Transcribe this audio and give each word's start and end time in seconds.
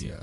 Ciego 0.00 0.16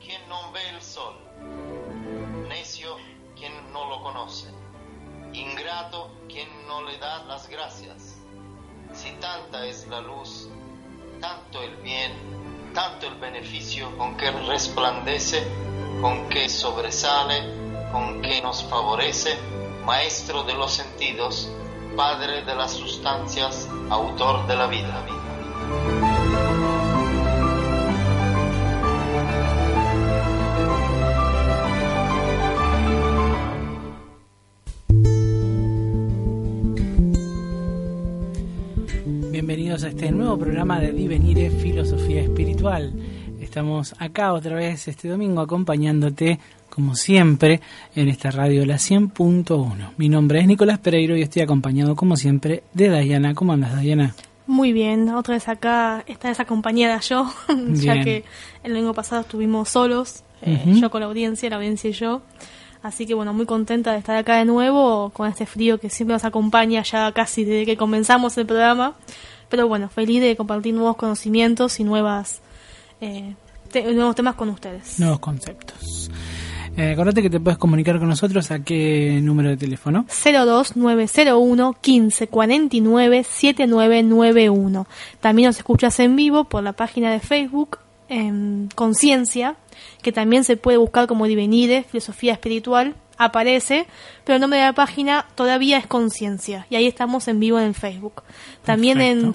quien 0.00 0.26
no 0.30 0.50
ve 0.52 0.66
el 0.70 0.80
sol, 0.80 1.14
necio 2.48 2.96
quien 3.36 3.52
no 3.70 3.86
lo 3.86 4.02
conoce, 4.02 4.48
ingrato 5.34 6.10
quien 6.26 6.48
no 6.66 6.82
le 6.84 6.96
da 6.96 7.24
las 7.24 7.50
gracias. 7.50 8.16
Si 8.94 9.10
tanta 9.20 9.66
es 9.66 9.86
la 9.88 10.00
luz, 10.00 10.48
tanto 11.20 11.62
el 11.62 11.76
bien, 11.82 12.12
tanto 12.72 13.08
el 13.08 13.16
beneficio 13.16 13.94
con 13.98 14.16
que 14.16 14.30
resplandece, 14.30 15.46
con 16.00 16.30
que 16.30 16.48
sobresale, 16.48 17.69
con 17.92 18.22
que 18.22 18.40
nos 18.42 18.64
favorece, 18.64 19.30
Maestro 19.84 20.44
de 20.44 20.54
los 20.54 20.72
sentidos, 20.72 21.50
Padre 21.96 22.44
de 22.44 22.54
las 22.54 22.72
sustancias, 22.72 23.68
autor 23.88 24.46
de 24.46 24.56
la 24.56 24.66
vida. 24.68 25.04
Bienvenidos 39.30 39.82
a 39.84 39.88
este 39.88 40.12
nuevo 40.12 40.38
programa 40.38 40.78
de 40.78 40.92
Divenire 40.92 41.50
Filosofía 41.50 42.22
Espiritual. 42.22 42.92
Estamos 43.50 43.96
acá 43.98 44.32
otra 44.32 44.54
vez 44.54 44.86
este 44.86 45.08
domingo 45.08 45.40
acompañándote, 45.40 46.38
como 46.68 46.94
siempre, 46.94 47.60
en 47.96 48.08
esta 48.08 48.30
radio 48.30 48.64
La 48.64 48.76
100.1. 48.76 49.94
Mi 49.96 50.08
nombre 50.08 50.38
es 50.38 50.46
Nicolás 50.46 50.78
Pereiro 50.78 51.16
y 51.16 51.22
estoy 51.22 51.42
acompañado, 51.42 51.96
como 51.96 52.16
siempre, 52.16 52.62
de 52.74 52.88
Dayana. 52.88 53.34
¿Cómo 53.34 53.52
andas, 53.52 53.74
Dayana? 53.74 54.14
Muy 54.46 54.72
bien, 54.72 55.08
otra 55.08 55.34
vez 55.34 55.48
acá, 55.48 56.04
esta 56.06 56.28
vez 56.28 56.38
acompañada 56.38 57.00
yo, 57.00 57.28
ya 57.72 58.00
que 58.04 58.22
el 58.62 58.72
domingo 58.72 58.94
pasado 58.94 59.22
estuvimos 59.22 59.68
solos, 59.68 60.22
eh, 60.42 60.62
yo 60.80 60.88
con 60.88 61.00
la 61.00 61.08
audiencia, 61.08 61.50
la 61.50 61.56
audiencia 61.56 61.90
y 61.90 61.92
yo. 61.92 62.22
Así 62.84 63.04
que 63.04 63.14
bueno, 63.14 63.34
muy 63.34 63.46
contenta 63.46 63.90
de 63.90 63.98
estar 63.98 64.16
acá 64.16 64.36
de 64.36 64.44
nuevo 64.44 65.10
con 65.10 65.28
este 65.28 65.44
frío 65.44 65.80
que 65.80 65.90
siempre 65.90 66.12
nos 66.12 66.24
acompaña 66.24 66.84
ya 66.84 67.10
casi 67.10 67.42
desde 67.42 67.66
que 67.66 67.76
comenzamos 67.76 68.38
el 68.38 68.46
programa. 68.46 68.94
Pero 69.48 69.66
bueno, 69.66 69.88
feliz 69.88 70.20
de 70.20 70.36
compartir 70.36 70.72
nuevos 70.72 70.94
conocimientos 70.94 71.80
y 71.80 71.82
nuevas 71.82 72.42
eh, 73.00 73.34
te- 73.70 73.92
nuevos 73.94 74.14
temas 74.14 74.34
con 74.34 74.48
ustedes. 74.50 74.98
Nuevos 75.00 75.18
conceptos. 75.20 76.10
Eh, 76.76 76.92
acordate 76.92 77.20
que 77.22 77.30
te 77.30 77.40
puedes 77.40 77.58
comunicar 77.58 77.98
con 77.98 78.08
nosotros 78.08 78.50
a 78.50 78.60
qué 78.62 79.18
número 79.22 79.50
de 79.50 79.56
teléfono. 79.56 80.06
02901 80.08 81.74
1549 81.84 83.24
7991. 83.24 84.86
También 85.20 85.46
nos 85.48 85.58
escuchas 85.58 85.98
en 86.00 86.16
vivo 86.16 86.44
por 86.44 86.62
la 86.62 86.72
página 86.72 87.10
de 87.12 87.20
Facebook 87.20 87.78
en 88.08 88.68
Conciencia, 88.74 89.56
que 90.02 90.12
también 90.12 90.44
se 90.44 90.56
puede 90.56 90.78
buscar 90.78 91.06
como 91.06 91.26
Divenide, 91.26 91.84
Filosofía 91.84 92.32
Espiritual, 92.32 92.94
aparece, 93.18 93.86
pero 94.24 94.36
el 94.36 94.40
nombre 94.40 94.58
de 94.58 94.64
la 94.66 94.72
página 94.72 95.26
todavía 95.34 95.78
es 95.78 95.86
Conciencia, 95.86 96.66
y 96.70 96.76
ahí 96.76 96.86
estamos 96.86 97.28
en 97.28 97.38
vivo 97.38 97.58
en 97.58 97.66
el 97.66 97.74
Facebook. 97.74 98.22
También 98.64 98.98
Perfecto. 98.98 99.26
en 99.26 99.32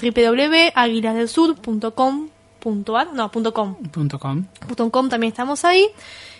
www.aguilasdelsur.com.ar, 2.65 3.13
no, 3.13 3.31
punto 3.31 3.53
.com, 3.53 3.75
Punto 3.75 4.19
com. 4.19 4.43
Punto 4.67 4.91
.com 4.91 5.09
también 5.09 5.31
estamos 5.31 5.63
ahí 5.65 5.87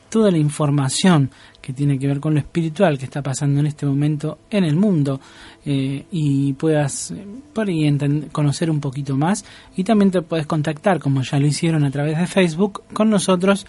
toda 0.09 0.29
la 0.29 0.37
información 0.37 1.31
que 1.61 1.71
tiene 1.71 1.97
que 1.97 2.05
ver 2.05 2.19
con 2.19 2.33
lo 2.33 2.39
espiritual 2.39 2.97
que 2.97 3.05
está 3.05 3.21
pasando 3.21 3.61
en 3.61 3.67
este 3.67 3.85
momento 3.85 4.39
en 4.49 4.65
el 4.65 4.75
mundo 4.75 5.21
eh, 5.65 6.05
y 6.11 6.51
puedas 6.53 7.11
eh, 7.11 7.25
por 7.53 7.69
ahí 7.69 7.97
conocer 8.31 8.69
un 8.69 8.81
poquito 8.81 9.15
más 9.15 9.45
y 9.77 9.85
también 9.85 10.11
te 10.11 10.21
puedes 10.21 10.47
contactar 10.47 10.99
como 10.99 11.21
ya 11.21 11.39
lo 11.39 11.47
hicieron 11.47 11.85
a 11.85 11.91
través 11.91 12.17
de 12.17 12.27
Facebook 12.27 12.83
con 12.93 13.09
nosotros 13.09 13.65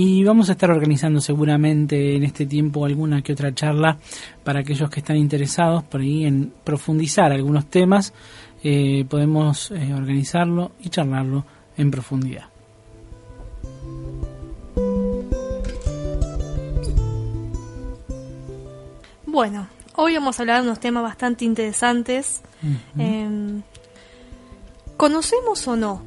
y 0.00 0.22
vamos 0.22 0.48
a 0.48 0.52
estar 0.52 0.70
organizando 0.70 1.20
seguramente 1.20 2.14
en 2.14 2.22
este 2.22 2.46
tiempo 2.46 2.84
alguna 2.84 3.20
que 3.20 3.32
otra 3.32 3.52
charla 3.52 3.98
para 4.44 4.60
aquellos 4.60 4.88
que 4.90 5.00
están 5.00 5.16
interesados 5.16 5.82
por 5.82 6.00
ahí 6.00 6.24
en 6.24 6.52
profundizar 6.62 7.32
algunos 7.32 7.66
temas 7.66 8.14
eh, 8.62 9.04
podemos 9.08 9.72
eh, 9.72 9.92
organizarlo 9.92 10.70
y 10.80 10.88
charlarlo 10.90 11.44
en 11.76 11.90
profundidad 11.90 12.44
Bueno, 19.26 19.68
hoy 19.94 20.14
vamos 20.14 20.38
a 20.38 20.42
hablar 20.42 20.62
de 20.62 20.68
unos 20.68 20.80
temas 20.80 21.02
bastante 21.02 21.44
interesantes. 21.44 22.40
Em, 22.96 23.62
¿Conocemos 24.96 25.68
o 25.68 25.76
no 25.76 26.02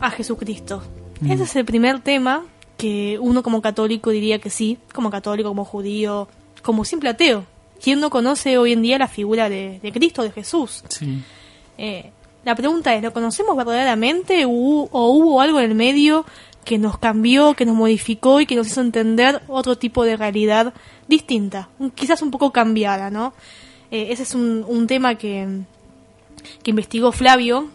a 0.00 0.10
Jesucristo? 0.10 0.82
Mm. 1.20 1.30
Ese 1.30 1.44
es 1.44 1.56
el 1.56 1.64
primer 1.64 2.00
tema 2.00 2.44
que 2.76 3.18
uno 3.20 3.42
como 3.42 3.62
católico 3.62 4.10
diría 4.10 4.38
que 4.38 4.50
sí, 4.50 4.78
como 4.92 5.10
católico, 5.10 5.48
como 5.48 5.64
judío, 5.64 6.28
como 6.62 6.84
simple 6.84 7.10
ateo. 7.10 7.44
¿Quién 7.82 8.00
no 8.00 8.10
conoce 8.10 8.58
hoy 8.58 8.72
en 8.72 8.82
día 8.82 8.98
la 8.98 9.08
figura 9.08 9.48
de, 9.48 9.80
de 9.82 9.92
Cristo, 9.92 10.22
de 10.22 10.30
Jesús? 10.30 10.84
sí 10.88 11.22
Eh, 11.76 12.10
la 12.44 12.54
pregunta 12.54 12.94
es, 12.94 13.02
¿lo 13.02 13.12
conocemos 13.12 13.56
verdaderamente 13.56 14.44
o, 14.44 14.50
hubo 14.50 15.40
algo 15.40 15.60
en 15.60 15.70
el 15.70 15.74
medio 15.74 16.26
que 16.64 16.78
nos 16.78 16.98
cambió, 16.98 17.54
que 17.54 17.64
nos 17.64 17.74
modificó 17.74 18.40
y 18.40 18.46
que 18.46 18.54
nos 18.54 18.66
hizo 18.66 18.80
entender 18.80 19.42
otro 19.48 19.76
tipo 19.76 20.04
de 20.04 20.16
realidad 20.16 20.74
distinta, 21.08 21.68
quizás 21.94 22.22
un 22.22 22.30
poco 22.30 22.52
cambiada, 22.52 23.10
¿no? 23.10 23.34
Eh, 23.90 24.08
ese 24.10 24.22
es 24.22 24.34
un, 24.34 24.64
un 24.66 24.86
tema 24.86 25.16
que, 25.16 25.46
que 26.62 26.70
investigó 26.70 27.12
Flavio 27.12 27.68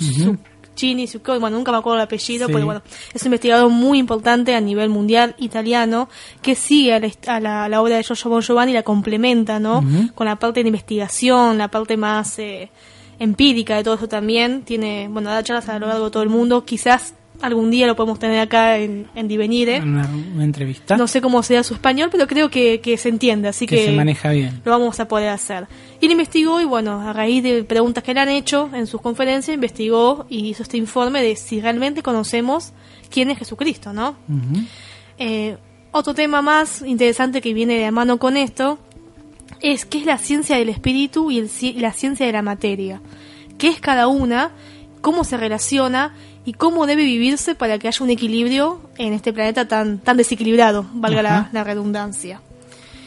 Ujú. 0.00 0.38
Chini, 0.74 1.06
bueno, 1.24 1.50
nunca 1.50 1.70
me 1.72 1.78
acuerdo 1.78 1.96
el 1.96 2.02
apellido, 2.04 2.46
Sí. 2.46 2.52
pero 2.52 2.64
bueno, 2.66 2.82
es 3.12 3.22
un 3.22 3.26
investigador 3.26 3.68
muy 3.70 3.98
importante 3.98 4.54
a 4.54 4.60
nivel 4.60 4.88
mundial 4.88 5.34
italiano 5.38 6.08
que 6.40 6.54
sigue 6.54 6.94
a 6.94 6.98
la, 7.00 7.10
a 7.26 7.40
la, 7.40 7.64
a 7.64 7.68
la 7.68 7.82
obra 7.82 7.96
de 7.96 8.02
Giorgio 8.02 8.30
Bon 8.30 8.40
Giovanni 8.42 8.72
y 8.72 8.74
la 8.74 8.82
complementa, 8.82 9.58
¿no? 9.60 9.84
Con 10.14 10.26
la 10.26 10.36
parte 10.36 10.62
de 10.62 10.68
investigación, 10.68 11.58
la 11.58 11.68
parte 11.68 11.96
más 11.96 12.38
eh, 12.38 12.70
empírica 13.18 13.76
de 13.76 13.84
todo 13.84 13.94
eso 13.94 14.08
también. 14.08 14.62
Tiene, 14.62 15.08
bueno, 15.10 15.30
da 15.30 15.42
charlas 15.42 15.68
a 15.68 15.78
lo 15.78 15.86
largo 15.86 16.06
de 16.06 16.10
todo 16.10 16.22
el 16.22 16.28
mundo. 16.28 16.64
Quizás 16.64 17.14
algún 17.42 17.70
día 17.70 17.86
lo 17.86 17.96
podemos 17.96 18.18
tener 18.18 18.40
acá 18.40 18.78
en, 18.78 19.06
en 19.14 19.28
Divenire. 19.28 19.80
una, 19.80 20.08
una 20.34 20.44
entrevista 20.44 20.96
No 20.96 21.06
sé 21.06 21.20
cómo 21.20 21.42
sea 21.42 21.62
su 21.62 21.74
español, 21.74 22.08
pero 22.10 22.26
creo 22.26 22.50
que, 22.50 22.80
que 22.80 22.96
se 22.96 23.08
entiende, 23.08 23.48
así 23.48 23.66
que 23.66 23.76
que, 23.76 23.84
se 23.86 23.92
maneja 23.92 24.30
bien 24.30 24.62
lo 24.64 24.70
vamos 24.70 24.98
a 25.00 25.08
poder 25.08 25.28
hacer. 25.28 25.66
Y 26.00 26.06
él 26.06 26.12
investigó 26.12 26.60
y 26.60 26.64
bueno, 26.64 27.00
a 27.00 27.12
raíz 27.12 27.42
de 27.42 27.64
preguntas 27.64 28.02
que 28.02 28.14
le 28.14 28.20
han 28.20 28.28
hecho 28.28 28.70
en 28.72 28.86
sus 28.86 29.00
conferencias, 29.00 29.54
investigó 29.54 30.26
y 30.28 30.48
hizo 30.48 30.62
este 30.62 30.76
informe 30.76 31.22
de 31.22 31.36
si 31.36 31.60
realmente 31.60 32.02
conocemos 32.02 32.72
quién 33.10 33.30
es 33.30 33.38
Jesucristo, 33.38 33.92
¿no? 33.92 34.16
Eh, 35.18 35.56
otro 35.92 36.14
tema 36.14 36.42
más 36.42 36.82
interesante 36.82 37.40
que 37.40 37.52
viene 37.52 37.74
de 37.74 37.82
la 37.82 37.90
mano 37.90 38.18
con 38.18 38.36
esto 38.36 38.78
es 39.60 39.84
qué 39.84 39.98
es 39.98 40.06
la 40.06 40.18
ciencia 40.18 40.56
del 40.56 40.70
espíritu 40.70 41.30
y 41.30 41.38
el 41.38 41.50
la 41.80 41.92
ciencia 41.92 42.26
de 42.26 42.32
la 42.32 42.42
materia. 42.42 43.00
¿Qué 43.58 43.68
es 43.68 43.80
cada 43.80 44.08
una? 44.08 44.52
¿Cómo 45.00 45.24
se 45.24 45.36
relaciona? 45.36 46.14
¿Y 46.44 46.54
cómo 46.54 46.86
debe 46.86 47.04
vivirse 47.04 47.54
para 47.54 47.78
que 47.78 47.88
haya 47.88 48.04
un 48.04 48.10
equilibrio 48.10 48.80
en 48.98 49.12
este 49.12 49.32
planeta 49.32 49.68
tan, 49.68 49.98
tan 49.98 50.16
desequilibrado, 50.16 50.86
valga 50.92 51.22
la, 51.52 51.64
redundancia? 51.64 52.40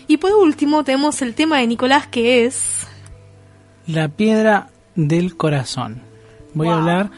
Y 0.08 0.18
por 0.18 0.32
último 0.34 0.84
tenemos 0.84 1.22
el 1.22 1.34
tema 1.34 1.60
de 1.60 1.68
Nicolás 1.68 2.08
que 2.08 2.46
es... 2.46 2.88
La 3.88 4.08
piedra 4.08 4.70
del 4.96 5.36
corazón. 5.36 6.02
Voy 6.54 6.70
a 6.70 6.78
hablar 6.78 7.12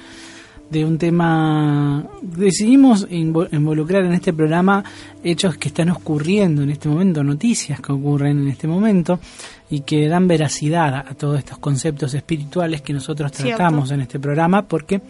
de 0.69 0.83
un 0.83 0.97
tema. 0.97 2.05
Decidimos 2.21 3.07
invo- 3.09 3.47
involucrar 3.51 4.03
en 4.03 4.13
este 4.13 4.33
programa 4.33 4.83
hechos 5.23 5.57
que 5.57 5.69
están 5.69 5.89
ocurriendo 5.89 6.63
en 6.63 6.69
este 6.71 6.89
momento, 6.89 7.23
noticias 7.23 7.79
que 7.79 7.91
ocurren 7.91 8.39
en 8.39 8.47
este 8.49 8.67
momento 8.67 9.19
y 9.69 9.81
que 9.81 10.07
dan 10.07 10.27
veracidad 10.27 10.95
a, 10.95 11.13
todos 11.13 11.39
estos 11.39 11.57
conceptos 11.57 12.13
espirituales 12.13 12.81
que 12.81 12.93
nosotros 12.93 13.31
Cierto. 13.31 13.57
tratamos 13.57 13.91
en 13.91 14.01
este 14.01 14.19
programa, 14.19 14.63
porque 14.63 15.01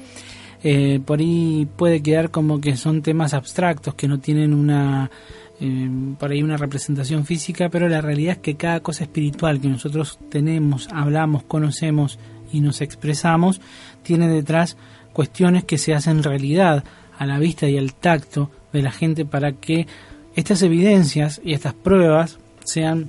eh, 0.63 0.99
por 1.05 1.19
ahí 1.19 1.67
puede 1.75 2.01
quedar 2.01 2.31
como 2.31 2.59
que 2.59 2.75
son 2.75 3.01
temas 3.01 3.33
abstractos 3.33 3.93
que 3.93 4.07
no 4.07 4.19
tienen 4.19 4.53
una 4.53 5.11
eh, 5.59 5.89
ahí 6.21 6.43
una 6.43 6.57
representación 6.57 7.25
física, 7.25 7.69
pero 7.69 7.89
la 7.89 8.01
realidad 8.01 8.33
es 8.33 8.41
que 8.41 8.55
cada 8.55 8.79
cosa 8.81 9.03
espiritual 9.03 9.59
que 9.59 9.67
nosotros 9.67 10.19
tenemos, 10.29 10.87
hablamos, 10.91 11.43
conocemos 11.43 12.19
y 12.51 12.61
nos 12.61 12.81
expresamos, 12.81 13.59
tiene 14.03 14.27
detrás 14.27 14.77
cuestiones 15.13 15.63
que 15.63 15.77
se 15.77 15.95
hacen 15.95 16.21
realidad 16.23 16.83
a 17.17 17.25
la 17.25 17.39
vista 17.39 17.67
y 17.67 17.77
al 17.77 17.93
tacto 17.93 18.51
de 18.71 18.83
la 18.83 18.91
gente 18.91 19.25
para 19.25 19.53
que 19.53 19.87
estas 20.35 20.61
evidencias 20.61 21.41
y 21.43 21.53
estas 21.53 21.73
pruebas 21.73 22.37
sean 22.63 23.07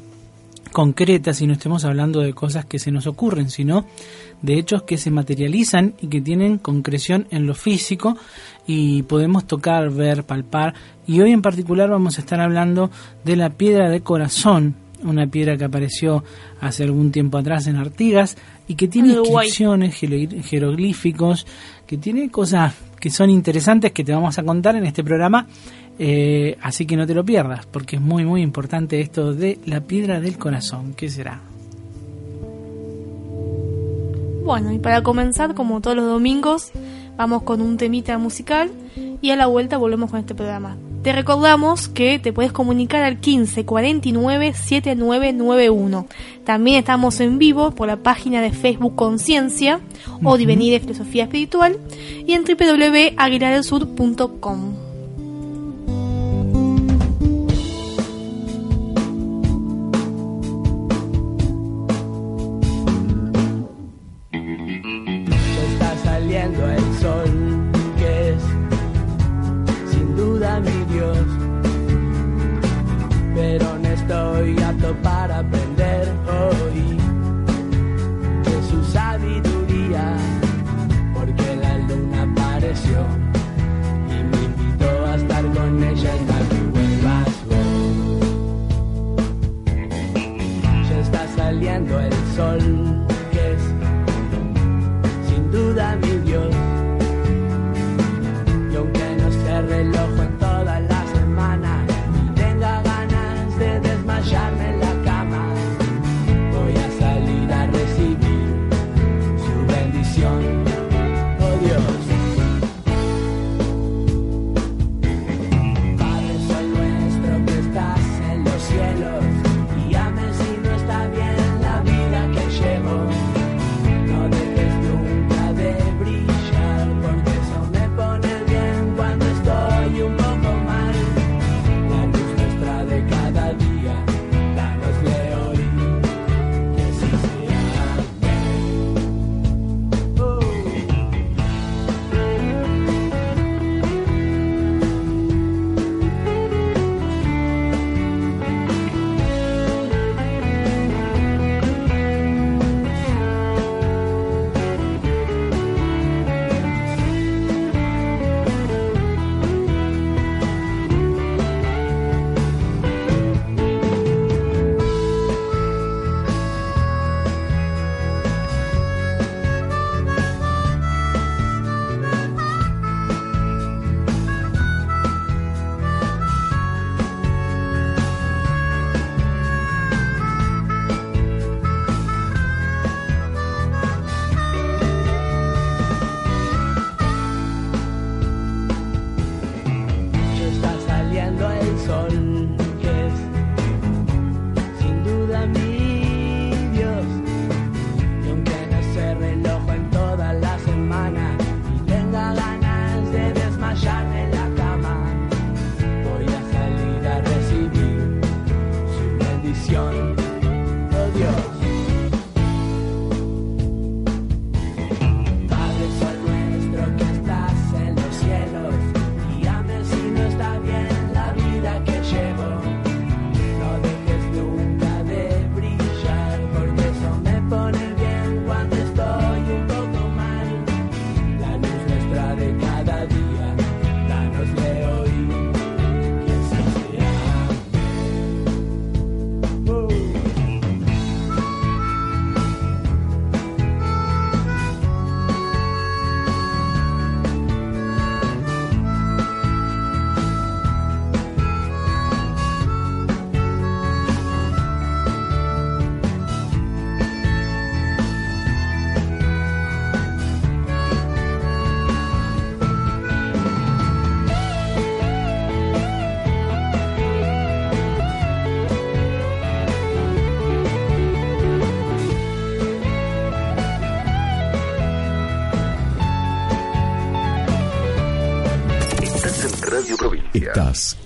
concretas 0.72 1.40
y 1.42 1.46
no 1.46 1.52
estemos 1.54 1.84
hablando 1.84 2.20
de 2.20 2.32
cosas 2.32 2.64
que 2.64 2.78
se 2.78 2.90
nos 2.90 3.06
ocurren, 3.06 3.50
sino 3.50 3.86
de 4.42 4.58
hechos 4.58 4.82
que 4.82 4.96
se 4.98 5.10
materializan 5.10 5.94
y 6.00 6.06
que 6.06 6.20
tienen 6.20 6.58
concreción 6.58 7.26
en 7.30 7.46
lo 7.46 7.54
físico 7.54 8.16
y 8.66 9.02
podemos 9.02 9.46
tocar, 9.46 9.90
ver, 9.90 10.24
palpar. 10.24 10.74
Y 11.06 11.20
hoy 11.20 11.32
en 11.32 11.42
particular 11.42 11.90
vamos 11.90 12.18
a 12.18 12.20
estar 12.20 12.40
hablando 12.40 12.90
de 13.24 13.36
la 13.36 13.50
piedra 13.50 13.88
de 13.90 14.00
corazón, 14.00 14.74
una 15.02 15.26
piedra 15.26 15.56
que 15.56 15.64
apareció 15.64 16.24
hace 16.60 16.84
algún 16.84 17.10
tiempo 17.12 17.38
atrás 17.38 17.66
en 17.66 17.76
Artigas 17.76 18.36
y 18.66 18.74
que 18.74 18.88
tiene 18.88 19.10
inscripciones, 19.44 19.94
jero- 20.00 20.42
jeroglíficos, 20.42 21.46
que 21.86 21.96
tiene 21.98 22.30
cosas 22.30 22.74
que 23.00 23.10
son 23.10 23.30
interesantes 23.30 23.92
que 23.92 24.04
te 24.04 24.12
vamos 24.12 24.38
a 24.38 24.42
contar 24.42 24.76
en 24.76 24.84
este 24.86 25.02
programa. 25.04 25.46
Eh, 26.00 26.56
así 26.62 26.86
que 26.86 26.96
no 26.96 27.06
te 27.06 27.14
lo 27.14 27.24
pierdas, 27.24 27.66
porque 27.66 27.96
es 27.96 28.02
muy 28.02 28.24
muy 28.24 28.40
importante 28.42 29.00
esto 29.00 29.32
de 29.34 29.58
la 29.66 29.80
piedra 29.80 30.20
del 30.20 30.38
corazón. 30.38 30.94
¿Qué 30.94 31.08
será? 31.08 31.40
Bueno, 34.48 34.72
y 34.72 34.78
para 34.78 35.02
comenzar, 35.02 35.54
como 35.54 35.82
todos 35.82 35.94
los 35.94 36.06
domingos, 36.06 36.72
vamos 37.18 37.42
con 37.42 37.60
un 37.60 37.76
temita 37.76 38.16
musical 38.16 38.70
y 39.20 39.28
a 39.28 39.36
la 39.36 39.44
vuelta 39.44 39.76
volvemos 39.76 40.10
con 40.10 40.20
este 40.20 40.34
programa. 40.34 40.78
Te 41.02 41.12
recordamos 41.12 41.86
que 41.86 42.18
te 42.18 42.32
puedes 42.32 42.50
comunicar 42.50 43.02
al 43.02 43.20
15 43.20 43.66
49 43.66 44.54
7991. 44.54 46.06
También 46.44 46.78
estamos 46.78 47.20
en 47.20 47.38
vivo 47.38 47.72
por 47.72 47.88
la 47.88 47.98
página 47.98 48.40
de 48.40 48.50
Facebook 48.50 48.96
Conciencia 48.96 49.80
o 50.24 50.38
Divenir 50.38 50.72
de 50.72 50.80
Filosofía 50.80 51.24
Espiritual 51.24 51.76
y 52.26 52.32
en 52.32 52.44
www.aguilardelsur.com. 52.44 54.77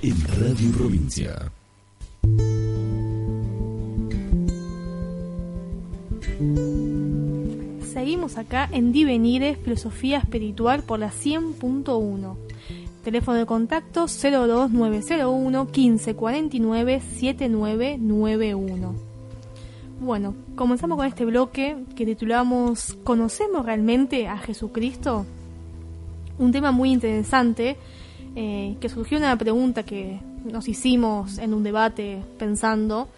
en 0.03 0.17
Radio 0.41 0.73
Provincia. 0.73 1.53
Seguimos 7.93 8.37
acá 8.37 8.69
en 8.73 8.91
Divenire, 8.91 9.55
Filosofía 9.55 10.19
Espiritual 10.19 10.83
por 10.83 10.99
la 10.99 11.13
100.1. 11.13 12.37
Teléfono 13.05 13.39
de 13.39 13.47
contacto 13.47 14.07
02901 14.07 15.65
1549 15.67 17.01
7991. 17.01 18.95
Bueno, 20.01 20.35
comenzamos 20.57 20.97
con 20.99 21.07
este 21.07 21.25
bloque 21.25 21.77
que 21.95 22.07
titulamos 22.07 22.95
¿Conocemos 23.05 23.65
realmente 23.65 24.27
a 24.27 24.39
Jesucristo? 24.39 25.27
Un 26.39 26.51
tema 26.51 26.73
muy 26.73 26.91
interesante 26.91 27.77
eh, 28.37 28.77
que 28.81 28.89
surgió 28.89 29.19
una 29.19 29.37
pregunta 29.37 29.83
que 29.83 30.21
nos 30.45 30.69
hicimos 30.69 31.39
en 31.39 31.55
un 31.55 31.63
debate 31.63 32.23
pensando 32.39 33.09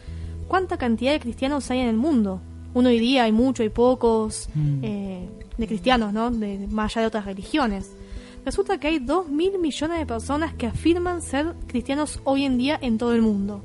¿cuánta 0.48 0.76
cantidad 0.76 1.12
de 1.12 1.20
cristianos 1.20 1.70
hay 1.70 1.80
en 1.80 1.88
el 1.88 1.96
mundo? 1.96 2.40
Uno 2.74 2.88
diría 2.88 3.24
hay 3.24 3.32
mucho, 3.32 3.62
hay 3.62 3.68
pocos, 3.70 4.48
Mm. 4.54 4.78
eh, 4.82 5.28
de 5.56 5.66
cristianos, 5.66 6.12
¿no? 6.12 6.30
De, 6.30 6.66
más 6.68 6.92
allá 6.92 7.02
de 7.02 7.06
otras 7.08 7.24
religiones. 7.26 7.92
Resulta 8.44 8.78
que 8.78 8.88
hay 8.88 8.98
2 8.98 9.28
mil 9.28 9.58
millones 9.58 9.98
de 9.98 10.06
personas 10.06 10.52
que 10.54 10.66
afirman 10.66 11.22
ser 11.22 11.54
cristianos 11.66 12.20
hoy 12.24 12.44
en 12.44 12.58
día 12.58 12.78
en 12.82 12.98
todo 12.98 13.14
el 13.14 13.22
mundo. 13.22 13.62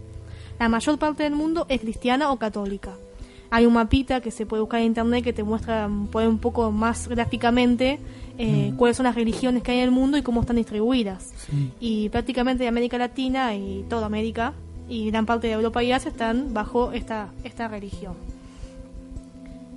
La 0.60 0.70
mayor 0.70 0.98
parte 1.00 1.24
del 1.24 1.34
mundo 1.34 1.66
es 1.70 1.82
cristiana 1.82 2.32
o 2.32 2.38
católica. 2.38 2.94
Hay 3.52 3.66
un 3.66 3.74
mapita 3.74 4.22
que 4.22 4.32
se 4.32 4.46
puede 4.46 4.62
buscar 4.62 4.82
en 4.82 4.88
internet 4.88 5.24
que 5.24 5.34
te 5.34 5.44
muestra 5.44 5.88
mm, 5.88 6.10
un 6.14 6.38
poco 6.40 6.72
más 6.72 7.08
gráficamente 7.08 8.00
eh, 8.38 8.74
cuáles 8.78 8.96
son 8.96 9.04
las 9.04 9.16
religiones 9.16 9.64
que 9.64 9.72
hay 9.72 9.80
en 9.80 9.84
el 9.84 9.92
mundo 9.92 10.18
y 10.18 10.22
cómo 10.22 10.42
están 10.42 10.56
distribuidas. 10.56 11.34
Sí. 11.48 11.72
Y 11.80 12.10
prácticamente 12.10 12.68
América 12.68 12.98
Latina 12.98 13.56
y 13.56 13.86
toda 13.90 14.06
América 14.06 14.54
y 14.88 15.12
gran 15.12 15.26
parte 15.26 15.48
de 15.48 15.54
Europa 15.54 15.84
y 15.84 15.92
Asia 15.92 16.10
están 16.10 16.54
bajo 16.54 16.92
esta, 16.92 17.30
esta 17.44 17.68
religión. 17.68 18.14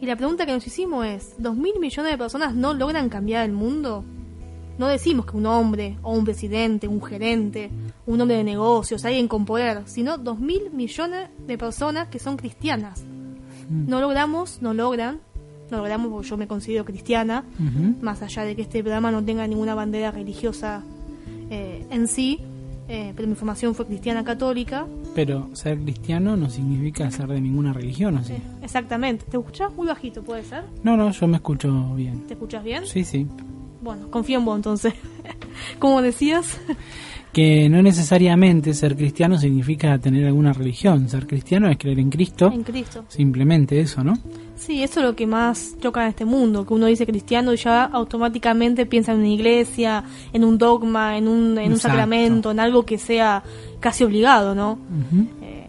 Y 0.00 0.06
la 0.06 0.16
pregunta 0.16 0.46
que 0.46 0.52
nos 0.52 0.66
hicimos 0.66 1.06
es, 1.06 1.34
¿dos 1.38 1.56
mil 1.56 1.78
millones 1.78 2.12
de 2.12 2.18
personas 2.18 2.54
no 2.54 2.74
logran 2.74 3.08
cambiar 3.08 3.44
el 3.44 3.52
mundo? 3.52 4.04
No 4.78 4.88
decimos 4.88 5.26
que 5.26 5.36
un 5.36 5.46
hombre, 5.46 5.98
o 6.02 6.12
un 6.12 6.24
presidente, 6.24 6.88
un 6.88 7.02
gerente, 7.02 7.70
un 8.06 8.20
hombre 8.20 8.38
de 8.38 8.44
negocios, 8.44 9.04
alguien 9.04 9.28
con 9.28 9.44
poder, 9.44 9.82
sino 9.86 10.18
dos 10.18 10.40
mil 10.40 10.70
millones 10.72 11.28
de 11.46 11.58
personas 11.58 12.08
que 12.08 12.18
son 12.18 12.36
cristianas. 12.36 13.04
No 13.72 14.00
logramos, 14.00 14.60
no 14.60 14.74
logran, 14.74 15.20
no 15.70 15.78
logramos 15.78 16.10
porque 16.10 16.28
yo 16.28 16.36
me 16.36 16.46
considero 16.46 16.84
cristiana, 16.84 17.44
más 18.00 18.22
allá 18.22 18.44
de 18.44 18.54
que 18.54 18.62
este 18.62 18.82
programa 18.82 19.10
no 19.10 19.24
tenga 19.24 19.46
ninguna 19.46 19.74
bandera 19.74 20.10
religiosa 20.10 20.82
eh, 21.50 21.86
en 21.90 22.08
sí, 22.08 22.40
eh, 22.88 23.12
pero 23.16 23.28
mi 23.28 23.34
formación 23.34 23.74
fue 23.74 23.86
cristiana 23.86 24.24
católica. 24.24 24.86
Pero 25.14 25.48
ser 25.54 25.78
cristiano 25.80 26.36
no 26.36 26.50
significa 26.50 27.10
ser 27.10 27.28
de 27.28 27.40
ninguna 27.40 27.72
religión, 27.72 28.18
¿o 28.18 28.24
sí? 28.24 28.34
Eh, 28.34 28.42
exactamente. 28.62 29.24
¿Te 29.30 29.36
escuchás 29.36 29.72
muy 29.74 29.86
bajito, 29.86 30.22
puede 30.22 30.44
ser? 30.44 30.64
No, 30.82 30.96
no, 30.96 31.10
yo 31.10 31.26
me 31.26 31.36
escucho 31.36 31.94
bien. 31.94 32.26
¿Te 32.26 32.34
escuchas 32.34 32.62
bien? 32.64 32.86
Sí, 32.86 33.04
sí. 33.04 33.26
Bueno, 33.80 34.10
confío 34.10 34.38
en 34.38 34.44
vos 34.44 34.56
entonces. 34.56 34.94
Como 35.78 36.02
decías, 36.02 36.60
Que 37.32 37.68
no 37.68 37.80
necesariamente 37.80 38.74
ser 38.74 38.94
cristiano 38.94 39.38
significa 39.38 39.98
tener 39.98 40.26
alguna 40.26 40.52
religión. 40.52 41.08
Ser 41.08 41.26
cristiano 41.26 41.70
es 41.70 41.78
creer 41.78 41.98
en 41.98 42.10
Cristo. 42.10 42.50
en 42.52 42.62
Cristo. 42.62 43.04
Simplemente 43.08 43.80
eso, 43.80 44.04
¿no? 44.04 44.18
Sí, 44.56 44.82
eso 44.82 45.00
es 45.00 45.06
lo 45.06 45.16
que 45.16 45.26
más 45.26 45.74
choca 45.80 46.02
en 46.04 46.10
este 46.10 46.24
mundo, 46.24 46.64
que 46.64 46.74
uno 46.74 46.86
dice 46.86 47.04
cristiano 47.04 47.52
y 47.52 47.56
ya 47.56 47.84
automáticamente 47.84 48.86
piensa 48.86 49.12
en 49.12 49.18
una 49.18 49.28
iglesia, 49.28 50.04
en 50.32 50.44
un 50.44 50.56
dogma, 50.56 51.16
en 51.16 51.26
un, 51.26 51.58
en 51.58 51.72
un 51.72 51.78
sacramento, 51.80 52.52
en 52.52 52.60
algo 52.60 52.84
que 52.84 52.96
sea 52.96 53.42
casi 53.80 54.04
obligado, 54.04 54.54
¿no? 54.54 54.78
Eh, 55.42 55.66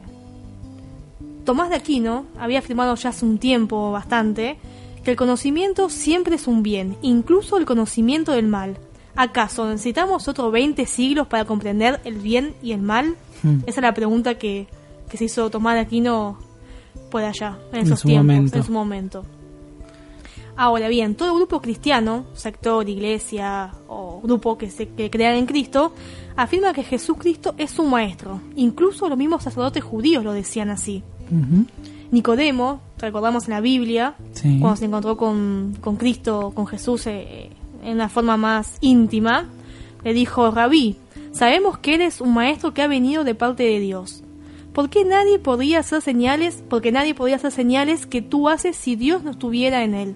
Tomás 1.43 1.69
de 1.69 1.75
Aquino 1.75 2.25
había 2.37 2.59
afirmado 2.59 2.93
ya 2.95 3.09
hace 3.09 3.25
un 3.25 3.39
tiempo 3.39 3.91
bastante 3.91 4.57
que 5.03 5.11
el 5.11 5.17
conocimiento 5.17 5.89
siempre 5.89 6.35
es 6.35 6.47
un 6.47 6.61
bien, 6.61 6.95
incluso 7.01 7.57
el 7.57 7.65
conocimiento 7.65 8.31
del 8.31 8.47
mal. 8.47 8.77
¿Acaso 9.15 9.67
necesitamos 9.69 10.27
otros 10.27 10.51
20 10.51 10.85
siglos 10.85 11.27
para 11.27 11.45
comprender 11.45 12.01
el 12.03 12.15
bien 12.15 12.55
y 12.63 12.71
el 12.71 12.81
mal? 12.81 13.15
Hmm. 13.43 13.59
Esa 13.67 13.79
es 13.79 13.83
la 13.83 13.93
pregunta 13.93 14.37
que, 14.37 14.67
que 15.09 15.17
se 15.17 15.25
hizo 15.25 15.49
Tomás 15.49 15.75
de 15.75 15.81
Aquino 15.81 16.37
por 17.11 17.23
allá, 17.23 17.57
en 17.71 17.79
En 17.79 17.85
esos 17.85 17.99
su 17.99 18.07
tiempos, 18.07 18.25
momento. 18.35 18.57
en 18.57 18.63
su 18.63 18.71
momento. 18.71 19.25
Ahora 20.55 20.87
bien, 20.87 21.15
todo 21.15 21.35
grupo 21.35 21.61
cristiano, 21.61 22.25
sector, 22.33 22.87
iglesia 22.87 23.71
o 23.87 24.19
grupo 24.21 24.55
que 24.57 24.69
se 24.69 24.87
que 24.89 25.09
crea 25.09 25.35
en 25.35 25.47
Cristo, 25.47 25.93
afirma 26.35 26.73
que 26.73 26.83
Jesucristo 26.83 27.55
es 27.57 27.71
su 27.71 27.83
maestro. 27.83 28.39
Incluso 28.55 29.09
los 29.09 29.17
mismos 29.17 29.41
sacerdotes 29.43 29.83
judíos 29.83 30.23
lo 30.23 30.31
decían 30.31 30.69
así. 30.69 31.03
Nicodemo, 32.11 32.81
recordamos 32.99 33.45
en 33.47 33.51
la 33.55 33.61
Biblia, 33.61 34.15
Sí. 34.33 34.59
cuando 34.59 34.77
se 34.77 34.85
encontró 34.85 35.17
con, 35.17 35.75
con 35.81 35.95
Cristo, 35.95 36.51
con 36.53 36.67
Jesús 36.67 37.07
eh, 37.07 37.49
en 37.83 37.93
una 37.93 38.09
forma 38.09 38.37
más 38.37 38.77
íntima, 38.81 39.45
le 40.03 40.13
dijo, 40.13 40.51
Rabí, 40.51 40.97
sabemos 41.31 41.77
que 41.77 41.95
eres 41.95 42.21
un 42.21 42.33
maestro 42.33 42.73
que 42.73 42.81
ha 42.81 42.87
venido 42.87 43.23
de 43.23 43.35
parte 43.35 43.63
de 43.63 43.79
Dios. 43.79 44.23
¿Por 44.73 44.89
qué 44.89 45.05
nadie 45.05 45.37
podría 45.37 45.79
hacer 45.79 46.01
señales? 46.01 46.63
Porque 46.67 46.91
nadie 46.91 47.13
podría 47.13 47.35
hacer 47.35 47.51
señales 47.51 48.05
que 48.07 48.21
tú 48.21 48.49
haces 48.49 48.75
si 48.75 48.95
Dios 48.95 49.23
no 49.23 49.31
estuviera 49.31 49.83
en 49.83 49.93
él. 49.93 50.15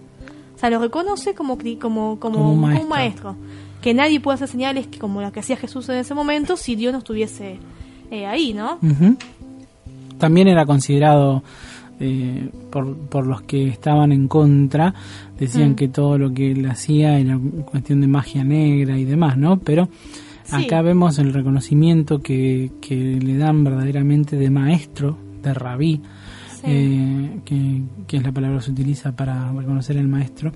O 0.55 0.59
sea, 0.59 0.71
lo 0.71 0.79
reconoce 0.79 1.35
como, 1.35 1.57
como, 1.79 2.19
como, 2.19 2.19
Como 2.19 2.51
un 2.53 2.61
maestro. 2.61 2.83
un 2.83 2.89
maestro. 2.89 3.35
Que 3.81 3.93
nadie 3.93 4.19
puede 4.19 4.35
hacer 4.35 4.47
señales 4.47 4.87
que, 4.87 4.97
como 4.97 5.21
las 5.21 5.31
que 5.31 5.41
hacía 5.41 5.57
Jesús 5.57 5.87
en 5.89 5.97
ese 5.97 6.15
momento 6.15 6.57
si 6.57 6.75
Dios 6.75 6.91
no 6.91 6.99
estuviese 6.99 7.59
eh, 8.09 8.25
ahí, 8.25 8.53
¿no? 8.53 8.79
También 10.17 10.47
era 10.47 10.65
considerado 10.65 11.43
eh, 11.99 12.49
por, 12.71 12.95
por 12.95 13.25
los 13.25 13.41
que 13.41 13.67
estaban 13.67 14.11
en 14.11 14.27
contra, 14.27 14.93
decían 15.39 15.71
Mm. 15.71 15.75
que 15.75 15.87
todo 15.87 16.17
lo 16.17 16.33
que 16.33 16.51
él 16.51 16.65
hacía 16.67 17.17
era 17.19 17.39
cuestión 17.65 18.01
de 18.01 18.07
magia 18.07 18.43
negra 18.43 18.97
y 18.97 19.05
demás, 19.05 19.37
¿no? 19.37 19.57
Pero 19.59 19.89
Sí. 20.43 20.65
acá 20.65 20.81
vemos 20.81 21.19
el 21.19 21.33
reconocimiento 21.33 22.19
que, 22.21 22.71
que 22.81 22.95
le 22.95 23.35
dan 23.37 23.63
verdaderamente 23.63 24.35
de 24.37 24.49
maestro, 24.49 25.17
de 25.43 25.53
rabí, 25.53 26.01
Sí. 26.55 26.61
eh, 26.65 27.39
que, 27.43 27.81
que 28.07 28.17
es 28.17 28.23
la 28.23 28.31
palabra 28.31 28.57
que 28.59 28.63
se 28.65 28.71
utiliza 28.71 29.15
para 29.15 29.51
reconocer 29.51 29.97
al 29.97 30.07
maestro. 30.07 30.51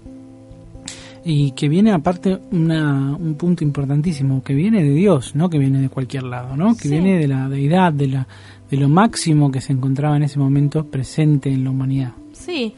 Y 1.24 1.52
que 1.52 1.70
viene 1.70 1.92
aparte 1.92 2.40
una, 2.52 3.16
un 3.16 3.36
punto 3.36 3.64
importantísimo, 3.64 4.42
que 4.44 4.56
viene 4.56 4.84
de 4.84 4.90
Dios, 4.92 5.36
no 5.36 5.50
que 5.52 5.60
viene 5.60 5.80
de 5.80 5.90
cualquier 5.90 6.24
lado, 6.24 6.58
¿no? 6.58 6.74
Que 6.76 6.84
Sí. 6.84 6.90
viene 6.90 7.20
de 7.20 7.28
la 7.28 7.48
deidad, 7.48 7.94
de, 7.94 8.08
la, 8.08 8.28
de 8.72 8.78
lo 8.78 8.90
máximo 8.90 9.52
que 9.52 9.62
se 9.62 9.74
encontraba 9.74 10.16
en 10.18 10.24
ese 10.24 10.40
momento 10.40 10.86
presente 10.86 11.50
en 11.50 11.64
la 11.66 11.70
humanidad. 11.70 12.14
Sí, 12.34 12.74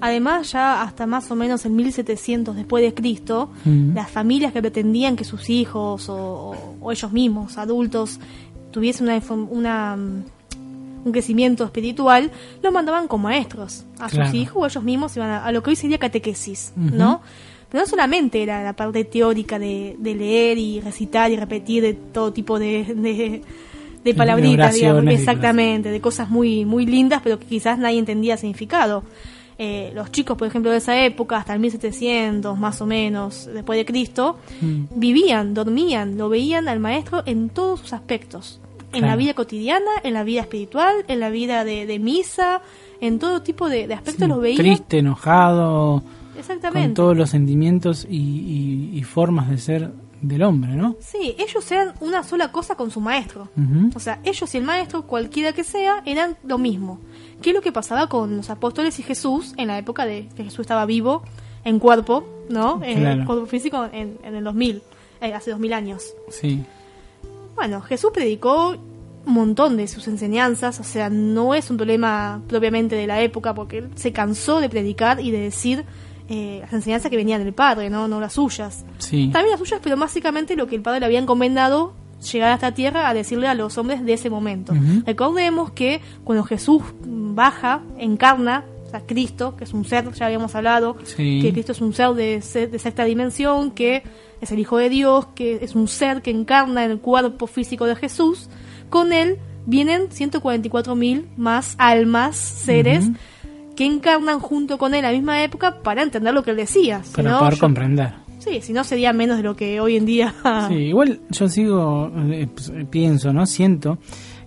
además 0.00 0.52
ya 0.52 0.82
hasta 0.82 1.06
más 1.06 1.30
o 1.30 1.34
menos 1.34 1.64
en 1.66 1.74
1700 1.74 2.54
después 2.54 2.84
de 2.84 2.94
Cristo, 2.94 3.50
las 3.94 4.10
familias 4.10 4.52
que 4.52 4.60
pretendían 4.60 5.16
que 5.16 5.24
sus 5.24 5.48
hijos 5.50 6.08
o, 6.08 6.54
o- 6.80 6.92
ellos 6.92 7.10
mismos, 7.12 7.58
adultos, 7.58 8.20
tuviesen 8.70 9.08
una, 9.08 9.22
una, 9.50 9.96
mm, 9.96 10.22
un 11.06 11.12
crecimiento 11.12 11.64
espiritual, 11.64 12.30
los 12.62 12.72
mandaban 12.72 13.08
como 13.08 13.24
maestros 13.24 13.84
a 13.98 14.08
Claro. 14.08 14.26
sus 14.30 14.34
hijos 14.38 14.62
o 14.62 14.66
ellos 14.66 14.84
mismos 14.84 15.16
iban 15.16 15.30
a, 15.30 15.44
a 15.44 15.50
lo 15.52 15.62
que 15.62 15.70
hoy 15.70 15.76
sería 15.76 15.98
catequesis. 15.98 16.72
¿no? 16.76 17.20
Pero 17.70 17.82
no 17.84 17.88
solamente 17.88 18.42
era 18.42 18.62
la 18.62 18.74
parte 18.74 19.04
teórica 19.04 19.58
de, 19.58 19.96
de 19.98 20.14
leer 20.14 20.58
y 20.58 20.80
recitar 20.80 21.30
y 21.30 21.36
repetir 21.36 21.82
de 21.82 21.94
todo 21.94 22.32
tipo 22.32 22.58
de, 22.58 22.84
de, 22.94 23.42
de 24.12 24.18
palabritas, 24.18 24.74
digamos, 24.74 25.04
exactamente, 25.12 25.90
de 25.90 26.00
cosas 26.00 26.28
muy, 26.30 26.64
muy 26.64 26.86
lindas, 26.86 27.20
pero 27.22 27.38
que 27.38 27.46
quizás 27.46 27.78
nadie 27.78 27.98
entendía 27.98 28.34
el 28.34 28.38
significado. 28.38 29.02
Eh, 29.60 29.90
los 29.94 30.12
chicos, 30.12 30.36
por 30.38 30.46
ejemplo, 30.46 30.70
de 30.70 30.76
esa 30.76 31.04
época, 31.04 31.36
hasta 31.38 31.52
el 31.52 31.58
1700 31.60 32.56
más 32.58 32.80
o 32.80 32.86
menos, 32.86 33.48
después 33.52 33.76
de 33.76 33.84
Cristo, 33.84 34.36
Mm. 34.60 34.84
vivían, 34.94 35.52
dormían, 35.54 36.16
lo 36.16 36.28
veían 36.28 36.68
al 36.68 36.78
maestro 36.78 37.22
en 37.26 37.48
todos 37.48 37.80
sus 37.80 37.92
aspectos. 37.92 38.60
En 38.92 39.02
la 39.02 39.16
vida 39.16 39.34
cotidiana, 39.34 39.90
en 40.02 40.14
la 40.14 40.24
vida 40.24 40.40
espiritual, 40.40 40.94
en 41.08 41.20
la 41.20 41.28
vida 41.28 41.64
de, 41.64 41.84
de 41.86 41.98
misa, 41.98 42.62
en 43.00 43.18
todo 43.18 43.42
tipo 43.42 43.68
de, 43.68 43.86
de 43.86 43.94
aspectos 43.94 44.26
los 44.28 44.40
veían. 44.40 44.58
Triste, 44.58 44.98
enojado, 44.98 46.02
Exactamente. 46.38 46.88
con 46.88 46.94
todos 46.94 47.16
los 47.16 47.28
sentimientos 47.30 48.06
y, 48.08 48.16
y- 48.16 48.90
y 48.98 49.02
formas 49.02 49.50
de 49.50 49.58
ser 49.58 49.90
del 50.20 50.42
hombre, 50.42 50.72
¿no? 50.72 50.96
Sí, 51.00 51.34
ellos 51.38 51.70
eran 51.70 51.94
una 52.00 52.22
sola 52.22 52.50
cosa 52.52 52.74
con 52.74 52.90
su 52.90 53.00
maestro. 53.00 53.48
O 53.94 54.00
sea, 54.00 54.20
ellos 54.24 54.52
y 54.54 54.58
el 54.58 54.64
maestro, 54.64 55.02
cualquiera 55.06 55.52
que 55.52 55.64
sea, 55.64 56.02
eran 56.04 56.36
lo 56.44 56.58
mismo. 56.58 57.00
¿Qué 57.42 57.50
es 57.50 57.54
lo 57.56 57.62
que 57.62 57.72
pasaba 57.72 58.08
con 58.08 58.36
los 58.36 58.50
apóstoles 58.50 58.98
y 58.98 59.02
Jesús 59.02 59.54
en 59.56 59.68
la 59.68 59.78
época 59.78 60.06
de 60.06 60.28
que 60.36 60.44
Jesús 60.44 60.60
estaba 60.60 60.86
vivo, 60.86 61.22
en 61.64 61.78
cuerpo, 61.78 62.24
¿no? 62.48 62.80
En 62.82 63.00
Claro. 63.00 63.24
cuerpo 63.26 63.46
físico 63.46 63.88
en, 63.92 64.18
en 64.22 64.34
el 64.34 64.44
2000, 64.44 64.82
eh, 65.20 65.34
hace 65.34 65.50
2000 65.50 65.72
años. 65.72 66.02
Sí. 66.30 66.64
Bueno, 67.54 67.80
Jesús 67.82 68.10
predicó 68.12 68.70
un 69.26 69.34
montón 69.34 69.76
de 69.76 69.88
sus 69.88 70.08
enseñanzas, 70.08 70.80
o 70.80 70.84
sea, 70.84 71.10
no 71.10 71.54
es 71.54 71.70
un 71.70 71.76
problema 71.76 72.40
propiamente 72.48 72.96
de 72.96 73.06
la 73.06 73.20
época, 73.20 73.54
porque 73.54 73.78
él 73.78 73.90
se 73.96 74.12
cansó 74.12 74.60
de 74.60 74.68
predicar 74.70 75.20
y 75.20 75.30
de 75.30 75.40
decir 75.40 75.84
eh, 76.28 76.58
las 76.62 76.72
enseñanzas 76.72 77.10
que 77.10 77.16
venían 77.16 77.42
del 77.42 77.54
Padre, 77.54 77.88
¿no? 77.90 78.06
No 78.08 78.20
las 78.20 78.34
suyas. 78.34 78.84
Sí. 78.98 79.30
También 79.32 79.50
las 79.52 79.58
suyas, 79.60 79.80
pero 79.82 79.96
básicamente 79.96 80.56
lo 80.56 80.66
que 80.66 80.76
el 80.76 80.82
padre 80.82 81.00
le 81.00 81.06
había 81.06 81.18
encomendado 81.18 81.94
llegar 82.32 82.50
a 82.50 82.54
esta 82.54 82.72
tierra 82.72 83.08
a 83.08 83.14
decirle 83.14 83.46
a 83.48 83.54
los 83.54 83.78
hombres 83.78 84.04
de 84.04 84.12
ese 84.12 84.28
momento. 84.28 84.72
Recordemos 85.06 85.70
que 85.70 86.00
cuando 86.24 86.44
Jesús 86.44 86.82
baja, 87.04 87.80
encarna 87.98 88.64
a 88.92 89.00
Cristo, 89.00 89.54
que 89.56 89.64
es 89.64 89.72
un 89.72 89.84
ser, 89.84 90.10
ya 90.14 90.26
habíamos 90.26 90.54
hablado, 90.54 90.96
Sí. 91.04 91.40
que 91.42 91.52
Cristo 91.52 91.72
es 91.72 91.80
un 91.80 91.92
ser 91.94 92.10
de, 92.14 92.40
de 92.70 92.78
sexta 92.78 93.04
dimensión, 93.04 93.70
que 93.70 94.02
es 94.40 94.50
el 94.50 94.58
Hijo 94.58 94.78
de 94.78 94.88
Dios, 94.88 95.26
que 95.34 95.58
es 95.62 95.74
un 95.74 95.88
ser 95.88 96.22
que 96.22 96.30
encarna 96.30 96.84
en 96.84 96.90
el 96.90 96.98
cuerpo 97.00 97.46
físico 97.46 97.84
de 97.86 97.96
Jesús, 97.96 98.48
con 98.90 99.12
él 99.12 99.38
vienen 99.66 100.08
144.000 100.08 101.26
más 101.36 101.74
almas, 101.78 102.36
seres. 102.36 103.08
Que 103.78 103.84
encarnan 103.86 104.40
junto 104.40 104.76
con 104.76 104.92
él 104.92 105.04
a 105.04 105.12
la 105.12 105.14
misma 105.14 105.40
época 105.44 105.80
para 105.84 106.02
entender 106.02 106.34
lo 106.34 106.42
que 106.42 106.50
él 106.50 106.56
decía. 106.56 107.00
Si 107.04 107.14
Para 107.14 107.30
no, 107.30 107.38
poder 107.38 107.54
yo- 107.54 107.60
comprender. 107.60 108.12
Sí, 108.40 108.60
si 108.60 108.72
no 108.72 108.82
sería 108.82 109.12
menos 109.12 109.36
de 109.36 109.44
lo 109.44 109.54
que 109.54 109.80
hoy 109.80 109.94
en 109.96 110.04
día... 110.04 110.34
Sí, 110.68 110.74
igual 110.92 111.20
yo 111.30 111.48
sigo, 111.48 112.10
eh, 112.30 112.48
pues, 112.52 112.70
eh, 112.70 112.84
pienso, 112.90 113.32
¿no? 113.32 113.46
Siento 113.46 113.98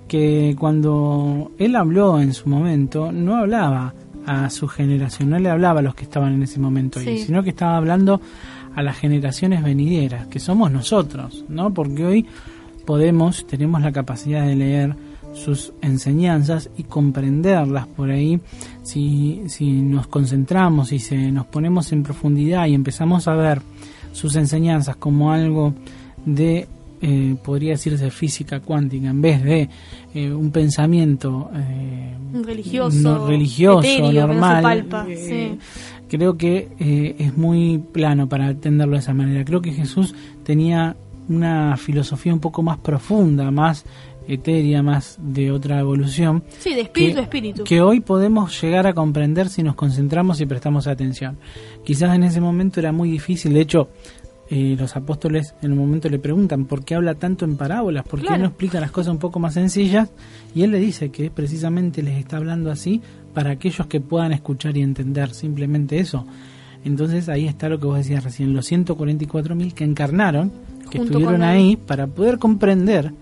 que 0.10 0.54
cuando 0.60 1.52
él 1.58 1.78
habló 1.78 2.20
en 2.20 2.34
su 2.34 2.50
momento, 2.50 3.14
no 3.14 3.38
hablaba 3.38 3.94
a 4.26 4.50
su 4.50 4.68
generación, 4.68 5.30
no 5.30 5.40
le 5.40 5.50
hablaba 5.50 5.80
a 5.80 5.84
los 5.84 5.96
que 5.96 6.04
estaban 6.04 6.34
en 6.34 6.44
ese 6.44 6.60
momento 6.60 7.00
ahí, 7.00 7.18
Sí. 7.20 7.26
sino 7.28 7.42
que 7.42 7.52
estaba 7.52 7.78
hablando 7.78 8.20
a 8.76 8.82
las 8.84 8.98
generaciones 8.98 9.64
venideras, 9.64 10.28
que 10.28 10.40
somos 10.40 10.72
nosotros, 10.72 11.46
¿no? 11.48 11.74
Porque 11.74 12.06
hoy 12.06 12.26
podemos, 12.86 13.46
tenemos 13.48 13.82
la 13.82 13.92
capacidad 13.94 14.46
de 14.46 14.56
leer 14.56 14.96
sus 15.34 15.74
enseñanzas 15.82 16.70
y 16.78 16.84
comprenderlas 16.84 17.88
por 17.88 18.10
ahí 18.12 18.40
si, 18.84 19.42
si 19.48 19.72
nos 19.82 20.08
concentramos 20.08 20.92
y 20.92 21.00
se 21.00 21.32
nos 21.32 21.46
ponemos 21.46 21.92
en 21.92 22.04
profundidad 22.04 22.68
y 22.68 22.74
empezamos 22.74 23.28
a 23.28 23.36
ver 23.36 23.62
sus 24.12 24.36
enseñanzas 24.36 24.96
como 24.98 25.32
algo 25.32 25.74
de 26.26 26.68
eh, 27.02 27.36
podría 27.44 27.72
decirse 27.72 28.12
física 28.12 28.60
cuántica 28.60 29.10
en 29.10 29.22
vez 29.22 29.42
de 29.44 29.70
eh, 30.14 30.32
un 30.32 30.52
pensamiento 30.52 31.50
eh, 31.56 32.14
Religioso, 32.44 32.98
no- 33.00 33.26
etéreo, 34.02 34.28
normal 34.28 34.62
palpa, 34.62 35.06
sí. 35.08 35.58
creo 36.08 36.38
que 36.38 36.68
es 37.18 37.36
muy 37.38 37.80
plano 37.92 38.28
para 38.30 38.50
entenderlo 38.52 38.94
de 38.94 39.00
esa 39.00 39.14
manera 39.14 39.44
creo 39.46 39.62
que 39.62 39.72
Jesús 39.72 40.14
tenía 40.44 40.96
una 41.30 41.76
filosofía 41.78 42.34
un 42.34 42.40
poco 42.40 42.62
más 42.62 42.78
profunda 42.80 43.50
más 43.50 43.84
etérea 44.28 44.82
más 44.84 45.18
de 45.22 45.52
otra 45.52 45.80
evolución 45.80 46.44
Sí, 46.60 46.74
de 46.76 46.82
espíritu 46.82 47.14
que, 47.16 47.20
a 47.20 47.24
espíritu. 47.24 47.64
que 47.64 47.82
hoy 47.82 48.00
podemos 48.02 48.62
llegar 48.62 48.88
a 48.88 48.94
comprender 48.94 49.50
si 49.50 49.64
nos 49.64 49.76
concentramos 49.76 50.40
y 50.42 50.46
prestamos 50.46 50.88
atención. 50.88 51.38
Quizás 51.84 52.16
en 52.16 52.24
ese 52.24 52.40
momento 52.42 52.80
era 52.80 52.92
muy 52.92 53.10
difícil, 53.12 53.54
de 53.54 53.62
hecho, 53.62 53.90
eh, 54.50 54.76
los 54.78 54.96
apóstoles 54.98 55.56
en 55.62 55.72
un 55.72 55.78
momento 55.80 56.10
le 56.10 56.20
preguntan 56.20 56.66
por 56.66 56.84
qué 56.84 56.96
habla 56.96 57.16
tanto 57.16 57.46
en 57.46 57.56
parábolas, 57.58 58.04
por 58.06 58.20
qué 58.20 58.28
Claro. 58.28 58.42
no 58.44 58.48
explica 58.50 58.80
las 58.82 58.92
cosas 58.92 59.12
un 59.14 59.18
poco 59.20 59.40
más 59.40 59.54
sencillas, 59.54 60.10
y 60.54 60.64
él 60.64 60.72
le 60.72 60.80
dice 60.80 61.10
que 61.10 61.32
precisamente 61.32 62.04
les 62.04 62.18
está 62.18 62.38
hablando 62.38 62.70
así 62.70 63.02
para 63.34 63.52
aquellos 63.52 63.88
que 63.88 64.02
puedan 64.02 64.34
escuchar 64.34 64.76
y 64.78 64.82
entender 64.82 65.34
simplemente 65.34 66.00
eso. 66.00 66.26
Entonces 66.84 67.30
ahí 67.30 67.48
está 67.48 67.70
lo 67.70 67.80
que 67.80 67.86
vos 67.86 67.98
decías 67.98 68.24
recién, 68.24 68.54
los 68.54 68.66
144.000 68.72 69.74
que 69.74 69.84
encarnaron, 69.84 70.52
que 70.90 70.98
Junto 70.98 71.14
estuvieron 71.20 71.44
ahí 71.44 71.78
para 71.78 72.08
poder 72.08 72.38
comprender 72.38 73.14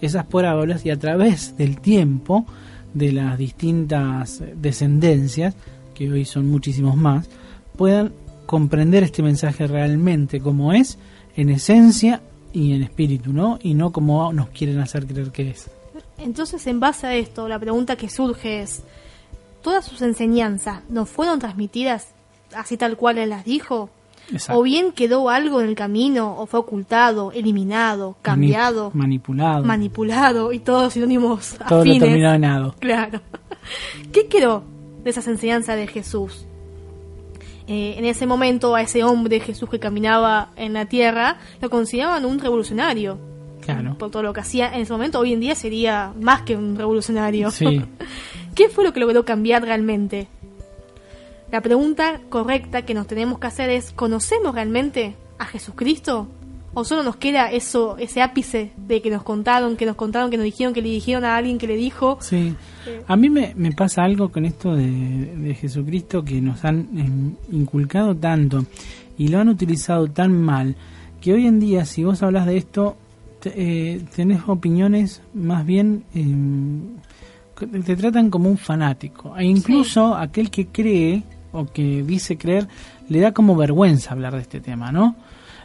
esas 0.00 0.26
parábolas 0.26 0.84
y 0.84 0.90
a 0.90 0.98
través 0.98 1.56
del 1.56 1.80
tiempo 1.80 2.46
de 2.94 3.12
las 3.12 3.38
distintas 3.38 4.42
descendencias, 4.54 5.54
que 5.94 6.10
hoy 6.10 6.24
son 6.24 6.50
muchísimos 6.50 6.96
más, 6.96 7.28
puedan 7.76 8.12
comprender 8.46 9.02
este 9.02 9.22
mensaje 9.22 9.66
realmente 9.66 10.40
como 10.40 10.72
es, 10.72 10.98
en 11.36 11.50
esencia 11.50 12.22
y 12.52 12.72
en 12.72 12.82
espíritu, 12.82 13.32
¿no? 13.32 13.58
Y 13.62 13.74
no 13.74 13.92
como 13.92 14.32
nos 14.32 14.48
quieren 14.48 14.78
hacer 14.78 15.06
creer 15.06 15.30
que 15.30 15.50
es. 15.50 15.70
Entonces, 16.18 16.66
en 16.66 16.80
base 16.80 17.06
a 17.06 17.14
esto, 17.14 17.48
la 17.48 17.58
pregunta 17.58 17.96
que 17.96 18.08
surge 18.08 18.62
es, 18.62 18.82
¿todas 19.62 19.84
sus 19.84 20.00
enseñanzas 20.00 20.80
nos 20.88 21.08
fueron 21.08 21.38
transmitidas 21.38 22.08
así 22.54 22.76
tal 22.76 22.96
cual 22.96 23.18
él 23.18 23.30
las 23.30 23.44
dijo? 23.44 23.90
Exacto. 24.32 24.58
¿O 24.60 24.62
bien 24.62 24.92
quedó 24.92 25.30
algo 25.30 25.60
en 25.60 25.68
el 25.68 25.74
camino, 25.74 26.36
o 26.38 26.46
fue 26.46 26.58
ocultado, 26.60 27.30
eliminado, 27.32 28.16
cambiado, 28.22 28.90
Mani- 28.92 28.98
manipulado. 29.20 29.64
manipulado 29.64 30.52
y 30.52 30.58
todos 30.58 30.92
sinónimos 30.94 31.56
Todo 31.68 31.76
lo 31.78 31.80
afines? 31.82 32.00
terminado 32.02 32.34
en 32.34 32.44
ado. 32.44 32.74
Claro. 32.80 33.20
¿Qué 34.12 34.26
quedó 34.26 34.64
de 35.04 35.10
esas 35.10 35.26
enseñanzas 35.28 35.76
de 35.76 35.86
Jesús? 35.86 36.44
Eh, 37.68 37.94
en 37.98 38.04
ese 38.04 38.26
momento 38.26 38.74
a 38.76 38.82
ese 38.82 39.02
hombre 39.02 39.40
Jesús 39.40 39.68
que 39.68 39.80
caminaba 39.80 40.50
en 40.54 40.72
la 40.72 40.86
tierra 40.86 41.38
lo 41.60 41.68
consideraban 41.68 42.24
un 42.24 42.38
revolucionario 42.38 43.18
Claro. 43.60 43.98
por 43.98 44.12
todo 44.12 44.22
lo 44.22 44.32
que 44.32 44.38
hacía 44.38 44.72
en 44.72 44.82
ese 44.82 44.92
momento 44.92 45.18
hoy 45.18 45.32
en 45.32 45.40
día 45.40 45.56
sería 45.56 46.12
más 46.20 46.42
que 46.42 46.54
un 46.54 46.76
revolucionario 46.76 47.50
Sí. 47.50 47.82
¿qué 48.54 48.68
fue 48.68 48.84
lo 48.84 48.92
que 48.92 49.00
logró 49.00 49.24
cambiar 49.24 49.62
realmente? 49.64 50.28
La 51.52 51.60
pregunta 51.60 52.20
correcta 52.28 52.82
que 52.82 52.94
nos 52.94 53.06
tenemos 53.06 53.38
que 53.38 53.46
hacer 53.46 53.70
es 53.70 53.92
¿conocemos 53.92 54.54
realmente 54.54 55.14
a 55.38 55.44
Jesucristo? 55.46 56.28
¿o 56.78 56.84
solo 56.84 57.02
nos 57.02 57.16
queda 57.16 57.50
eso 57.50 57.96
ese 57.98 58.20
ápice 58.20 58.70
de 58.76 59.00
que 59.00 59.10
nos 59.10 59.22
contaron 59.22 59.76
que 59.78 59.86
nos 59.86 59.96
contaron 59.96 60.30
que 60.30 60.36
nos 60.36 60.44
dijeron 60.44 60.74
que 60.74 60.82
le 60.82 60.90
dijeron 60.90 61.24
a 61.24 61.34
alguien 61.36 61.56
que 61.56 61.66
le 61.66 61.74
dijo 61.76 62.18
Sí. 62.20 62.54
A 63.08 63.16
mí 63.16 63.30
me, 63.30 63.54
me 63.56 63.72
pasa 63.72 64.04
algo 64.04 64.28
con 64.30 64.44
esto 64.44 64.74
de, 64.76 64.86
de 64.86 65.54
Jesucristo 65.54 66.22
que 66.22 66.40
nos 66.42 66.64
han 66.66 66.86
em, 66.98 67.34
inculcado 67.50 68.14
tanto 68.14 68.66
y 69.16 69.28
lo 69.28 69.38
han 69.40 69.48
utilizado 69.48 70.06
tan 70.08 70.38
mal 70.38 70.76
que 71.22 71.32
hoy 71.32 71.46
en 71.46 71.60
día 71.60 71.86
si 71.86 72.04
vos 72.04 72.22
hablas 72.22 72.44
de 72.44 72.58
esto 72.58 72.96
te- 73.40 73.54
eh, 73.94 74.02
tenés 74.14 74.42
opiniones 74.46 75.22
más 75.32 75.64
bien 75.64 76.04
em, 76.14 76.80
que 77.58 77.66
te 77.66 77.96
tratan 77.96 78.28
como 78.28 78.50
un 78.50 78.58
fanático 78.58 79.34
e 79.38 79.44
incluso 79.46 80.14
aquel 80.14 80.50
que 80.50 80.66
cree 80.66 81.22
o 81.56 81.66
que 81.66 82.02
dice 82.02 82.36
creer 82.36 82.68
le 83.08 83.20
da 83.20 83.32
como 83.32 83.56
vergüenza 83.56 84.12
hablar 84.12 84.34
de 84.34 84.40
este 84.42 84.60
tema, 84.60 84.92
¿no? 84.92 85.16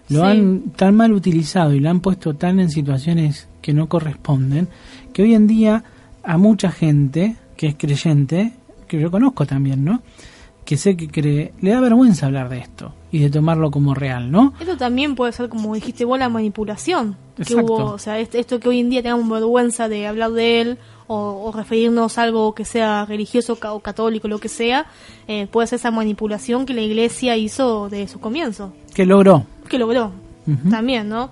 Lo 0.10 0.21
Sí. 0.21 0.25
han 0.25 0.62
tan 0.75 0.95
mal 0.95 1.13
utilizado 1.13 1.73
y 1.73 1.80
lo 1.80 1.89
han 1.89 1.99
puesto 1.99 2.34
tan 2.36 2.60
en 2.60 2.69
situaciones 2.69 3.47
que 3.62 3.73
no 3.73 3.88
corresponden 3.88 4.67
que 5.13 5.23
hoy 5.23 5.36
en 5.36 5.47
día 5.47 5.84
a 6.23 6.38
mucha 6.38 6.71
gente 6.71 7.36
que 7.58 7.67
es 7.67 7.75
creyente, 7.77 8.54
que 8.88 8.99
yo 8.99 9.12
conozco 9.12 9.45
también, 9.45 9.84
¿no? 9.86 10.01
Que 10.65 10.77
sé 10.77 10.95
que 10.95 11.08
cree, 11.08 11.54
le 11.62 11.71
da 11.71 11.80
vergüenza 11.82 12.27
hablar 12.27 12.47
de 12.49 12.60
esto 12.60 12.93
y 13.12 13.19
de 13.19 13.30
tomarlo 13.30 13.71
como 13.71 13.93
real, 13.93 14.32
¿no? 14.32 14.54
Eso 14.60 14.77
también 14.77 15.15
puede 15.15 15.32
ser, 15.32 15.49
como 15.49 15.73
dijiste 15.75 16.06
vos, 16.06 16.19
la 16.19 16.30
manipulación 16.30 17.17
que 17.45 17.56
hubo. 17.56 17.86
O 17.93 17.97
sea, 17.97 18.19
est- 18.19 18.36
esto 18.36 18.60
que 18.60 18.69
hoy 18.69 18.80
en 18.80 18.89
día 18.89 19.01
tengamos 19.01 19.27
vergüenza 19.30 19.89
de 19.89 20.08
hablar 20.08 20.32
de 20.32 20.62
él 20.62 20.77
o, 21.13 21.43
o 21.43 21.52
referirnos 21.52 22.17
a 22.17 22.24
algo 22.24 22.56
que 22.56 22.63
sea 22.63 23.06
religioso 23.06 23.58
o 23.62 23.80
católico, 23.82 24.30
lo 24.30 24.39
que 24.39 24.47
sea, 24.47 24.86
eh, 25.28 25.47
puede 25.52 25.67
ser 25.67 25.76
esa 25.76 25.91
manipulación 25.91 26.65
que 26.65 26.74
la 26.74 26.82
iglesia 26.82 27.36
hizo 27.36 27.89
de 27.89 28.08
su 28.08 28.21
comienzo. 28.21 28.71
Que 28.93 29.06
logró. 29.06 29.45
Que 29.67 29.78
logró 29.78 30.13
también, 30.69 31.08
¿no? 31.08 31.30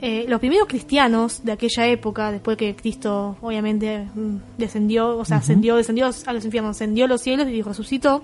Eh, 0.00 0.26
los 0.28 0.40
primeros 0.40 0.68
cristianos 0.68 1.44
de 1.44 1.52
aquella 1.52 1.86
época, 1.86 2.30
después 2.30 2.56
que 2.56 2.74
Cristo 2.76 3.36
obviamente 3.40 4.06
mm, 4.14 4.36
descendió, 4.58 5.16
o 5.16 5.24
sea, 5.24 5.38
ascendió, 5.38 5.76
descendió 5.76 6.06
a 6.06 6.32
los 6.32 6.44
infiernos, 6.44 6.76
ascendió 6.76 7.04
a 7.06 7.08
los 7.08 7.22
cielos 7.22 7.48
y 7.48 7.62
resucitó, 7.62 8.22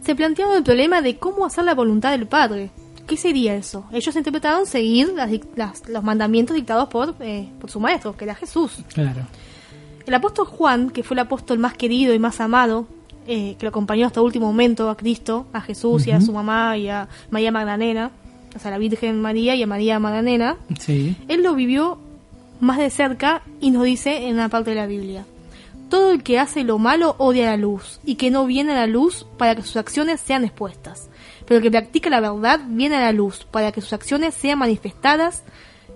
se 0.00 0.14
plantearon 0.14 0.56
el 0.56 0.62
problema 0.62 1.02
de 1.02 1.16
cómo 1.16 1.44
hacer 1.44 1.64
la 1.64 1.74
voluntad 1.74 2.12
del 2.12 2.26
Padre. 2.26 2.70
¿Qué 3.08 3.16
sería 3.16 3.54
eso? 3.56 3.84
Ellos 3.90 4.14
interpretaron 4.14 4.66
seguir 4.66 5.12
las 5.16 5.30
las- 5.56 5.88
los 5.88 6.04
mandamientos 6.04 6.54
dictados 6.54 6.88
por, 6.88 7.14
eh, 7.20 7.48
por 7.60 7.70
su 7.70 7.80
maestro, 7.80 8.16
que 8.16 8.24
era 8.24 8.34
Jesús. 8.34 8.72
Claro. 8.92 9.22
El 10.06 10.14
apóstol 10.14 10.46
Juan, 10.46 10.90
que 10.90 11.02
fue 11.02 11.14
el 11.14 11.20
apóstol 11.20 11.58
más 11.58 11.74
querido 11.74 12.14
y 12.14 12.18
más 12.18 12.40
amado, 12.40 12.86
eh, 13.26 13.56
que 13.58 13.64
lo 13.66 13.70
acompañó 13.70 14.06
hasta 14.06 14.20
el 14.20 14.26
último 14.26 14.46
momento 14.46 14.88
a 14.88 14.96
Cristo, 14.96 15.46
a 15.52 15.60
Jesús 15.60 16.06
y 16.06 16.12
a 16.12 16.20
su 16.20 16.32
mamá 16.32 16.76
y 16.78 16.88
a 16.88 17.08
María 17.30 17.50
Magdalena, 17.52 18.10
o 18.56 18.58
sea, 18.58 18.68
a 18.68 18.72
la 18.72 18.78
Virgen 18.78 19.20
María 19.20 19.54
y 19.54 19.62
a 19.62 19.66
María 19.66 19.98
Magdalena, 19.98 20.56
Sí. 20.78 21.14
él 21.28 21.42
lo 21.42 21.54
vivió 21.54 21.98
más 22.60 22.78
de 22.78 22.88
cerca 22.90 23.42
y 23.60 23.70
nos 23.70 23.84
dice 23.84 24.28
en 24.28 24.34
una 24.34 24.48
parte 24.48 24.70
de 24.70 24.76
la 24.76 24.86
Biblia. 24.86 25.24
Todo 25.90 26.10
el 26.12 26.22
que 26.22 26.38
hace 26.38 26.64
lo 26.64 26.78
malo 26.78 27.14
odia 27.18 27.46
la 27.46 27.56
luz 27.56 28.00
y 28.04 28.16
que 28.16 28.30
no 28.30 28.44
viene 28.46 28.72
a 28.72 28.76
la 28.76 28.86
luz 28.86 29.26
para 29.38 29.54
que 29.54 29.62
sus 29.62 29.76
acciones 29.76 30.20
sean 30.20 30.44
expuestas. 30.44 31.08
Pero 31.48 31.56
el 31.58 31.62
que 31.62 31.70
practica 31.70 32.10
la 32.10 32.20
verdad 32.20 32.60
viene 32.68 32.96
a 32.96 33.00
la 33.00 33.12
luz 33.12 33.46
para 33.50 33.72
que 33.72 33.80
sus 33.80 33.94
acciones 33.94 34.34
sean 34.34 34.58
manifestadas 34.58 35.42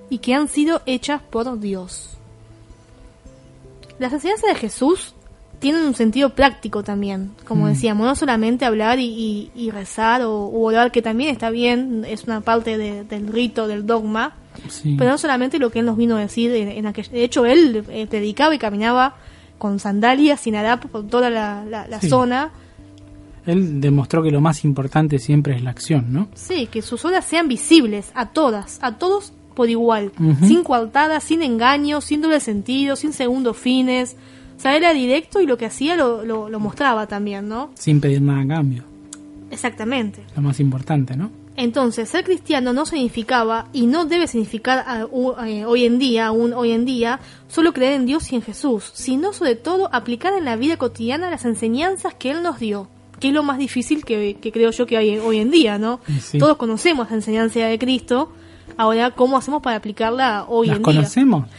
y 0.09 0.19
que 0.19 0.35
han 0.35 0.49
sido 0.49 0.81
hechas 0.87 1.21
por 1.23 1.61
Dios. 1.61 2.17
Las 3.99 4.13
enseñanzas 4.13 4.49
de 4.49 4.55
Jesús 4.57 5.15
tienen 5.59 5.83
un 5.85 5.95
sentido 5.95 6.31
práctico 6.31 6.83
también, 6.83 7.31
como 7.47 7.67
Mm. 7.67 7.69
decíamos, 7.69 8.07
no 8.07 8.17
solamente 8.17 8.65
hablar 8.65 8.99
y, 8.99 9.05
y- 9.05 9.51
y 9.55 9.71
rezar 9.71 10.23
o, 10.23 10.49
orar, 10.51 10.91
que 10.91 11.03
también 11.03 11.31
está 11.31 11.51
bien, 11.51 12.05
es 12.09 12.25
una 12.25 12.41
parte 12.41 12.77
de- 12.79 13.05
del 13.05 13.29
rito, 13.29 13.69
del 13.69 13.87
dogma, 13.87 14.35
Sí. 14.69 14.97
pero 14.99 15.11
no 15.11 15.19
solamente 15.19 15.59
lo 15.61 15.71
que 15.71 15.79
él 15.79 15.87
nos 15.87 15.97
vino 15.97 16.17
a 16.17 16.21
decir 16.21 16.53
en, 16.55 16.69
en 16.69 16.87
aquel- 16.87 17.09
de 17.11 17.23
hecho 17.23 17.47
él 17.47 17.85
eh, 17.91 18.07
predicaba 18.09 18.55
y 18.55 18.59
caminaba 18.59 19.15
con 19.59 19.79
sandalias 19.79 20.41
sin 20.41 20.57
harap 20.57 20.87
por 20.87 21.07
toda 21.07 21.31
la, 21.31 21.65
la- 21.65 21.87
la 21.87 22.01
Sí. 22.01 22.09
zona 22.09 22.51
Él 23.47 23.81
demostró 23.81 24.23
que 24.23 24.31
lo 24.31 24.41
más 24.41 24.65
importante 24.65 25.19
siempre 25.19 25.57
es 25.57 25.63
la 25.63 25.71
acción, 25.71 26.13
¿no? 26.13 26.29
sí 26.35 26.67
que 26.67 26.83
sus 26.83 27.05
obras 27.05 27.25
sean 27.25 27.49
visibles 27.49 28.13
a 28.15 28.31
todas 28.31 28.79
a 28.83 28.97
todos 28.99 29.33
por 29.55 29.69
igual, 29.69 30.13
sin 30.43 30.65
coartadas, 30.65 31.25
sin 31.25 31.43
engaños, 31.43 32.05
sin 32.05 32.23
doble 32.23 32.41
sentido, 32.41 32.97
sin 32.97 33.13
segundos 33.13 33.57
fines. 33.57 34.17
O 34.57 34.61
sea, 34.61 34.77
era 34.77 34.95
directo 34.95 35.43
y 35.43 35.47
lo 35.47 35.59
que 35.59 35.67
hacía 35.67 35.95
lo, 35.95 36.25
lo, 36.25 36.49
lo 36.49 36.59
mostraba 36.59 37.07
también, 37.07 37.49
¿no? 37.49 37.71
Sin 37.75 38.01
pedir 38.01 38.23
nada 38.23 38.41
a 38.41 38.47
cambio. 38.47 38.85
Exactamente. 39.51 40.23
Lo 40.35 40.41
más 40.41 40.59
importante, 40.59 41.17
¿no? 41.17 41.31
Entonces, 41.57 42.09
ser 42.09 42.25
cristiano 42.25 42.73
no 42.73 42.87
significaba 42.87 43.69
y 43.73 43.87
no 43.87 44.07
debe 44.07 44.27
significar 44.27 44.85
eh, 44.89 45.65
hoy 45.67 45.85
en 45.85 45.99
día, 45.99 46.27
aún 46.27 46.55
hoy 46.55 46.73
en 46.73 46.87
día, 46.87 47.21
solo 47.49 47.75
creer 47.75 47.93
en 47.93 48.07
Dios 48.07 48.33
y 48.33 48.37
en 48.37 48.43
Jesús, 48.43 48.91
sino 48.95 49.35
sobre 49.35 49.57
todo 49.57 49.91
aplicar 49.93 50.33
en 50.33 50.47
la 50.47 50.57
vida 50.57 50.79
cotidiana 50.79 51.31
las 51.31 51.45
enseñanzas 51.45 52.15
que 52.15 52.31
Él 52.31 52.43
nos 52.43 52.59
dio, 52.59 52.89
que 53.23 53.29
es 53.29 53.35
lo 53.35 53.45
más 53.45 53.57
difícil 53.59 54.05
que, 54.05 54.37
que 54.41 54.51
creo 54.51 54.73
yo 54.73 54.85
que 54.85 54.97
hay 54.97 55.17
hoy 55.19 55.39
en 55.39 55.51
día, 55.53 55.79
¿no? 55.79 56.01
Sí. 56.21 56.39
Todos 56.39 56.57
conocemos 56.57 57.09
la 57.09 57.17
enseñanza 57.17 57.61
de 57.61 57.79
Cristo, 57.79 58.33
ahora, 58.77 59.13
¿cómo 59.13 59.37
hacemos 59.39 59.63
para 59.63 59.77
aplicarla 59.77 60.45
hoy 60.49 60.67
¿Las 60.67 60.79
en 60.79 60.83
conocemos? 60.83 61.45
día? 61.47 61.55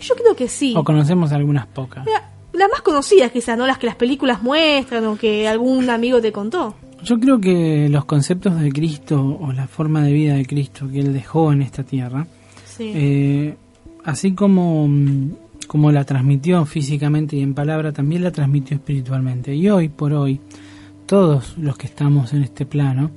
Yo 0.00 0.14
creo 0.14 0.34
que 0.34 0.48
sí. 0.48 0.74
¿O 0.76 0.82
conocemos 0.84 1.32
algunas 1.32 1.66
pocas? 1.66 2.04
Mira, 2.06 2.30
Las 2.52 2.70
más 2.70 2.80
conocidas 2.80 3.30
quizás, 3.30 3.58
¿no? 3.58 3.66
Las 3.66 3.76
que 3.78 3.86
las 3.86 3.96
películas 3.96 4.42
muestran 4.42 5.04
o 5.06 5.16
que 5.16 5.46
algún 5.46 5.90
amigo 5.90 6.20
te 6.22 6.32
contó. 6.32 6.74
Yo 7.04 7.20
creo 7.20 7.38
que 7.40 7.88
los 7.90 8.06
conceptos 8.06 8.58
de 8.58 8.72
Cristo 8.72 9.38
o 9.40 9.52
la 9.52 9.66
forma 9.68 10.02
de 10.02 10.12
vida 10.14 10.34
de 10.34 10.46
Cristo 10.46 10.88
que 10.90 11.00
Él 11.00 11.12
dejó 11.12 11.52
en 11.52 11.60
esta 11.62 11.82
tierra, 11.82 12.26
Sí. 12.64 12.90
eh, 12.94 13.56
así 14.04 14.32
como, 14.32 14.88
mm, 14.88 15.30
como 15.66 15.92
la 15.92 16.04
transmitió 16.04 16.64
físicamente 16.64 17.36
y 17.36 17.42
en 17.42 17.52
palabra, 17.54 17.92
también 17.92 18.22
la 18.22 18.30
transmitió 18.32 18.76
espiritualmente. 18.76 19.54
Y 19.54 19.68
hoy 19.68 19.88
por 19.90 20.12
hoy, 20.14 20.40
todos 21.06 21.56
los 21.58 21.76
que 21.76 21.86
estamos 21.86 22.32
en 22.32 22.42
este 22.42 22.66
plano, 22.66 23.10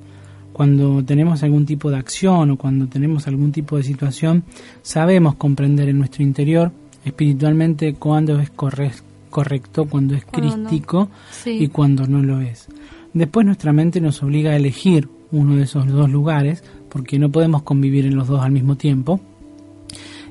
cuando 0.54 1.04
tenemos 1.04 1.42
algún 1.44 1.66
tipo 1.66 1.90
de 1.90 1.98
acción 1.98 2.52
o 2.52 2.58
cuando 2.58 2.88
tenemos 2.88 3.28
algún 3.28 3.52
tipo 3.52 3.78
de 3.78 3.84
situación, 3.84 4.44
sabemos 4.82 5.36
comprender 5.36 5.90
en 5.90 5.98
nuestro 6.00 6.24
interior 6.24 6.72
espiritualmente 7.06 7.94
cuándo 7.94 8.40
es 8.40 8.52
corre- 8.52 8.92
correcto, 9.30 9.86
cuando 9.86 10.16
es 10.16 10.26
no. 10.26 10.32
crístico 10.32 11.10
Sí. 11.32 11.52
y 11.52 11.68
cuando 11.70 12.06
no 12.08 12.22
lo 12.22 12.42
es. 12.42 12.68
Después 13.14 13.46
nuestra 13.46 13.72
mente 13.74 14.02
nos 14.02 14.22
obliga 14.22 14.52
a 14.52 14.56
elegir 14.56 15.08
uno 15.32 15.56
de 15.56 15.64
esos 15.64 15.88
dos 15.88 16.10
lugares, 16.10 16.64
porque 16.90 17.20
no 17.20 17.30
podemos 17.32 17.62
convivir 17.64 18.06
en 18.06 18.16
los 18.16 18.28
dos 18.28 18.42
al 18.42 18.52
mismo 18.52 18.76
tiempo. 18.76 19.20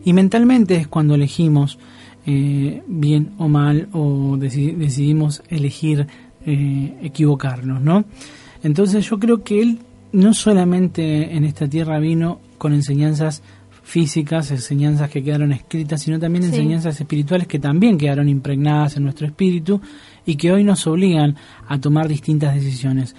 Y 0.04 0.12
mentalmente 0.12 0.76
es 0.76 0.88
cuando 0.88 1.14
elegimos 1.14 1.78
eh, 2.26 2.82
bien 2.86 3.30
o 3.38 3.48
mal 3.48 3.88
o 3.92 4.36
deci- 4.36 4.76
decidimos 4.76 5.42
elegir 5.48 6.06
eh, 6.50 6.94
equivocarnos, 7.02 7.82
¿no? 7.82 8.04
Entonces 8.62 9.08
yo 9.08 9.18
creo 9.18 9.42
que 9.44 9.60
él 9.60 9.78
no 10.12 10.32
solamente 10.32 11.36
en 11.36 11.44
esta 11.44 11.68
tierra 11.68 11.98
vino 11.98 12.40
con 12.56 12.72
enseñanzas 12.72 13.42
físicas, 13.82 14.50
enseñanzas 14.50 15.10
que 15.10 15.22
quedaron 15.22 15.52
escritas, 15.52 16.02
sino 16.02 16.18
también 16.18 16.44
Sí. 16.44 16.50
enseñanzas 16.50 16.98
espirituales 17.00 17.46
que 17.46 17.58
también 17.58 17.98
quedaron 17.98 18.28
impregnadas 18.28 18.96
en 18.96 19.04
nuestro 19.04 19.26
espíritu 19.26 19.80
y 20.26 20.36
que 20.36 20.50
hoy 20.52 20.64
nos 20.64 20.86
obligan 20.86 21.36
a 21.68 21.78
tomar 21.78 22.08
distintas 22.08 22.54
decisiones. 22.54 23.14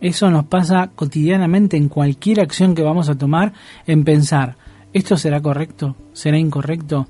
Eso 0.00 0.30
nos 0.30 0.46
pasa 0.46 0.90
cotidianamente 0.94 1.76
en 1.76 1.88
cualquier 1.88 2.40
acción 2.40 2.74
que 2.74 2.82
vamos 2.82 3.08
a 3.08 3.14
tomar, 3.16 3.52
en 3.86 4.04
pensar, 4.04 4.56
¿esto 4.92 5.16
será 5.16 5.40
correcto? 5.40 5.96
¿Será 6.12 6.38
incorrecto? 6.38 7.08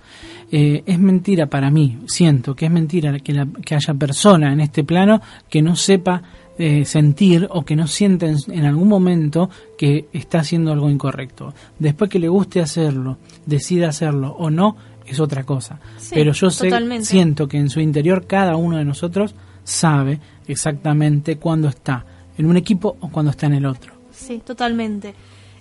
Eh, 0.57 0.85
es 0.87 0.99
mentira 1.01 1.47
para 1.47 1.69
mí, 1.69 1.99
siento 2.07 2.55
que 2.55 2.67
es 2.67 2.71
mentira 2.71 3.19
que, 3.19 3.33
la- 3.33 3.49
que 3.64 3.75
haya 3.75 3.93
persona 3.95 4.53
en 4.53 4.61
este 4.61 4.85
plano 4.85 5.21
que 5.51 5.61
no 5.62 5.75
sepa 5.75 6.23
eh, 6.59 6.85
sentir 6.85 7.49
o 7.51 7.64
que 7.64 7.75
no 7.75 7.88
sienta 7.88 8.27
en, 8.27 8.37
en 8.53 8.64
algún 8.64 8.87
momento 8.87 9.51
que 9.77 10.07
está 10.12 10.38
haciendo 10.38 10.71
algo 10.71 10.88
incorrecto. 10.88 11.53
Después 11.81 12.09
que 12.09 12.21
le 12.21 12.29
guste 12.29 12.61
hacerlo, 12.61 13.19
decida 13.45 13.88
hacerlo 13.88 14.37
o 14.38 14.49
no, 14.51 14.77
es 15.05 15.19
otra 15.19 15.43
cosa. 15.43 15.81
Sí, 15.99 16.12
Pero 16.14 16.33
yo 16.33 16.49
sé, 16.51 16.71
siento 17.03 17.49
que 17.49 17.57
en 17.59 17.69
su 17.69 17.81
interior 17.81 18.25
cada 18.29 18.55
uno 18.55 18.77
de 18.77 18.85
nosotros 18.85 19.35
sabe 19.64 20.21
exactamente 20.47 21.37
cuándo 21.38 21.69
está 21.69 22.05
en 22.38 22.47
un 22.47 22.57
equipo 22.57 22.97
o 23.01 23.09
cuando 23.09 23.31
está 23.33 23.47
en 23.47 23.55
el 23.55 23.67
otro. 23.67 23.93
Sí, 24.12 24.40
totalmente. 24.47 25.14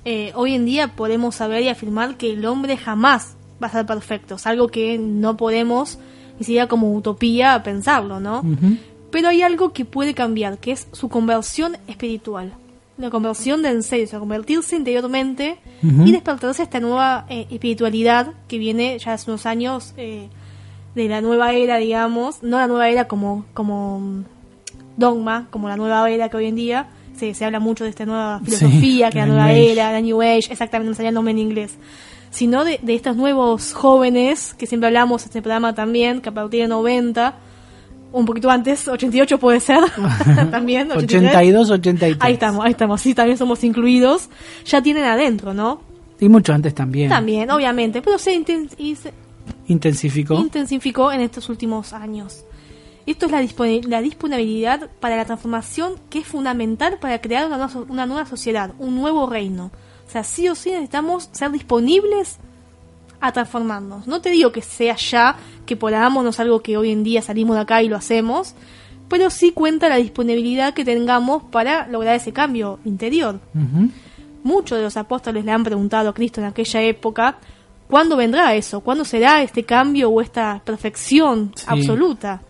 Eh, 0.05 0.31
hoy 0.35 0.53
en 0.53 0.65
día 0.65 0.89
podemos 0.95 1.33
saber 1.35 1.63
y 1.63 1.69
afirmar 1.69 2.17
que 2.17 2.33
el 2.33 2.45
hombre 2.45 2.77
jamás 2.77 3.35
va 3.63 3.67
a 3.67 3.71
ser 3.71 3.85
perfecto. 3.85 4.35
Es 4.35 4.45
algo 4.45 4.67
que 4.67 4.97
no 4.97 5.37
podemos, 5.37 5.97
ni 6.39 6.45
siquiera 6.45 6.67
como 6.67 6.93
utopía, 6.93 7.61
pensarlo, 7.63 8.19
¿no? 8.19 8.43
Pero 9.09 9.29
hay 9.29 9.41
algo 9.41 9.73
que 9.73 9.85
puede 9.85 10.13
cambiar, 10.13 10.57
que 10.57 10.71
es 10.71 10.87
su 10.91 11.07
conversión 11.09 11.77
espiritual. 11.87 12.53
La 12.97 13.09
conversión 13.09 13.63
de 13.63 13.69
en 13.69 13.83
serio, 13.83 14.05
o 14.05 14.09
sea, 14.09 14.19
convertirse 14.19 14.75
interiormente 14.75 15.57
y 15.81 16.11
despertarse 16.11 16.61
a 16.61 16.65
esta 16.65 16.79
nueva 16.79 17.25
eh, 17.29 17.47
espiritualidad 17.49 18.33
que 18.47 18.57
viene 18.57 18.99
ya 18.99 19.13
hace 19.13 19.31
unos 19.31 19.45
años 19.45 19.93
eh, 19.97 20.29
de 20.95 21.09
la 21.09 21.21
nueva 21.21 21.53
era, 21.53 21.77
digamos. 21.77 22.43
No 22.43 22.57
la 22.57 22.67
nueva 22.67 22.89
era 22.89 23.07
como, 23.07 23.45
como 23.53 23.99
mm, 23.99 24.23
dogma, 24.97 25.47
como 25.49 25.67
la 25.67 25.77
nueva 25.77 26.09
era 26.09 26.29
que 26.29 26.37
hoy 26.37 26.45
en 26.45 26.55
día 26.55 26.87
se, 27.15 27.33
se 27.33 27.45
habla 27.45 27.59
mucho 27.59 27.83
de 27.83 27.89
esta 27.89 28.05
nueva 28.05 28.39
Sí, 28.45 28.51
filosofía, 28.51 29.09
que 29.09 29.19
la 29.19 29.25
la 29.25 29.33
nueva 29.33 29.47
New 29.47 29.69
era, 29.71 29.91
la 29.91 30.01
New 30.01 30.21
Age, 30.21 30.51
exactamente, 30.51 30.89
no 30.89 30.95
salía 30.95 31.09
el 31.09 31.15
nombre 31.15 31.31
en 31.31 31.39
inglés. 31.39 31.75
Sino 32.33 32.65
de, 32.65 32.79
de 32.81 32.95
estos 32.95 33.15
nuevos 33.15 33.73
jóvenes, 33.73 34.55
que 34.55 34.65
siempre 34.65 34.87
hablamos 34.87 35.21
en 35.21 35.25
este 35.29 35.41
programa 35.43 35.75
también, 35.75 36.19
que 36.19 36.29
a 36.29 36.33
partir 36.33 36.61
de 36.63 36.67
90, 36.67 37.35
un 38.11 38.25
poquito 38.25 38.49
antes, 38.49 38.87
88 38.87 39.37
puede 39.39 39.59
ser, 39.59 39.79
también, 40.51 40.91
83. 40.91 41.29
82, 41.31 41.69
83. 41.69 42.17
Ahí 42.19 42.33
estamos, 42.33 42.65
ahí 42.65 42.71
estamos, 42.71 42.99
sí, 43.01 43.13
también 43.13 43.37
somos 43.37 43.63
incluidos, 43.63 44.29
ya 44.65 44.81
tienen 44.81 45.03
adentro, 45.03 45.53
¿no? 45.53 45.81
Y 46.19 46.27
mucho 46.27 46.53
antes 46.53 46.73
también. 46.73 47.09
También, 47.09 47.51
obviamente, 47.51 48.01
pero 48.01 48.17
se, 48.17 48.33
inten- 48.35 48.69
y 48.79 48.95
se 48.95 49.13
Intensificó. 49.67 50.35
intensificó 50.39 51.11
en 51.11 51.21
estos 51.21 51.49
últimos 51.49 51.93
años. 51.93 52.45
Esto 53.05 53.25
es 53.27 53.31
la, 53.31 53.41
la 53.89 54.01
disponibilidad 54.01 54.89
para 54.99 55.17
la 55.17 55.25
transformación 55.25 55.93
que 56.09 56.19
es 56.19 56.25
fundamental 56.25 56.97
para 56.99 57.19
crear 57.21 57.45
una, 57.47 57.69
una 57.89 58.05
nueva 58.05 58.25
sociedad, 58.25 58.71
un 58.79 58.95
nuevo 58.95 59.27
reino. 59.29 59.71
O 60.07 60.11
sea, 60.11 60.23
sí 60.23 60.47
o 60.49 60.55
sí 60.55 60.69
necesitamos 60.71 61.29
ser 61.31 61.51
disponibles 61.51 62.37
a 63.19 63.31
transformarnos. 63.31 64.05
No 64.07 64.21
te 64.21 64.29
digo 64.29 64.51
que 64.51 64.61
sea 64.61 64.95
ya, 64.95 65.37
que 65.65 65.75
podamos, 65.75 66.23
no 66.23 66.31
es 66.31 66.39
algo 66.39 66.61
que 66.61 66.77
hoy 66.77 66.91
en 66.91 67.03
día 67.03 67.21
salimos 67.21 67.55
de 67.55 67.61
acá 67.61 67.81
y 67.81 67.87
lo 67.89 67.95
hacemos, 67.95 68.53
pero 69.07 69.29
sí 69.29 69.51
cuenta 69.51 69.89
la 69.89 69.95
disponibilidad 69.95 70.73
que 70.73 70.83
tengamos 70.85 71.43
para 71.43 71.87
lograr 71.87 72.15
ese 72.15 72.33
cambio 72.33 72.79
interior. 72.85 73.39
Muchos 74.43 74.77
de 74.77 74.83
los 74.83 74.97
apóstoles 74.97 75.45
le 75.45 75.51
han 75.51 75.63
preguntado 75.63 76.09
a 76.09 76.13
Cristo 76.13 76.41
en 76.41 76.47
aquella 76.47 76.81
época, 76.81 77.37
¿cuándo 77.89 78.17
vendrá 78.17 78.53
eso? 78.55 78.81
¿Cuándo 78.81 79.05
será 79.05 79.41
este 79.41 79.63
cambio 79.63 80.09
o 80.09 80.19
esta 80.19 80.61
perfección 80.65 81.53
Sí. 81.55 81.63
absoluta? 81.67 82.41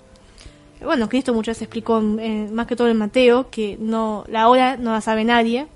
Bueno, 0.83 1.07
Cristo 1.07 1.33
muchas 1.33 1.55
veces 1.57 1.63
explicó, 1.67 2.01
eh, 2.19 2.49
más 2.51 2.65
que 2.67 2.75
todo 2.75 2.89
en 2.89 2.97
Mateo, 2.97 3.49
que 3.49 3.77
no 3.79 4.25
la 4.27 4.49
hora 4.49 4.75
no 4.75 4.91
la 4.91 5.01
sabe 5.01 5.23
nadie, 5.23 5.67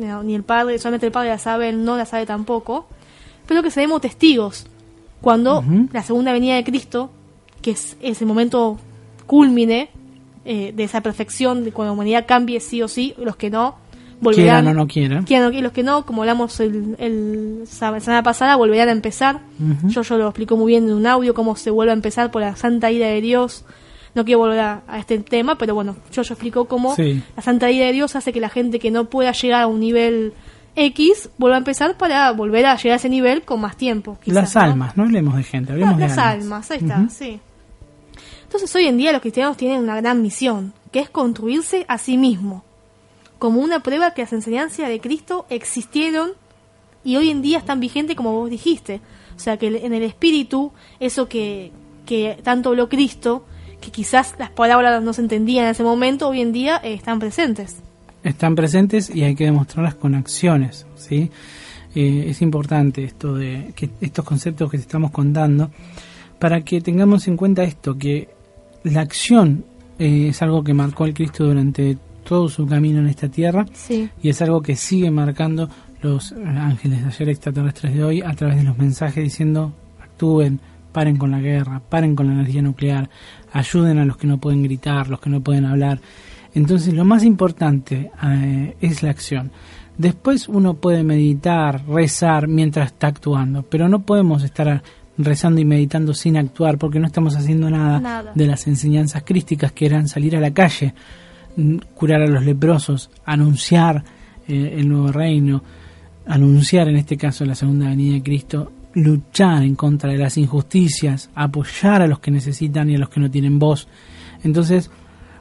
ni 0.00 0.34
el 0.34 0.42
Padre, 0.42 0.78
solamente 0.78 1.06
el 1.06 1.12
Padre 1.12 1.30
la 1.30 1.38
sabe, 1.38 1.68
Él 1.68 1.84
no 1.84 1.96
la 1.96 2.06
sabe 2.06 2.26
tampoco, 2.26 2.86
pero 3.46 3.62
que 3.62 3.70
seremos 3.70 4.00
testigos 4.00 4.66
cuando 5.20 5.62
la 5.92 6.02
segunda 6.02 6.32
venida 6.32 6.54
de 6.54 6.64
Cristo, 6.64 7.10
que 7.62 7.72
es, 7.72 7.96
es 8.00 8.20
el 8.20 8.26
momento 8.26 8.78
culmine 9.26 9.90
eh, 10.44 10.72
de 10.74 10.84
esa 10.84 11.02
perfección, 11.02 11.64
de 11.64 11.72
cuando 11.72 11.90
la 11.90 11.94
humanidad 11.94 12.24
cambie 12.26 12.60
sí 12.60 12.82
o 12.82 12.88
sí, 12.88 13.14
los 13.18 13.36
que 13.36 13.50
no 13.50 13.76
volverán 14.20 14.64
Quieran 14.64 14.66
o 14.68 14.74
no 14.74 14.86
quieran. 14.86 15.24
quieran, 15.24 15.54
y 15.54 15.62
los 15.62 15.72
que 15.72 15.82
no, 15.82 16.06
como 16.06 16.22
hablamos 16.22 16.60
el, 16.60 16.96
el 16.98 17.62
semana 17.66 18.22
pasada, 18.22 18.56
volverán 18.56 18.88
a 18.88 18.92
empezar. 18.92 19.40
Yo, 19.88 20.02
yo 20.02 20.18
lo 20.18 20.28
explico 20.28 20.56
muy 20.56 20.72
bien 20.72 20.88
en 20.88 20.94
un 20.94 21.06
audio, 21.06 21.34
cómo 21.34 21.56
se 21.56 21.70
vuelve 21.70 21.92
a 21.92 21.94
empezar 21.94 22.30
por 22.30 22.42
la 22.42 22.56
santa 22.56 22.90
ira 22.90 23.08
de 23.08 23.20
Dios. 23.20 23.64
No 24.14 24.24
quiero 24.24 24.40
volver 24.40 24.58
a, 24.60 24.82
a 24.88 24.98
este 24.98 25.18
tema, 25.18 25.56
pero 25.56 25.74
bueno, 25.74 25.96
yo, 26.12 26.22
yo 26.22 26.34
explico 26.34 26.64
cómo 26.66 26.96
Sí. 26.96 27.22
la 27.36 27.42
santa 27.42 27.70
ira 27.70 27.86
de 27.86 27.92
Dios 27.92 28.16
hace 28.16 28.32
que 28.32 28.40
la 28.40 28.48
gente 28.48 28.78
que 28.78 28.90
no 28.90 29.04
pueda 29.04 29.32
llegar 29.32 29.62
a 29.62 29.66
un 29.68 29.78
nivel 29.80 30.32
X 30.76 31.30
vuelva 31.38 31.56
a 31.56 31.58
empezar 31.58 31.96
para 31.96 32.30
volver 32.32 32.66
a 32.66 32.76
llegar 32.76 32.94
a 32.94 32.96
ese 32.96 33.08
nivel 33.08 33.42
con 33.42 33.60
más 33.60 33.76
tiempo. 33.76 34.18
quizás, 34.22 34.34
Las 34.34 34.54
¿no? 34.56 34.60
almas, 34.62 34.96
no 34.96 35.02
hablemos 35.04 35.36
de 35.36 35.42
gente, 35.44 35.72
No, 35.72 35.74
hablemos 35.74 35.98
de 35.98 36.08
las 36.08 36.18
almas, 36.18 36.70
ahí 36.70 36.78
está, 36.78 37.08
sí. 37.08 37.40
Entonces 38.44 38.74
hoy 38.74 38.86
en 38.86 38.96
día 38.96 39.12
los 39.12 39.20
cristianos 39.20 39.56
tienen 39.56 39.80
una 39.82 39.96
gran 40.00 40.22
misión, 40.22 40.72
que 40.90 40.98
es 41.00 41.08
construirse 41.10 41.84
a 41.88 41.98
sí 41.98 42.16
mismo, 42.16 42.64
como 43.38 43.60
una 43.60 43.80
prueba 43.80 44.12
que 44.12 44.22
las 44.22 44.32
enseñanzas 44.32 44.88
de 44.88 45.00
Cristo 45.00 45.46
existieron 45.50 46.32
y 47.04 47.16
hoy 47.16 47.30
en 47.30 47.42
día 47.42 47.58
están 47.58 47.78
vigentes 47.80 48.16
como 48.16 48.32
vos 48.32 48.50
dijiste. 48.50 49.00
O 49.36 49.38
sea 49.38 49.56
que 49.56 49.68
en 49.68 49.94
el 49.94 50.02
espíritu, 50.02 50.72
eso 50.98 51.28
que, 51.28 51.72
que 52.06 52.38
tanto 52.42 52.70
habló 52.70 52.88
Cristo, 52.88 53.46
que 53.80 53.90
quizás 53.90 54.34
las 54.38 54.50
palabras 54.50 55.02
no 55.02 55.12
se 55.12 55.22
entendían 55.22 55.64
en 55.64 55.70
ese 55.72 55.82
momento, 55.82 56.28
hoy 56.28 56.40
en 56.40 56.52
día 56.52 56.80
eh, 56.82 56.94
están 56.94 57.18
presentes. 57.18 57.76
Están 58.22 58.54
presentes 58.54 59.08
y 59.14 59.22
hay 59.24 59.34
que 59.34 59.44
demostrarlas 59.44 59.94
con 59.94 60.14
acciones, 60.14 60.86
¿sí? 60.96 61.30
Eh, 61.94 62.26
es 62.28 62.42
importante 62.42 63.02
esto 63.02 63.34
de 63.34 63.72
que 63.74 63.90
estos 64.00 64.24
conceptos 64.24 64.70
que 64.70 64.76
te 64.76 64.82
estamos 64.82 65.10
contando 65.10 65.70
para 66.38 66.60
que 66.60 66.80
tengamos 66.80 67.26
en 67.26 67.36
cuenta 67.36 67.64
esto 67.64 67.98
que 67.98 68.28
la 68.84 69.00
acción 69.00 69.64
eh, 69.98 70.28
es 70.28 70.40
algo 70.42 70.62
que 70.62 70.72
marcó 70.72 71.04
el 71.04 71.14
Cristo 71.14 71.44
durante 71.44 71.98
todo 72.24 72.48
su 72.48 72.66
camino 72.66 73.00
en 73.00 73.08
esta 73.08 73.28
tierra 73.28 73.66
Sí. 73.72 74.08
y 74.22 74.28
es 74.28 74.40
algo 74.40 74.62
que 74.62 74.76
sigue 74.76 75.10
marcando 75.10 75.68
los 76.00 76.32
ángeles 76.32 77.02
de 77.02 77.08
ayer 77.08 77.28
extraterrestres 77.30 77.94
de 77.94 78.04
hoy 78.04 78.22
a 78.22 78.32
través 78.34 78.56
de 78.56 78.62
los 78.62 78.78
mensajes 78.78 79.24
diciendo 79.24 79.72
actúen, 80.00 80.60
paren 80.92 81.16
con 81.16 81.30
la 81.30 81.40
guerra, 81.40 81.80
paren 81.88 82.14
con 82.14 82.26
la 82.26 82.34
energía 82.34 82.62
nuclear, 82.62 83.08
ayuden 83.52 83.98
a 83.98 84.04
los 84.04 84.16
que 84.16 84.26
no 84.26 84.38
pueden 84.38 84.62
gritar, 84.62 85.08
los 85.08 85.20
que 85.20 85.30
no 85.30 85.40
pueden 85.40 85.64
hablar. 85.64 86.00
Entonces 86.54 86.94
lo 86.94 87.04
más 87.04 87.24
importante 87.24 88.10
eh, 88.22 88.76
es 88.80 89.02
la 89.02 89.10
acción. 89.10 89.52
Después 89.98 90.48
uno 90.48 90.74
puede 90.74 91.02
meditar, 91.04 91.84
rezar 91.86 92.48
mientras 92.48 92.86
está 92.92 93.08
actuando, 93.08 93.62
pero 93.62 93.88
no 93.88 94.00
podemos 94.02 94.42
estar 94.42 94.82
rezando 95.18 95.60
y 95.60 95.64
meditando 95.64 96.14
sin 96.14 96.36
actuar 96.36 96.78
porque 96.78 96.98
no 96.98 97.06
estamos 97.06 97.36
haciendo 97.36 97.68
nada, 97.70 98.00
Nada. 98.00 98.32
de 98.34 98.46
las 98.46 98.66
enseñanzas 98.66 99.22
crísticas 99.24 99.72
que 99.72 99.86
eran 99.86 100.08
salir 100.08 100.36
a 100.36 100.40
la 100.40 100.52
calle, 100.52 100.94
curar 101.94 102.22
a 102.22 102.26
los 102.26 102.44
leprosos, 102.44 103.10
anunciar 103.24 104.02
eh, 104.48 104.76
el 104.78 104.88
nuevo 104.88 105.12
reino, 105.12 105.62
anunciar 106.26 106.88
en 106.88 106.96
este 106.96 107.16
caso 107.16 107.44
la 107.44 107.54
segunda 107.54 107.88
venida 107.88 108.14
de 108.14 108.22
Cristo, 108.22 108.72
luchar 108.94 109.62
en 109.62 109.74
contra 109.76 110.10
de 110.10 110.18
las 110.18 110.36
injusticias, 110.36 111.30
apoyar 111.34 112.02
a 112.02 112.06
los 112.06 112.18
que 112.20 112.30
necesitan 112.30 112.90
y 112.90 112.96
a 112.96 112.98
los 112.98 113.08
que 113.08 113.20
no 113.20 113.30
tienen 113.30 113.58
voz. 113.58 113.88
Entonces, 114.42 114.90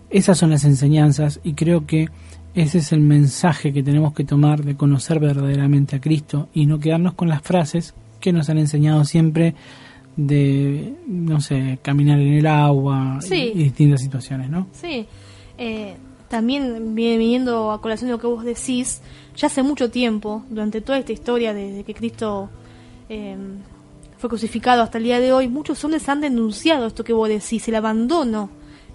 esas 0.10 0.38
son 0.38 0.50
las 0.52 0.64
enseñanzas 0.66 1.40
y 1.44 1.54
creo 1.54 1.86
que 1.86 2.10
ese 2.56 2.80
es 2.80 2.92
el 2.92 3.00
mensaje 3.02 3.72
que 3.72 3.84
tenemos 3.84 4.14
que 4.14 4.24
tomar 4.24 4.64
de 4.64 4.76
conocer 4.76 5.20
verdaderamente 5.20 5.96
a 5.96 6.02
Cristo 6.02 6.50
y 6.54 6.66
no 6.66 6.80
quedarnos 6.80 7.14
con 7.14 7.30
las 7.30 7.42
frases 7.42 7.94
que 8.20 8.34
nos 8.34 8.50
han 8.50 8.58
enseñado 8.58 9.06
siempre 9.06 9.56
de, 10.18 10.96
no 11.08 11.40
sé, 11.40 11.80
caminar 11.82 12.20
en 12.20 12.34
el 12.34 12.48
agua 12.48 13.20
Sí. 13.22 13.52
y, 13.56 13.60
y 13.60 13.64
distintas 13.66 14.02
situaciones, 14.02 14.50
¿no? 14.50 14.68
Sí, 14.74 15.06
eh, 15.58 15.96
también 16.28 16.94
viene 16.96 17.18
viniendo 17.18 17.72
a 17.72 17.82
colación 17.82 18.12
lo 18.12 18.20
que 18.20 18.28
vos 18.28 18.44
decís, 18.44 19.02
ya 19.38 19.48
hace 19.48 19.64
mucho 19.64 19.90
tiempo, 19.90 20.44
durante 20.50 20.82
toda 20.82 20.98
esta 21.00 21.14
historia 21.14 21.54
de, 21.54 21.72
de 21.72 21.84
que 21.84 21.94
Cristo 21.94 22.50
eh, 23.10 23.36
fue 24.18 24.30
crucificado 24.30 24.82
hasta 24.84 24.98
el 24.98 25.06
día 25.06 25.20
de 25.20 25.32
hoy, 25.32 25.48
muchos 25.48 25.84
hombres 25.84 26.08
han 26.10 26.22
denunciado 26.22 26.88
esto 26.88 27.04
que 27.04 27.14
vos 27.14 27.30
decís, 27.30 27.68
el 27.68 27.76
abandono 27.76 28.50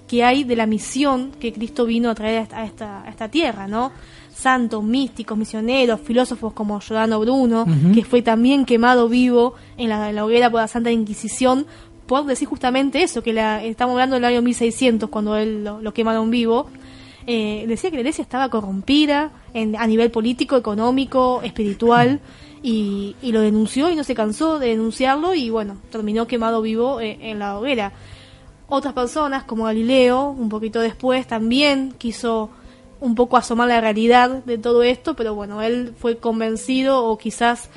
que 0.06 0.22
hay 0.22 0.44
de 0.44 0.54
la 0.54 0.66
misión 0.66 1.32
que 1.40 1.52
Cristo 1.52 1.86
vino 1.86 2.10
a 2.10 2.14
traer 2.14 2.46
a 2.52 2.64
esta, 2.64 3.02
a 3.02 3.08
esta, 3.08 3.28
tierra, 3.28 3.66
¿no? 3.66 3.90
Santos, 4.34 4.84
místicos, 4.84 5.38
misioneros, 5.38 6.00
filósofos 6.00 6.52
como 6.52 6.78
Giordano 6.80 7.20
Bruno, 7.20 7.66
que 7.94 8.04
fue 8.04 8.20
también 8.20 8.66
quemado 8.66 9.08
vivo 9.08 9.54
en 9.78 9.88
la, 9.88 10.10
en 10.10 10.16
la 10.16 10.24
hoguera 10.24 10.50
por 10.50 10.60
la 10.60 10.68
Santa 10.68 10.90
Inquisición, 10.90 11.66
por 12.06 12.26
decir 12.26 12.46
justamente 12.46 13.02
eso, 13.02 13.22
que 13.22 13.32
la, 13.32 13.64
estamos 13.64 13.92
hablando 13.94 14.16
del 14.16 14.24
año 14.24 14.42
1600, 14.42 15.08
cuando 15.08 15.36
él 15.36 15.64
lo, 15.64 15.80
lo 15.80 15.94
quemaron 15.94 16.30
vivo, 16.30 16.66
eh, 17.26 17.64
decía 17.66 17.90
que 17.90 17.96
la 17.96 18.02
iglesia 18.02 18.22
estaba 18.22 18.50
corrompida 18.50 19.30
en, 19.54 19.76
a 19.76 19.86
nivel 19.86 20.10
político, 20.10 20.56
económico, 20.56 21.40
espiritual, 21.42 22.20
y, 22.64 23.14
y 23.22 23.30
lo 23.32 23.42
denunció 23.42 23.90
y 23.90 23.94
no 23.94 24.02
se 24.02 24.14
cansó 24.14 24.58
de 24.58 24.68
denunciarlo 24.70 25.34
y 25.34 25.50
bueno, 25.50 25.76
terminó 25.92 26.26
quemado 26.26 26.62
vivo 26.62 26.98
eh, 27.00 27.18
en 27.20 27.38
la 27.38 27.58
hoguera. 27.58 27.92
Otras 28.68 28.94
personas, 28.94 29.44
como 29.44 29.64
Galileo, 29.64 30.30
un 30.30 30.48
poquito 30.48 30.80
después, 30.80 31.26
también 31.26 31.92
quiso 31.98 32.48
un 33.00 33.14
poco 33.14 33.36
asomar 33.36 33.68
la 33.68 33.80
realidad 33.82 34.30
de 34.44 34.56
todo 34.56 34.82
esto, 34.82 35.14
pero 35.14 35.34
bueno, 35.34 35.60
él 35.60 35.92
fue 35.98 36.16
convencido 36.16 37.04
o 37.04 37.18
quizás 37.18 37.68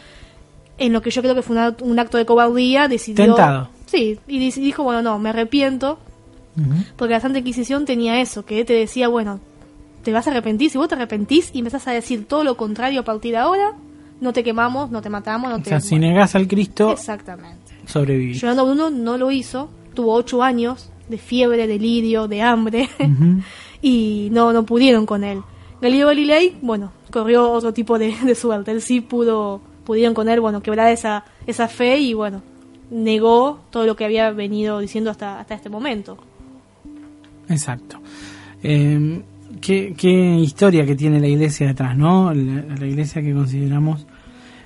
en 0.78 0.94
lo 0.94 1.02
que 1.02 1.10
yo 1.12 1.22
creo 1.22 1.36
que 1.36 1.42
fue 1.42 1.58
un 1.58 1.62
act- 1.64 1.82
un 1.82 2.00
acto 2.00 2.18
de 2.18 2.26
cobardía, 2.26 2.88
decidió... 2.88 3.26
Tentado. 3.26 3.70
Sí, 3.88 4.20
y 4.28 4.40
dijo, 4.40 4.84
bueno, 4.84 5.02
no, 5.02 5.20
me 5.20 5.30
arrepiento, 5.30 6.00
porque 6.96 7.14
la 7.14 7.20
Santa 7.20 7.40
Inquisición 7.40 7.86
tenía 7.86 8.20
eso, 8.22 8.46
que 8.46 8.64
te 8.66 8.74
decía, 8.74 9.08
bueno, 9.10 9.40
te 10.04 10.12
vas 10.14 10.28
a 10.28 10.32
arrepentir, 10.32 10.70
si 10.72 10.78
vos 10.78 10.88
te 10.88 10.96
arrepentís 10.96 11.52
y 11.54 11.60
empezás 11.60 11.88
a 11.88 11.92
decir 11.92 12.26
todo 12.28 12.44
lo 12.44 12.56
contrario 12.58 13.02
a 13.02 13.04
partir 13.04 13.32
de 13.32 13.38
ahora, 13.38 13.74
no 14.22 14.34
te 14.34 14.44
quemamos, 14.44 14.90
no 14.92 15.02
te 15.02 15.10
matamos, 15.10 15.50
no 15.50 15.56
O 15.58 15.60
te... 15.60 15.70
sea, 15.70 15.80
si 15.80 15.98
negás 16.00 16.36
al 16.36 16.48
Cristo, 16.48 16.92
Exactamente. 16.92 17.74
sobrevivís. 17.86 18.40
Giordano 18.40 18.66
Bruno 18.66 18.90
no 18.90 19.18
lo 19.18 19.32
hizo, 19.32 19.70
tuvo 19.94 20.14
ocho 20.14 20.44
años 20.44 20.90
de 21.10 21.18
fiebre, 21.18 21.68
delirio, 21.68 22.28
de 22.28 22.42
hambre, 22.42 22.90
y 23.82 24.30
no, 24.32 24.52
no 24.54 24.64
pudieron 24.66 25.06
con 25.06 25.24
él. 25.24 25.42
Galileo 25.82 26.08
Galilei, 26.08 26.58
bueno, 26.62 26.92
corrió 27.12 27.52
otro 27.52 27.72
tipo 27.74 27.98
de, 28.00 28.16
de 28.24 28.36
suerte. 28.36 28.72
Él 28.72 28.82
sí 28.82 29.02
pudo, 29.02 29.62
pudieron 29.86 30.14
con 30.14 30.28
él, 30.28 30.40
bueno, 30.42 30.62
quebrar 30.62 30.92
esa, 30.92 31.24
esa 31.46 31.68
fe 31.68 31.98
y 32.00 32.14
bueno, 32.14 32.42
negó 32.90 33.60
todo 33.70 33.86
lo 33.86 33.96
que 33.96 34.04
había 34.06 34.32
venido 34.32 34.80
diciendo 34.80 35.12
hasta, 35.12 35.40
hasta 35.40 35.54
este 35.54 35.70
momento. 35.70 36.18
Exacto. 37.50 38.00
Eh, 38.64 39.22
qué, 39.62 39.94
qué 39.98 40.36
historia 40.40 40.86
que 40.86 40.96
tiene 40.96 41.20
la 41.20 41.28
iglesia 41.28 41.68
detrás, 41.68 41.98
¿no? 41.98 42.34
La, 42.34 42.64
la 42.80 42.86
iglesia 42.88 43.22
que 43.22 43.34
consideramos. 43.34 44.06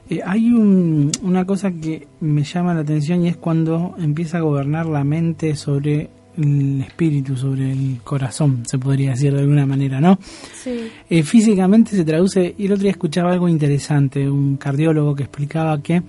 Eh, 0.09 0.19
hay 0.25 0.51
un- 0.51 1.11
una 1.23 1.45
cosa 1.45 1.71
que 1.71 2.07
me 2.19 2.43
llama 2.43 2.73
la 2.73 2.81
atención 2.81 3.23
y 3.25 3.29
es 3.29 3.37
cuando 3.37 3.95
empieza 3.97 4.37
a 4.37 4.41
gobernar 4.41 4.85
la 4.87 5.03
mente 5.03 5.55
sobre 5.55 6.09
el 6.37 6.81
espíritu, 6.81 7.35
sobre 7.35 7.71
el 7.71 7.97
corazón, 8.03 8.63
se 8.65 8.77
podría 8.79 9.11
decir 9.11 9.33
de 9.33 9.41
alguna 9.41 9.65
manera, 9.65 9.99
¿no? 9.99 10.17
Sí. 10.63 10.71
Eh, 11.09 11.23
físicamente 11.23 11.91
se 11.95 12.05
traduce, 12.05 12.55
y 12.57 12.65
el 12.67 12.71
otro 12.71 12.83
día 12.83 12.91
escuchaba 12.91 13.33
algo 13.33 13.49
interesante, 13.49 14.29
un 14.29 14.55
cardiólogo 14.57 15.13
que 15.13 15.23
explicaba 15.23 15.81
que 15.81 16.01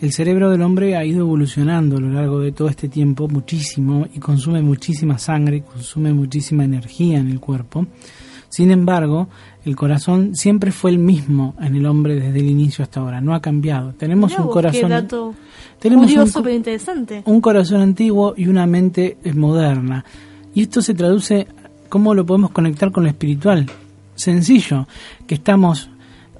el 0.00 0.12
cerebro 0.12 0.50
del 0.50 0.62
hombre 0.62 0.96
ha 0.96 1.04
ido 1.04 1.20
evolucionando 1.20 1.96
a 1.96 2.00
lo 2.00 2.10
largo 2.10 2.40
de 2.40 2.52
todo 2.52 2.68
este 2.68 2.88
tiempo 2.88 3.28
muchísimo 3.28 4.06
y 4.14 4.18
consume 4.18 4.60
muchísima 4.62 5.18
sangre, 5.18 5.62
consume 5.62 6.12
muchísima 6.12 6.64
energía 6.64 7.18
en 7.18 7.28
el 7.30 7.40
cuerpo. 7.40 7.86
Sin 8.48 8.70
embargo, 8.70 9.28
el 9.64 9.74
corazón 9.74 10.34
siempre 10.36 10.70
fue 10.70 10.90
el 10.92 10.98
mismo 10.98 11.54
en 11.60 11.74
el 11.76 11.84
hombre 11.86 12.14
desde 12.14 12.38
el 12.40 12.48
inicio 12.48 12.82
hasta 12.84 13.00
ahora, 13.00 13.20
no 13.20 13.34
ha 13.34 13.40
cambiado. 13.40 13.92
Tenemos 13.94 14.30
Mirá 14.30 14.40
un 14.42 14.46
vos, 14.46 14.54
corazón 14.54 14.80
Qué 14.82 14.88
dato 14.88 15.34
tenemos 15.78 16.06
curioso, 16.06 16.26
un 16.26 16.32
co- 16.32 16.42
pero 16.44 16.56
interesante. 16.56 17.22
un 17.26 17.40
corazón 17.40 17.80
antiguo 17.82 18.34
y 18.36 18.46
una 18.46 18.66
mente 18.66 19.18
eh, 19.24 19.32
moderna. 19.34 20.04
Y 20.54 20.62
esto 20.62 20.80
se 20.80 20.94
traduce, 20.94 21.48
¿cómo 21.88 22.14
lo 22.14 22.24
podemos 22.24 22.50
conectar 22.50 22.92
con 22.92 23.02
lo 23.04 23.08
espiritual? 23.10 23.66
Sencillo, 24.14 24.86
que 25.26 25.34
estamos 25.34 25.90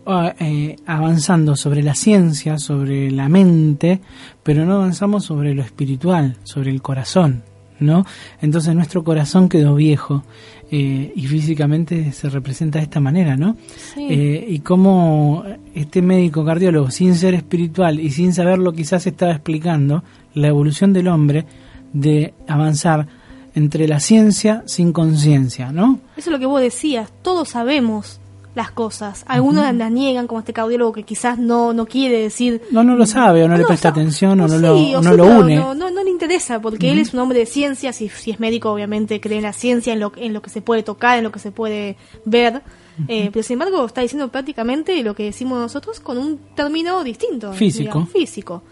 eh, 0.08 0.76
avanzando 0.86 1.56
sobre 1.56 1.82
la 1.82 1.94
ciencia, 1.94 2.58
sobre 2.58 3.10
la 3.10 3.28
mente, 3.28 4.00
pero 4.42 4.64
no 4.64 4.76
avanzamos 4.76 5.24
sobre 5.24 5.52
lo 5.52 5.62
espiritual, 5.62 6.36
sobre 6.44 6.70
el 6.70 6.80
corazón, 6.80 7.42
¿no? 7.80 8.06
Entonces 8.40 8.72
nuestro 8.76 9.02
corazón 9.02 9.48
quedó 9.48 9.74
viejo 9.74 10.22
eh, 10.70 11.12
y 11.14 11.26
físicamente 11.26 12.12
se 12.12 12.30
representa 12.30 12.78
de 12.78 12.84
esta 12.84 13.00
manera, 13.00 13.36
¿no? 13.36 13.56
Sí. 13.94 14.06
Eh, 14.08 14.46
y 14.48 14.60
cómo 14.60 15.42
este 15.74 16.02
médico 16.02 16.44
cardiólogo, 16.44 16.92
sin 16.92 17.16
ser 17.16 17.34
espiritual 17.34 17.98
y 17.98 18.10
sin 18.12 18.32
saberlo, 18.32 18.72
quizás 18.72 19.08
estaba 19.08 19.32
explicando 19.32 20.04
la 20.34 20.46
evolución 20.46 20.92
del 20.92 21.08
hombre 21.08 21.46
de 21.92 22.32
avanzar 22.46 23.08
entre 23.56 23.88
la 23.88 23.98
ciencia 23.98 24.62
sin 24.66 24.92
conciencia, 24.92 25.72
¿no? 25.72 25.98
Eso 26.16 26.30
es 26.30 26.32
lo 26.32 26.38
que 26.38 26.46
vos 26.46 26.60
decías, 26.60 27.10
todos 27.22 27.48
sabemos 27.48 28.20
las 28.56 28.70
cosas. 28.70 29.22
Algunos 29.28 29.72
las 29.74 29.92
niegan, 29.92 30.26
como 30.26 30.40
este 30.40 30.54
cardiólogo 30.54 30.92
que 30.92 31.02
quizás 31.02 31.38
no, 31.38 31.74
no 31.74 31.84
quiere 31.84 32.22
decir... 32.22 32.62
No, 32.70 32.82
no 32.82 32.96
lo 32.96 33.04
sabe, 33.04 33.44
o 33.44 33.48
no, 33.48 33.56
le 33.58 33.66
presta 33.66 33.90
atención, 33.90 34.40
o 34.40 34.48
no, 34.48 34.56
sí, 34.56 34.62
lo, 34.62 34.74
o 34.74 35.02
no 35.02 35.10
sí, 35.10 35.16
lo 35.16 35.24
une. 35.26 35.56
No, 35.56 35.74
no, 35.74 35.90
no 35.90 36.02
le 36.02 36.10
interesa, 36.10 36.58
porque 36.58 36.90
él 36.90 36.98
es 36.98 37.12
un 37.12 37.20
hombre 37.20 37.38
de 37.38 37.44
ciencia, 37.44 37.92
si, 37.92 38.08
si 38.08 38.30
es 38.30 38.40
médico 38.40 38.72
obviamente 38.72 39.20
cree 39.20 39.36
en 39.36 39.42
la 39.42 39.52
ciencia, 39.52 39.92
en 39.92 40.00
lo, 40.00 40.10
en 40.16 40.32
lo 40.32 40.40
que 40.40 40.48
se 40.48 40.62
puede 40.62 40.82
tocar, 40.82 41.18
en 41.18 41.24
lo 41.24 41.30
que 41.30 41.38
se 41.38 41.52
puede 41.52 41.98
ver. 42.24 42.62
Eh, 43.08 43.28
pero 43.30 43.42
sin 43.42 43.54
embargo 43.54 43.84
está 43.84 44.00
diciendo 44.00 44.28
prácticamente 44.28 45.02
lo 45.02 45.14
que 45.14 45.24
decimos 45.24 45.58
nosotros 45.58 46.00
con 46.00 46.16
un 46.16 46.38
término 46.54 47.04
distinto. 47.04 47.52
Físico. 47.52 47.90
digamos, 47.90 48.08
físico. 48.08 48.62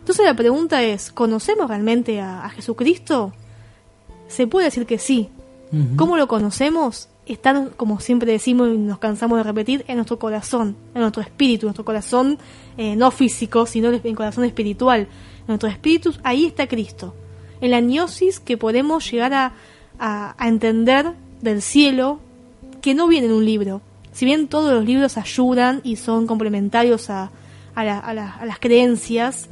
Entonces 0.00 0.26
la 0.26 0.34
pregunta 0.34 0.82
es, 0.82 1.10
¿conocemos 1.10 1.66
realmente 1.68 2.20
a, 2.20 2.44
a 2.44 2.50
Jesucristo? 2.50 3.32
Se 4.28 4.46
puede 4.46 4.66
decir 4.66 4.84
que 4.84 4.98
sí. 4.98 5.30
¿Cómo 5.96 6.18
lo 6.18 6.28
conocemos? 6.28 7.08
Están, 7.26 7.70
como 7.76 8.00
siempre 8.00 8.30
decimos 8.32 8.68
y 8.68 8.76
nos 8.76 8.98
cansamos 8.98 9.38
de 9.38 9.44
repetir, 9.44 9.84
en 9.88 9.96
nuestro 9.96 10.18
corazón, 10.18 10.76
en 10.94 11.00
nuestro 11.00 11.22
espíritu, 11.22 11.66
en 11.66 11.68
nuestro 11.68 11.84
corazón 11.84 12.38
eh, 12.76 12.96
no 12.96 13.10
físico, 13.10 13.64
sino 13.66 13.88
en 13.88 14.00
el 14.04 14.14
corazón 14.16 14.44
espiritual. 14.44 15.00
En 15.00 15.46
nuestro 15.48 15.68
espíritu, 15.68 16.12
ahí 16.22 16.44
está 16.46 16.66
Cristo. 16.66 17.14
En 17.60 17.70
la 17.70 17.80
gnosis 17.80 18.40
que 18.40 18.56
podemos 18.58 19.10
llegar 19.10 19.32
a, 19.32 19.52
a- 19.98 20.34
entender 20.48 21.12
del 21.40 21.62
cielo, 21.62 22.20
que 22.82 22.94
no 22.94 23.08
viene 23.08 23.28
en 23.28 23.32
un 23.32 23.44
libro. 23.44 23.80
Si 24.12 24.24
bien 24.26 24.46
todos 24.48 24.72
los 24.72 24.84
libros 24.84 25.16
ayudan 25.16 25.80
y 25.82 25.96
son 25.96 26.26
complementarios 26.26 27.08
a, 27.10 27.30
a 27.74 27.80
a 27.98 28.44
las 28.44 28.58
creencias, 28.60 29.48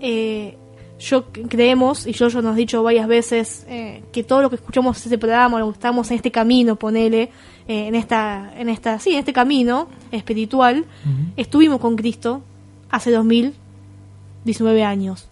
eh, 0.00 0.58
yo 1.02 1.24
creemos, 1.48 2.06
y 2.06 2.12
yo, 2.12 2.28
yo 2.28 2.42
nos 2.42 2.54
he 2.54 2.60
dicho 2.60 2.82
varias 2.82 3.08
veces, 3.08 3.66
eh, 3.68 4.04
que 4.12 4.22
todo 4.22 4.40
lo 4.40 4.50
que 4.50 4.56
escuchamos 4.56 4.96
en 4.98 5.02
este 5.04 5.18
programa, 5.18 5.58
lo 5.58 5.66
que 5.66 5.74
estamos 5.74 6.10
en 6.10 6.16
este 6.16 6.30
camino, 6.30 6.76
ponele, 6.76 7.30
eh, 7.66 7.88
en 7.88 7.94
esta, 7.96 8.52
en 8.56 8.68
esta, 8.68 8.98
sí, 9.00 9.12
en 9.12 9.18
este 9.18 9.32
camino 9.32 9.88
espiritual, 10.12 10.84
estuvimos 11.36 11.80
con 11.80 11.96
Cristo 11.96 12.42
hace 12.88 13.10
2019 13.10 14.84
años. 14.84 15.28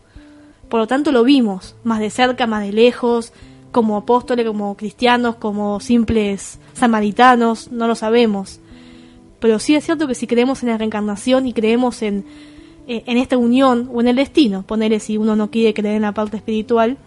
Por 0.68 0.80
lo 0.80 0.86
tanto 0.88 1.12
lo 1.12 1.22
vimos, 1.22 1.76
más 1.84 2.00
de 2.00 2.10
cerca, 2.10 2.48
más 2.48 2.62
de 2.62 2.72
lejos, 2.72 3.32
como 3.70 3.96
apóstoles, 3.96 4.46
como 4.46 4.76
cristianos, 4.76 5.36
como 5.36 5.78
simples 5.78 6.58
samaritanos, 6.72 7.70
no 7.70 7.86
lo 7.86 7.94
sabemos. 7.94 8.58
Pero 9.38 9.60
sí 9.60 9.76
es 9.76 9.84
cierto 9.84 10.08
que 10.08 10.16
si 10.16 10.26
creemos 10.26 10.64
en 10.64 10.70
la 10.70 10.78
reencarnación 10.78 11.46
y 11.46 11.52
creemos 11.52 12.02
en, 12.02 12.24
en 12.90 13.18
esta 13.18 13.38
unión 13.38 13.88
o 13.92 14.00
en 14.00 14.08
el 14.08 14.16
destino, 14.16 14.62
ponerle 14.62 14.98
si 14.98 15.16
uno 15.16 15.36
no 15.36 15.50
quiere 15.50 15.74
creer 15.74 15.94
en 15.94 16.02
la 16.02 16.12
parte 16.12 16.36
espiritual, 16.36 16.98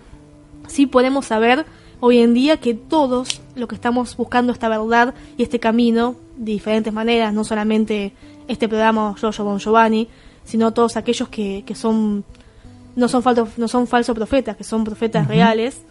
sí 0.68 0.86
podemos 0.86 1.26
saber 1.26 1.66
hoy 2.00 2.20
en 2.20 2.34
día 2.34 2.58
que 2.58 2.74
todos 2.74 3.42
lo 3.56 3.68
que 3.68 3.76
estamos 3.76 4.16
buscando 4.16 4.54
esta 4.54 4.70
verdad 4.70 5.14
y 5.38 5.44
este 5.44 5.60
camino 5.60 6.16
de 6.38 6.54
diferentes 6.54 6.94
maneras, 6.94 7.34
no 7.34 7.44
solamente 7.44 8.14
este 8.48 8.70
programa 8.70 9.14
Giorgio 9.20 9.44
Bon 9.44 9.60
Giovanni, 9.60 10.08
sino 10.46 10.72
todos 10.74 10.96
aquellos 10.96 11.28
que, 11.28 11.64
que 11.66 11.76
son 11.76 12.24
no 12.96 13.08
son 13.10 13.22
falsos 13.22 13.58
no 13.58 13.68
son 13.68 13.86
falsos 13.86 14.16
profetas, 14.16 14.56
que 14.56 14.64
son 14.64 14.86
profetas 14.86 15.28
reales, 15.28 15.82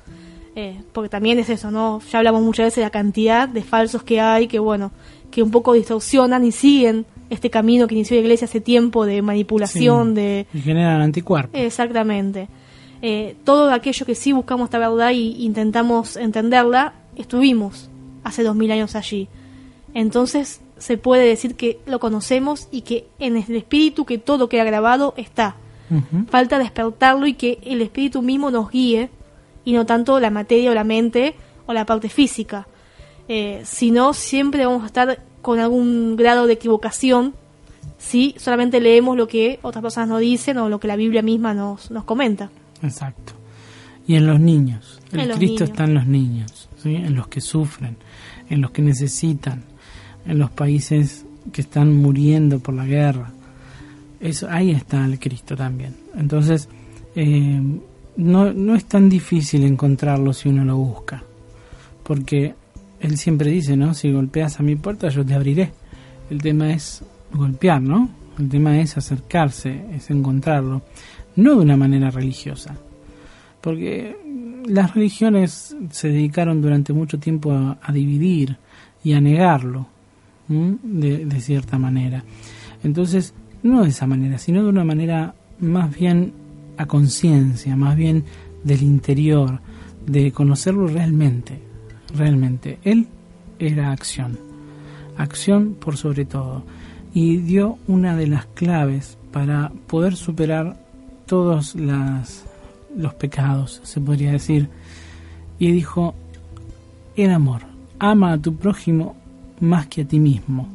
eh, 0.55 0.81
porque 0.93 1.11
también 1.11 1.39
es 1.39 1.51
eso, 1.51 1.71
¿no? 1.71 2.01
Ya 2.11 2.19
hablamos 2.19 2.41
muchas 2.43 2.67
veces 2.67 2.77
de 2.77 2.83
la 2.83 2.91
cantidad 2.91 3.47
de 3.47 3.63
falsos 3.63 4.03
que 4.03 4.21
hay, 4.23 4.47
que 4.47 4.59
bueno, 4.59 4.91
que 5.31 5.43
un 5.43 5.51
poco 5.51 5.75
distorsionan 5.75 6.45
y 6.45 6.53
siguen 6.53 7.05
este 7.33 7.49
camino 7.49 7.87
que 7.87 7.95
inició 7.95 8.17
la 8.17 8.23
iglesia 8.23 8.45
hace 8.45 8.61
tiempo 8.61 9.07
de 9.07 9.23
manipulación, 9.23 10.11
Sí, 10.11 10.15
de... 10.15 10.47
y 10.53 10.61
generan 10.61 11.01
anticuerpos. 11.01 11.59
Exactamente. 11.59 12.49
Eh, 13.01 13.37
todo 13.45 13.71
aquello 13.73 14.05
que 14.05 14.15
sí 14.15 14.33
buscamos 14.33 14.67
esta 14.67 14.79
verdad 14.79 15.11
y 15.13 15.43
intentamos 15.45 16.17
entenderla, 16.17 16.93
estuvimos 17.17 17.89
hace 18.23 18.43
dos 18.43 18.55
mil 18.55 18.71
años 18.71 18.95
allí. 18.95 19.29
Entonces 19.95 20.61
se 20.77 20.99
puede 20.99 21.27
decir 21.27 21.55
que 21.55 21.79
lo 21.87 22.01
conocemos 22.01 22.69
y 22.71 22.83
que 22.83 23.07
en 23.19 23.37
el 23.37 23.57
espíritu 23.57 24.05
que 24.05 24.19
todo 24.19 24.49
queda 24.49 24.65
grabado 24.65 25.15
está. 25.17 25.57
Falta 26.31 26.59
despertarlo 26.59 27.27
y 27.27 27.35
que 27.35 27.59
el 27.65 27.83
espíritu 27.83 28.23
mismo 28.23 28.51
nos 28.51 28.71
guíe 28.71 29.11
y 29.65 29.73
no 29.73 29.85
tanto 29.85 30.21
la 30.21 30.31
materia 30.31 30.71
o 30.71 30.75
la 30.75 30.85
mente 30.85 31.35
o 31.67 31.73
la 31.75 31.85
parte 31.85 32.09
física. 32.09 32.67
Eh, 33.29 33.61
si 33.65 33.91
no, 33.91 34.15
siempre 34.15 34.65
vamos 34.65 34.83
a 34.85 34.87
estar 34.87 35.19
con 35.43 35.59
algún 35.59 36.17
grado 36.17 36.47
de 36.47 36.55
equivocación 36.55 37.35
si 37.99 38.35
solamente 38.39 38.81
leemos 38.81 39.17
lo 39.17 39.29
que 39.29 39.59
otras 39.63 39.83
personas 39.83 40.09
nos 40.09 40.21
dicen 40.21 40.59
o 40.59 40.69
lo 40.69 40.81
que 40.81 40.89
la 40.89 40.97
Biblia 40.97 41.23
misma 41.23 41.55
nos, 41.55 41.91
nos 41.91 42.05
comenta. 42.05 42.51
Exacto. 42.83 43.35
Y 44.07 44.17
en 44.17 44.27
los 44.27 44.41
niños. 44.41 45.01
El 45.13 45.21
En 45.21 45.27
Cristo 45.37 45.65
niños. 45.65 45.71
está 45.71 45.85
en 45.85 45.95
los 45.95 46.07
niños, 46.07 46.69
¿sí? 46.83 46.95
en 46.95 47.15
los 47.15 47.29
que 47.29 47.41
sufren, 47.41 47.97
en 48.49 48.61
los 48.61 48.71
que 48.73 48.83
necesitan, 48.83 49.63
en 50.27 50.39
los 50.39 50.51
países 50.51 51.25
que 51.53 51.61
están 51.61 51.97
muriendo 51.97 52.59
por 52.59 52.75
la 52.75 52.87
guerra. 52.87 53.31
Eso, 54.21 54.49
ahí 54.51 54.71
está 54.71 55.05
el 55.05 55.19
Cristo 55.19 55.57
también. 55.57 55.97
Entonces, 56.17 56.69
eh, 57.15 57.61
no, 58.17 58.53
no 58.53 58.75
es 58.75 58.85
tan 58.85 59.09
difícil 59.09 59.65
encontrarlo 59.65 60.33
si 60.33 60.49
uno 60.49 60.65
lo 60.65 60.77
busca. 60.77 61.23
Porque 62.03 62.55
Él 63.03 63.19
siempre 63.19 63.51
dice, 63.51 63.77
¿no? 63.77 63.95
Si 63.95 64.13
golpeas 64.13 64.61
a 64.61 64.63
mi 64.63 64.77
puerta, 64.77 65.09
yo 65.09 65.27
te 65.27 65.35
abriré. 65.35 65.73
El 66.31 66.41
tema 66.41 66.73
es 66.73 67.05
golpear, 67.33 67.83
¿no? 67.83 68.09
El 68.39 68.49
tema 68.49 68.79
es 68.79 68.97
acercarse, 68.97 69.85
es 69.93 70.09
encontrarlo. 70.09 70.83
No 71.35 71.57
de 71.57 71.63
una 71.63 71.77
manera 71.77 72.11
religiosa. 72.11 72.77
Porque 73.61 74.17
las 74.67 74.95
religiones 74.95 75.77
se 75.91 76.09
dedicaron 76.09 76.63
durante 76.63 76.93
mucho 76.93 77.19
tiempo 77.19 77.53
a, 77.53 77.93
dividir 77.93 78.57
y 79.03 79.15
a 79.15 79.21
negarlo, 79.21 79.89
de, 80.49 81.27
de 81.27 81.41
cierta 81.41 81.79
manera. 81.79 82.23
Entonces, 82.85 83.35
no 83.65 83.83
de 83.83 83.89
esa 83.89 84.07
manera, 84.07 84.39
sino 84.39 84.63
de 84.63 84.69
una 84.69 84.85
manera 84.85 85.35
más 85.59 85.93
bien 85.93 86.33
a 86.77 86.87
conciencia, 86.87 87.75
más 87.75 87.97
bien 87.97 88.25
del 88.63 88.83
interior, 88.83 89.61
de 90.07 90.31
conocerlo 90.31 90.87
realmente, 90.87 91.72
realmente. 92.15 92.79
Él 92.83 93.09
era 93.59 93.93
acción, 93.93 94.39
acción 95.17 95.75
por 95.75 95.97
sobre 95.97 96.25
todo, 96.25 96.65
y 97.15 97.39
dio 97.39 97.79
una 97.87 98.17
de 98.17 98.27
las 98.27 98.47
claves 98.47 99.19
para 99.33 99.73
poder 99.87 100.17
superar 100.17 100.77
todos 101.27 101.75
las, 101.75 102.45
los 102.97 103.15
pecados, 103.15 103.81
se 103.85 104.01
podría 104.01 104.33
decir, 104.33 104.69
y 105.59 105.71
dijo, 105.73 106.15
el 107.17 107.31
amor, 107.31 107.63
ama 107.99 108.33
a 108.33 108.39
tu 108.39 108.57
prójimo 108.57 109.17
más 109.61 109.87
que 109.87 110.03
a 110.03 110.05
ti 110.05 110.19
mismo, 110.19 110.69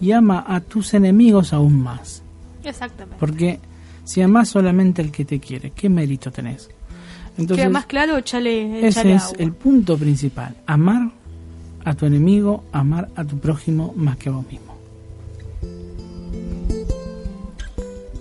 y 0.00 0.12
ama 0.12 0.44
a 0.46 0.60
tus 0.60 0.94
enemigos 0.94 1.52
aún 1.52 1.82
más. 1.82 2.22
Exactamente. 2.64 3.16
Porque 3.18 3.60
si 4.04 4.20
amas 4.22 4.48
solamente 4.48 5.02
al 5.02 5.10
que 5.10 5.24
te 5.24 5.38
quiere, 5.38 5.70
¿qué 5.70 5.88
mérito 5.88 6.30
tenés? 6.30 6.70
Entonces, 7.38 7.64
Queda 7.64 7.70
más 7.70 7.86
claro, 7.86 8.16
échale, 8.18 8.86
ese 8.86 9.14
es 9.14 9.22
agua. 9.24 9.36
el 9.38 9.52
punto 9.52 9.96
principal. 9.96 10.54
Amar 10.66 11.10
a 11.84 11.94
tu 11.94 12.06
enemigo, 12.06 12.64
amar 12.72 13.08
a 13.16 13.24
tu 13.24 13.38
prójimo 13.38 13.92
más 13.96 14.16
que 14.16 14.28
a 14.28 14.32
vos 14.32 14.46
mismo. 14.46 14.72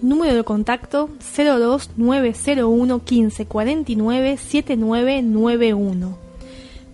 Número 0.02 0.34
de 0.34 0.44
contacto 0.44 1.10
02901 1.36 3.04
15 3.04 3.46
49 3.46 4.38
7991. 4.38 6.18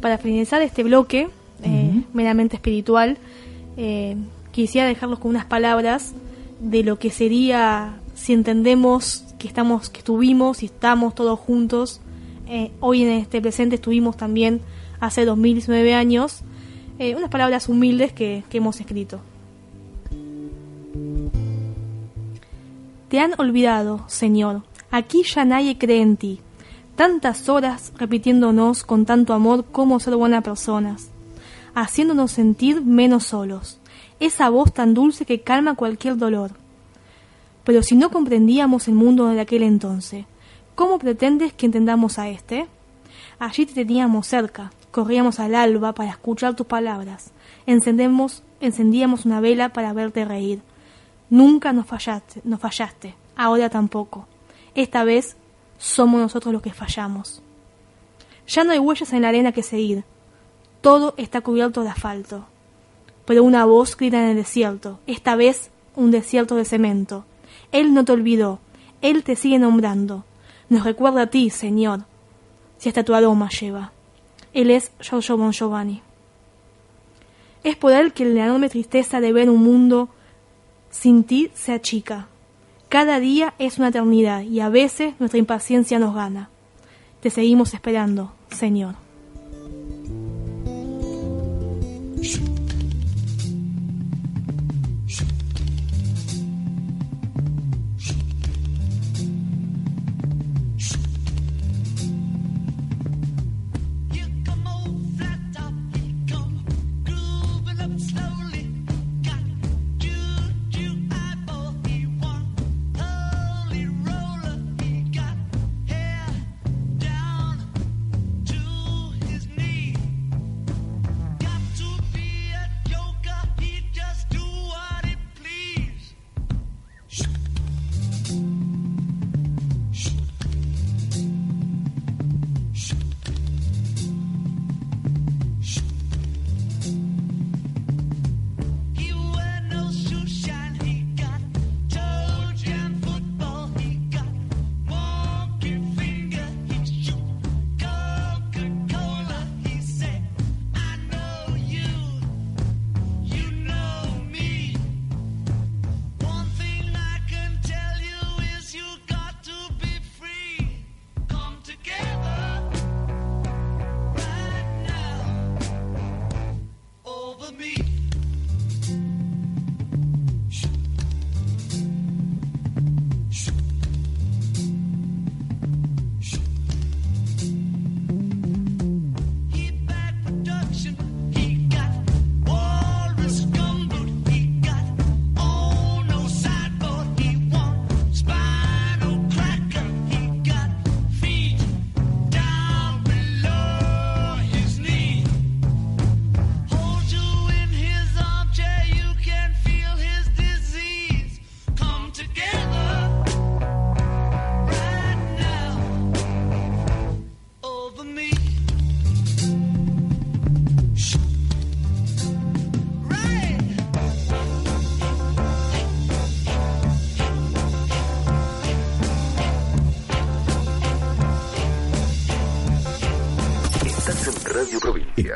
Para 0.02 0.18
finalizar 0.18 0.62
este 0.62 0.84
bloque, 0.84 1.30
eh, 1.64 2.04
meramente 2.14 2.58
espiritual, 2.58 3.18
eh, 3.78 4.18
quisiera 4.52 4.88
dejarlos 4.88 5.20
con 5.20 5.30
unas 5.32 5.46
palabras 5.46 6.14
de 6.60 6.84
lo 6.84 7.00
que 7.00 7.10
sería 7.10 7.96
si 8.14 8.34
entendemos 8.34 9.24
que 9.40 9.48
estamos, 9.48 9.90
que 9.90 10.00
estuvimos 10.00 10.62
y 10.64 10.66
estamos 10.66 11.16
todos 11.16 11.40
juntos. 11.40 12.02
Eh, 12.50 12.72
hoy 12.80 13.04
en 13.04 13.10
este 13.10 13.42
presente 13.42 13.76
estuvimos 13.76 14.18
también 14.18 14.62
hace 15.00 15.26
2019 15.26 15.94
años. 15.94 16.42
eh, 17.00 17.16
unas 17.16 17.30
palabras 17.30 17.70
humildes 17.70 18.12
que, 18.14 18.44
que 18.50 18.58
hemos 18.58 18.80
escrito. 18.80 19.20
Te 23.10 23.20
han 23.20 23.40
olvidado, 23.40 24.04
Señor. 24.08 24.64
Aquí 24.92 25.24
ya 25.24 25.46
nadie 25.46 25.78
cree 25.78 26.02
en 26.02 26.18
ti. 26.18 26.40
Tantas 26.96 27.48
horas 27.48 27.94
repitiéndonos 27.98 28.84
con 28.84 29.06
tanto 29.06 29.34
amor 29.34 29.66
cómo 29.72 30.00
ser 30.00 30.16
buenas 30.16 30.44
personas, 30.44 31.10
haciéndonos 31.76 32.32
sentir 32.32 32.82
menos 32.82 33.26
solos. 33.26 33.80
Esa 34.20 34.50
voz 34.50 34.74
tan 34.74 34.94
dulce 34.96 35.26
que 35.26 35.42
calma 35.42 35.76
cualquier 35.76 36.18
dolor. 36.18 36.52
Pero 37.64 37.84
si 37.84 37.96
no 37.96 38.10
comprendíamos 38.10 38.88
el 38.88 38.96
mundo 38.96 39.28
de 39.28 39.40
aquel 39.40 39.62
entonces, 39.62 40.26
¿cómo 40.78 41.00
pretendes 41.00 41.54
que 41.54 41.66
entendamos 41.66 42.20
a 42.20 42.30
este? 42.30 42.68
Allí 43.40 43.66
te 43.66 43.74
teníamos 43.74 44.28
cerca, 44.28 44.72
corríamos 44.92 45.40
al 45.40 45.56
alba 45.56 45.94
para 45.94 46.12
escuchar 46.12 46.56
tus 46.56 46.68
palabras, 46.68 47.32
encendemos, 47.66 48.44
encendíamos 48.62 49.26
una 49.26 49.42
vela 49.42 49.70
para 49.70 49.92
verte 49.92 50.24
reír. 50.24 50.62
Nunca 51.32 51.74
nos 51.74 51.88
fallaste, 51.88 52.42
nos 52.44 52.60
fallaste, 52.60 53.16
ahora 53.36 53.72
tampoco. 53.72 54.28
Esta 54.76 55.04
vez 55.04 55.36
somos 55.80 56.22
nosotros 56.22 56.54
los 56.54 56.62
que 56.62 56.74
fallamos. 56.74 57.42
Ya 58.48 58.64
no 58.64 58.72
hay 58.72 58.78
huellas 58.78 59.12
en 59.14 59.24
la 59.24 59.30
arena 59.30 59.52
que 59.52 59.64
seguir. 59.64 60.04
Todo 60.82 61.16
está 61.18 61.42
cubierto 61.42 61.82
de 61.82 61.90
asfalto. 61.90 62.46
Pero 63.26 63.44
una 63.44 63.66
voz 63.66 63.98
grita 63.98 64.20
en 64.20 64.30
el 64.30 64.36
desierto, 64.36 65.00
esta 65.08 65.36
vez 65.36 65.72
un 65.96 66.12
desierto 66.12 66.56
de 66.56 66.66
cemento. 66.66 67.26
Él 67.72 67.96
no 67.96 68.06
te 68.06 68.12
olvidó, 68.12 68.60
Él 69.02 69.24
te 69.24 69.36
sigue 69.36 69.58
nombrando. 69.58 70.24
Nos 70.70 70.84
recuerda 70.84 71.24
a 71.24 71.28
ti, 71.28 71.50
Señor, 71.50 72.02
si 72.78 72.90
hasta 72.90 73.04
tu 73.04 73.14
aroma 73.14 73.50
lleva. 73.50 73.92
Él 74.54 74.72
es 74.72 74.92
Giorgio 75.00 75.38
Bon 75.38 75.52
Giovanni. 75.52 76.02
Es 77.64 77.76
por 77.76 77.94
Él 77.94 78.14
que 78.14 78.26
la 78.26 78.46
enorme 78.46 78.70
tristeza 78.70 79.20
de 79.20 79.34
ver 79.34 79.50
un 79.50 79.64
mundo 79.64 80.10
sin 80.90 81.24
ti 81.24 81.52
se 81.54 81.74
achica. 81.74 82.28
Cada 82.90 83.20
día 83.20 83.54
es 83.60 83.78
una 83.78 83.90
eternidad 83.90 84.42
y 84.42 84.62
a 84.62 84.70
veces 84.70 85.14
nuestra 85.20 85.40
impaciencia 85.40 86.00
nos 86.00 86.16
gana. 86.16 86.50
Te 87.22 87.30
seguimos 87.30 87.74
esperando, 87.74 88.32
Señor. 88.50 88.96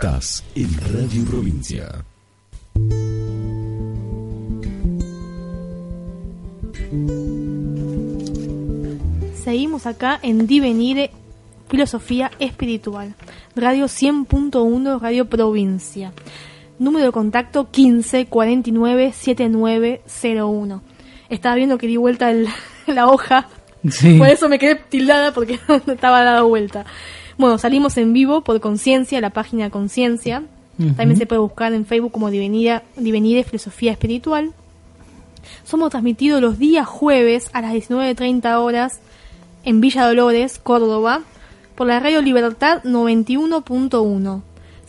Estás 0.02 0.44
en 0.56 0.68
Radio 0.92 1.24
Provincia. 1.26 2.04
Seguimos 9.44 9.86
acá 9.88 10.20
en 10.22 10.46
Divenire 10.48 11.12
Filosofía 11.70 12.32
Espiritual. 12.40 13.16
Radio 13.56 13.86
100.1 13.86 15.00
Radio 15.00 15.26
Provincia. 15.30 16.12
Número 16.80 17.06
de 17.06 17.12
contacto 17.12 17.70
15 17.72 18.26
49 18.28 19.14
7901. 19.14 20.82
Estaba 21.30 21.56
viendo 21.56 21.78
que 21.78 21.88
di 21.88 21.98
vuelta 21.98 22.30
el- 22.32 22.48
la 22.88 23.08
hoja. 23.08 23.48
Sí. 23.90 24.18
Por 24.18 24.28
eso 24.28 24.48
me 24.50 24.60
quedé 24.60 24.76
tildada 24.76 25.34
porque 25.34 25.60
no 25.88 25.94
estaba 25.94 26.24
dada 26.24 26.42
vuelta. 26.44 26.86
Bueno, 27.42 27.58
salimos 27.58 27.98
en 27.98 28.14
vivo 28.14 28.42
por 28.42 28.60
Conciencia, 28.60 29.20
la 29.20 29.32
página 29.32 29.72
Conciencia. 29.72 30.44
También 30.78 31.18
se 31.18 31.26
puede 31.26 31.42
buscar 31.42 31.74
en 31.74 31.88
Facebook 31.88 32.12
como 32.12 32.30
Divenire, 32.30 32.82
Divenire 32.96 33.44
Filosofía 33.44 33.92
Espiritual. 33.92 34.52
Somos 35.64 35.90
transmitidos 35.90 36.40
los 36.40 36.60
días 36.60 36.86
jueves 36.86 37.50
a 37.54 37.64
las 37.64 37.74
19.30 37.74 38.60
horas 38.60 39.00
en 39.64 39.82
Villa 39.82 40.06
Dolores, 40.06 40.60
Córdoba, 40.60 41.22
por 41.74 41.88
la 41.88 42.00
Radio 42.00 42.22
Libertad 42.22 42.84
91.1. 42.84 44.42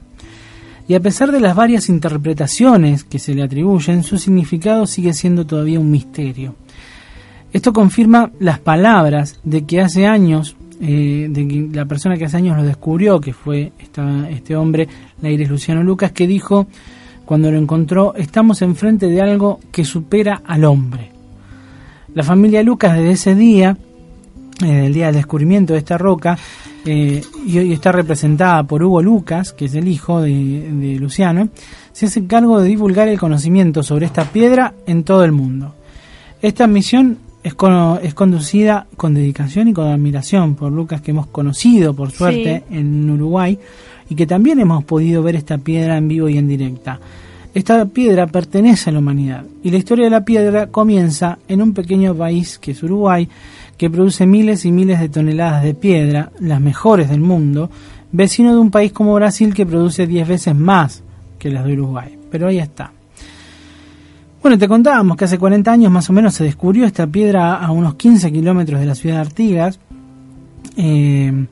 Y 0.88 0.94
a 0.94 1.02
pesar 1.02 1.34
de 1.34 1.42
las 1.42 1.54
varias 1.54 1.90
interpretaciones 1.90 3.04
que 3.04 3.20
se 3.20 3.34
le 3.34 3.44
atribuyen, 3.44 4.04
su 4.04 4.18
significado 4.18 4.88
sigue 4.88 5.12
siendo 5.12 5.46
todavía 5.46 5.82
un 5.82 5.92
misterio. 5.92 6.56
Esto 7.52 7.74
confirma 7.74 8.32
las 8.40 8.60
palabras 8.60 9.42
de 9.44 9.66
que 9.66 9.82
hace 9.82 10.06
años, 10.06 10.56
eh, 10.82 11.28
de 11.30 11.70
la 11.74 11.86
persona 11.86 12.18
que 12.18 12.26
hace 12.26 12.38
años 12.38 12.58
lo 12.58 12.64
descubrió, 12.64 13.20
que 13.20 13.34
fue 13.34 13.72
esta- 13.80 14.30
este 14.30 14.56
hombre, 14.56 14.88
Laires 15.22 15.50
Luciano 15.50 15.84
Lucas, 15.84 16.12
que 16.12 16.28
dijo, 16.28 16.68
cuando 17.26 17.52
lo 17.52 17.58
encontró, 17.58 18.14
estamos 18.16 18.62
enfrente 18.62 19.08
de 19.08 19.22
algo 19.22 19.60
que 19.72 19.84
supera 19.84 20.42
al 20.46 20.64
hombre. 20.66 21.12
La 22.14 22.24
familia 22.24 22.64
Lucas 22.64 22.96
desde 22.96 23.12
ese 23.12 23.36
día, 23.36 23.78
eh, 24.64 24.86
el 24.88 24.94
día 24.94 25.08
del 25.08 25.16
descubrimiento 25.16 25.74
de 25.74 25.80
esta 25.80 25.98
roca, 25.98 26.38
eh, 26.86 27.22
y 27.46 27.58
hoy 27.58 27.74
está 27.74 27.92
representada 27.92 28.64
por 28.64 28.82
Hugo 28.82 29.02
Lucas, 29.02 29.52
que 29.52 29.66
es 29.66 29.76
el 29.76 29.88
hijo 29.88 30.22
de, 30.22 30.32
de 30.72 31.00
Luciano, 31.00 31.50
se 31.92 32.06
hace 32.06 32.26
cargo 32.28 32.62
de 32.62 32.70
divulgar 32.70 33.08
el 33.10 33.20
conocimiento 33.20 33.84
sobre 33.84 34.06
esta 34.06 34.24
piedra 34.26 34.74
en 34.86 35.04
todo 35.04 35.26
el 35.26 35.32
mundo. 35.34 35.76
Esta 36.42 36.66
misión 36.66 37.18
es, 37.48 37.56
es 38.04 38.14
conducida 38.14 38.88
con 38.98 39.14
dedicación 39.14 39.70
y 39.70 39.74
con 39.74 39.88
admiración 39.88 40.56
por 40.56 40.72
Lucas, 40.72 41.02
que 41.02 41.12
hemos 41.12 41.28
conocido 41.28 41.94
por 41.94 42.12
suerte 42.12 42.64
en 42.70 43.10
Uruguay 43.10 43.58
y 44.10 44.16
que 44.16 44.28
también 44.28 44.60
hemos 44.60 44.84
podido 44.84 45.24
ver 45.24 45.36
esta 45.36 45.58
piedra 45.58 45.98
en 45.98 46.08
vivo 46.08 46.28
y 46.28 46.38
en 46.38 46.48
directa. 46.48 47.00
Esta 47.54 47.86
piedra 47.86 48.28
pertenece 48.28 48.90
a 48.90 48.94
la 48.94 49.00
humanidad 49.00 49.46
y 49.64 49.72
la 49.72 49.78
historia 49.78 50.06
de 50.06 50.12
la 50.12 50.26
piedra 50.26 50.68
comienza 50.68 51.40
en 51.48 51.62
un 51.62 51.74
pequeño 51.74 52.14
país 52.14 52.60
que 52.60 52.72
es 52.72 52.84
Uruguay, 52.84 53.28
que 53.78 53.90
produce 53.90 54.26
miles 54.26 54.66
y 54.66 54.72
miles 54.72 55.00
de 55.00 55.10
toneladas 55.10 55.64
de 55.64 55.74
piedra, 55.74 56.32
las 56.40 56.60
mejores 56.60 57.10
del 57.10 57.22
mundo, 57.22 57.70
vecino 58.12 58.54
de 58.54 58.60
un 58.60 58.72
país 58.72 58.92
como 58.92 59.16
Brasil 59.16 59.54
que 59.54 59.66
produce 59.66 60.06
10 60.06 60.28
veces 60.28 60.56
más 60.56 61.04
que 61.40 61.50
las 61.50 61.66
de 61.66 61.74
Uruguay. 61.74 62.18
Pero 62.30 62.48
ahí 62.48 62.60
está. 62.60 62.92
Bueno, 64.42 64.58
te 64.58 64.68
contábamos 64.68 65.18
que 65.18 65.26
hace 65.26 65.38
40 65.38 65.72
años 65.72 65.92
más 65.92 66.10
o 66.10 66.14
menos 66.14 66.34
se 66.36 66.44
descubrió 66.44 66.86
esta 66.86 67.08
piedra 67.08 67.56
a 67.56 67.72
unos 67.72 67.96
15 67.96 68.32
kilómetros 68.32 68.80
de 68.80 68.86
la 68.86 68.96
ciudad 68.96 69.16
de 69.16 69.22
Artigas. 69.22 69.80
Eh, 70.78 71.48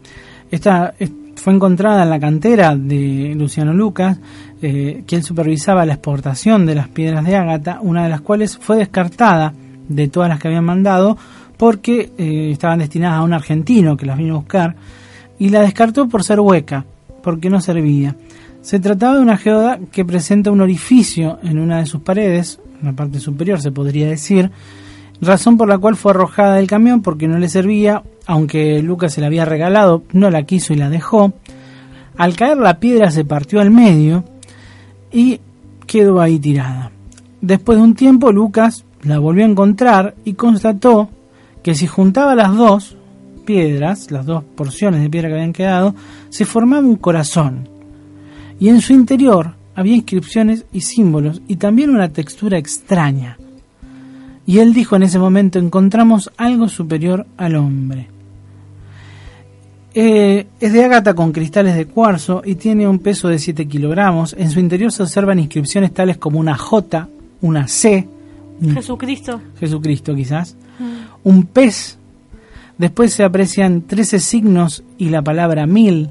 esta 0.52 0.94
fue 1.36 1.54
encontrada 1.54 2.04
en 2.04 2.10
la 2.10 2.20
cantera 2.20 2.76
de 2.76 3.36
Luciano 3.38 3.74
Lucas, 3.74 4.18
eh, 4.62 5.04
él 5.08 5.24
supervisaba 5.24 5.86
la 5.86 5.94
exportación 5.94 6.66
de 6.66 6.76
las 6.76 6.88
piedras 6.88 7.26
de 7.26 7.36
ágata, 7.36 7.80
una 7.82 8.04
de 8.04 8.10
las 8.10 8.22
cuales 8.22 8.58
fue 8.58 8.78
descartada 8.78 9.54
de 9.88 10.08
todas 10.08 10.30
las 10.30 10.40
que 10.40 10.48
habían 10.48 10.66
mandado 10.66 11.18
porque 11.58 12.12
eh, 12.18 12.50
estaban 12.52 12.80
destinadas 12.80 13.20
a 13.20 13.24
un 13.24 13.34
argentino 13.34 13.98
que 13.98 14.06
las 14.06 14.18
vino 14.18 14.36
a 14.36 14.38
buscar 14.38 14.76
y 15.38 15.50
la 15.50 15.62
descartó 15.62 16.08
por 16.08 16.24
ser 16.24 16.40
hueca, 16.40 16.86
porque 17.22 17.50
no 17.50 17.62
servía. 17.62 18.16
Se 18.62 18.80
trataba 18.80 19.16
de 19.16 19.22
una 19.22 19.38
geoda 19.38 19.80
que 19.92 20.06
presenta 20.06 20.52
un 20.52 20.62
orificio 20.62 21.40
en 21.44 21.60
una 21.60 21.78
de 21.80 21.86
sus 21.86 22.02
paredes, 22.02 22.60
la 22.82 22.93
parte 22.93 23.19
superior 23.19 23.61
se 23.61 23.71
podría 23.71 24.07
decir, 24.07 24.51
razón 25.21 25.57
por 25.57 25.67
la 25.67 25.78
cual 25.78 25.95
fue 25.95 26.11
arrojada 26.11 26.55
del 26.55 26.67
camión 26.67 27.01
porque 27.01 27.28
no 27.28 27.38
le 27.39 27.49
servía, 27.49 28.03
aunque 28.26 28.82
Lucas 28.82 29.13
se 29.13 29.21
la 29.21 29.28
había 29.28 29.45
regalado, 29.45 30.03
no 30.11 30.30
la 30.30 30.43
quiso 30.43 30.73
y 30.73 30.78
la 30.78 30.89
dejó. 30.89 31.34
Al 32.17 32.36
caer 32.36 32.57
la 32.57 32.80
piedra 32.80 33.11
se 33.11 33.26
partió 33.26 33.59
al 33.59 33.71
medio 33.71 34.23
y 35.11 35.39
quedó 35.86 36.21
ahí 36.21 36.39
tirada. 36.39 36.91
Después 37.41 37.78
de 37.78 37.84
un 37.84 37.95
tiempo 37.95 38.32
Lucas 38.32 38.86
la 39.03 39.19
volvió 39.19 39.45
a 39.45 39.49
encontrar 39.49 40.15
y 40.23 40.34
constató 40.34 41.09
que 41.61 41.76
si 41.76 41.88
juntaba 41.88 42.36
las 42.36 42.55
dos 42.55 42.97
piedras, 43.45 44.11
las 44.11 44.26
dos 44.26 44.43
porciones 44.43 45.01
de 45.01 45.09
piedra 45.09 45.30
que 45.30 45.36
habían 45.36 45.53
quedado, 45.53 45.95
se 46.30 46.45
formaba 46.45 46.86
un 46.86 46.95
corazón. 46.95 47.69
Y 48.59 48.69
en 48.69 48.82
su 48.82 48.93
interior 48.93 49.55
había 49.76 49.95
inscripciones 49.95 50.65
y 50.71 50.82
símbolos 50.82 51.41
y 51.47 51.57
también 51.57 51.89
una 51.89 52.09
textura 52.09 52.57
extraña. 52.57 53.38
Y 54.47 54.59
él 54.59 54.73
dijo 54.73 54.95
en 54.95 55.03
ese 55.03 55.19
momento, 55.19 55.59
encontramos 55.59 56.32
algo 56.38 56.69
superior 56.69 57.26
al 57.38 57.55
hombre. 57.55 58.07
Eh, 59.93 60.47
es 60.59 60.73
de 60.73 60.84
ágata 60.84 61.13
con 61.13 61.32
cristales 61.32 61.76
de 61.76 61.86
cuarzo 61.86 62.41
y 62.45 62.55
tiene 62.55 62.88
un 62.88 62.99
peso 62.99 63.30
de 63.30 63.39
7 63.39 63.67
kilogramos. 63.67 64.36
En 64.38 64.51
su 64.51 64.59
interior 64.59 64.91
se 64.91 65.03
observan 65.03 65.39
inscripciones 65.39 65.93
tales 65.93 66.17
como 66.17 66.39
una 66.39 66.55
J, 66.55 67.07
una 67.41 67.67
C, 67.67 68.07
Jesucristo. 68.73 69.41
Jesucristo 69.59 70.15
quizás, 70.15 70.55
un 71.23 71.43
pez, 71.43 71.97
después 72.78 73.13
se 73.13 73.23
aprecian 73.23 73.82
13 73.82 74.19
signos 74.19 74.84
y 74.97 75.09
la 75.09 75.21
palabra 75.21 75.65
mil, 75.65 76.09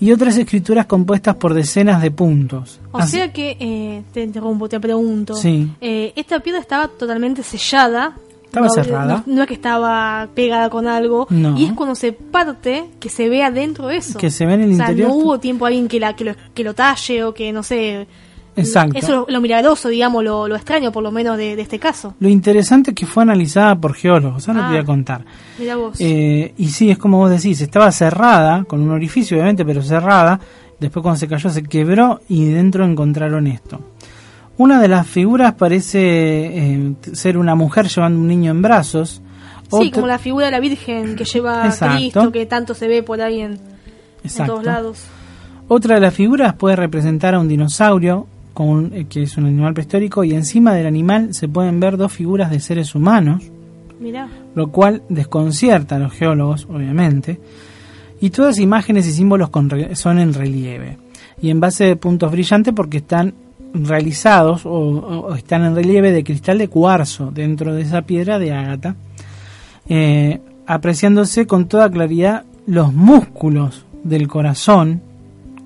y 0.00 0.12
otras 0.12 0.36
escrituras 0.36 0.86
compuestas 0.86 1.36
por 1.36 1.54
decenas 1.54 2.02
de 2.02 2.10
puntos. 2.10 2.80
O 2.92 2.98
Así- 2.98 3.16
sea 3.16 3.32
que, 3.32 3.56
eh, 3.58 4.02
te 4.12 4.22
interrumpo, 4.22 4.68
te 4.68 4.78
pregunto. 4.80 5.34
Sí. 5.34 5.68
Eh, 5.80 6.12
esta 6.16 6.40
piedra 6.40 6.60
estaba 6.60 6.88
totalmente 6.88 7.42
sellada. 7.42 8.16
Estaba 8.44 8.66
no, 8.66 8.72
cerrada. 8.72 9.24
No, 9.26 9.34
no 9.34 9.42
es 9.42 9.48
que 9.48 9.54
estaba 9.54 10.28
pegada 10.34 10.70
con 10.70 10.86
algo. 10.86 11.26
No. 11.30 11.58
Y 11.58 11.64
es 11.66 11.72
cuando 11.72 11.94
se 11.94 12.12
parte 12.12 12.84
que 13.00 13.08
se 13.08 13.28
ve 13.28 13.42
adentro 13.42 13.90
eso. 13.90 14.18
Que 14.18 14.30
se 14.30 14.46
ve 14.46 14.54
en 14.54 14.62
el 14.62 14.72
o 14.72 14.76
sea, 14.76 14.90
interior. 14.90 15.08
no 15.08 15.14
hubo 15.16 15.38
tiempo 15.40 15.66
alguien 15.66 15.88
que, 15.88 16.00
la, 16.00 16.14
que, 16.14 16.24
lo, 16.24 16.34
que 16.54 16.64
lo 16.64 16.74
talle 16.74 17.24
o 17.24 17.34
que, 17.34 17.52
no 17.52 17.62
sé... 17.62 18.06
Exacto. 18.56 18.96
Eso 18.98 19.06
es 19.06 19.12
lo, 19.12 19.26
lo 19.28 19.40
milagroso, 19.40 19.88
digamos, 19.88 20.24
lo, 20.24 20.48
lo 20.48 20.56
extraño 20.56 20.90
por 20.90 21.02
lo 21.02 21.10
menos 21.12 21.36
de, 21.36 21.56
de 21.56 21.62
este 21.62 21.78
caso. 21.78 22.14
Lo 22.20 22.28
interesante 22.28 22.90
es 22.92 22.94
que 22.96 23.04
fue 23.06 23.22
analizada 23.22 23.76
por 23.76 23.94
geólogos, 23.94 24.48
ahora 24.48 24.64
Ah. 24.64 24.68
te 24.68 24.72
voy 24.74 24.82
a 24.82 24.86
contar. 24.86 25.24
Mira 25.58 25.76
vos. 25.76 25.96
Eh, 26.00 26.54
y 26.56 26.68
sí, 26.68 26.90
es 26.90 26.96
como 26.98 27.18
vos 27.18 27.30
decís, 27.30 27.60
estaba 27.60 27.92
cerrada, 27.92 28.64
con 28.64 28.80
un 28.80 28.90
orificio 28.90 29.36
obviamente, 29.36 29.64
pero 29.64 29.82
cerrada. 29.82 30.40
Después 30.80 31.02
cuando 31.02 31.18
se 31.18 31.28
cayó 31.28 31.48
se 31.50 31.62
quebró 31.62 32.20
y 32.28 32.46
dentro 32.46 32.84
encontraron 32.84 33.46
esto. 33.46 33.80
Una 34.58 34.80
de 34.80 34.88
las 34.88 35.06
figuras 35.06 35.52
parece 35.54 35.98
eh, 36.00 36.92
ser 37.12 37.36
una 37.38 37.54
mujer 37.54 37.88
llevando 37.88 38.18
un 38.20 38.26
niño 38.28 38.50
en 38.52 38.62
brazos. 38.62 39.20
sí, 39.70 39.90
como 39.90 40.06
la 40.06 40.18
figura 40.18 40.46
de 40.46 40.52
la 40.52 40.60
Virgen 40.60 41.14
que 41.16 41.24
lleva 41.24 41.64
a. 41.64 41.70
Cristo, 41.96 42.32
que 42.32 42.46
tanto 42.46 42.72
se 42.74 42.88
ve 42.88 43.02
por 43.02 43.20
ahí 43.20 43.40
en, 43.42 43.58
en 44.24 44.46
todos 44.46 44.64
lados. 44.64 45.04
Otra 45.68 45.96
de 45.96 46.00
las 46.00 46.14
figuras 46.14 46.54
puede 46.54 46.76
representar 46.76 47.34
a 47.34 47.40
un 47.40 47.48
dinosaurio, 47.48 48.26
con 48.56 48.68
un- 48.68 48.92
eh, 48.94 49.04
que 49.06 49.22
es 49.22 49.36
un 49.36 49.44
animal 49.44 49.74
prehistórico, 49.74 50.24
y 50.24 50.32
encima 50.32 50.72
del 50.72 50.86
animal 50.86 51.34
se 51.34 51.46
pueden 51.46 51.78
ver 51.78 51.98
dos 51.98 52.10
figuras 52.10 52.50
de 52.50 52.58
seres 52.58 52.94
humanos, 52.94 53.42
Mirá. 54.00 54.28
lo 54.54 54.68
cual 54.72 55.02
desconcierta 55.10 55.96
a 55.96 55.98
los 55.98 56.12
geólogos, 56.14 56.66
obviamente. 56.72 57.38
Y 58.18 58.30
todas 58.30 58.58
imágenes 58.58 59.06
y 59.06 59.12
símbolos 59.12 59.50
con 59.50 59.68
re- 59.68 59.94
son 59.94 60.18
en 60.18 60.32
relieve 60.32 60.96
y 61.42 61.50
en 61.50 61.60
base 61.60 61.84
de 61.84 61.96
puntos 61.96 62.32
brillantes 62.32 62.72
porque 62.74 62.96
están 62.96 63.34
realizados 63.74 64.64
o, 64.64 64.70
o 64.70 65.34
están 65.34 65.62
en 65.66 65.74
relieve 65.74 66.10
de 66.12 66.24
cristal 66.24 66.56
de 66.56 66.68
cuarzo 66.68 67.30
dentro 67.30 67.74
de 67.74 67.82
esa 67.82 68.02
piedra 68.02 68.38
de 68.38 68.52
ágata, 68.54 68.96
eh, 69.88 70.40
apreciándose 70.66 71.46
con 71.46 71.68
toda 71.68 71.90
claridad 71.90 72.44
los 72.66 72.94
músculos 72.94 73.84
del 74.02 74.28
corazón, 74.28 75.02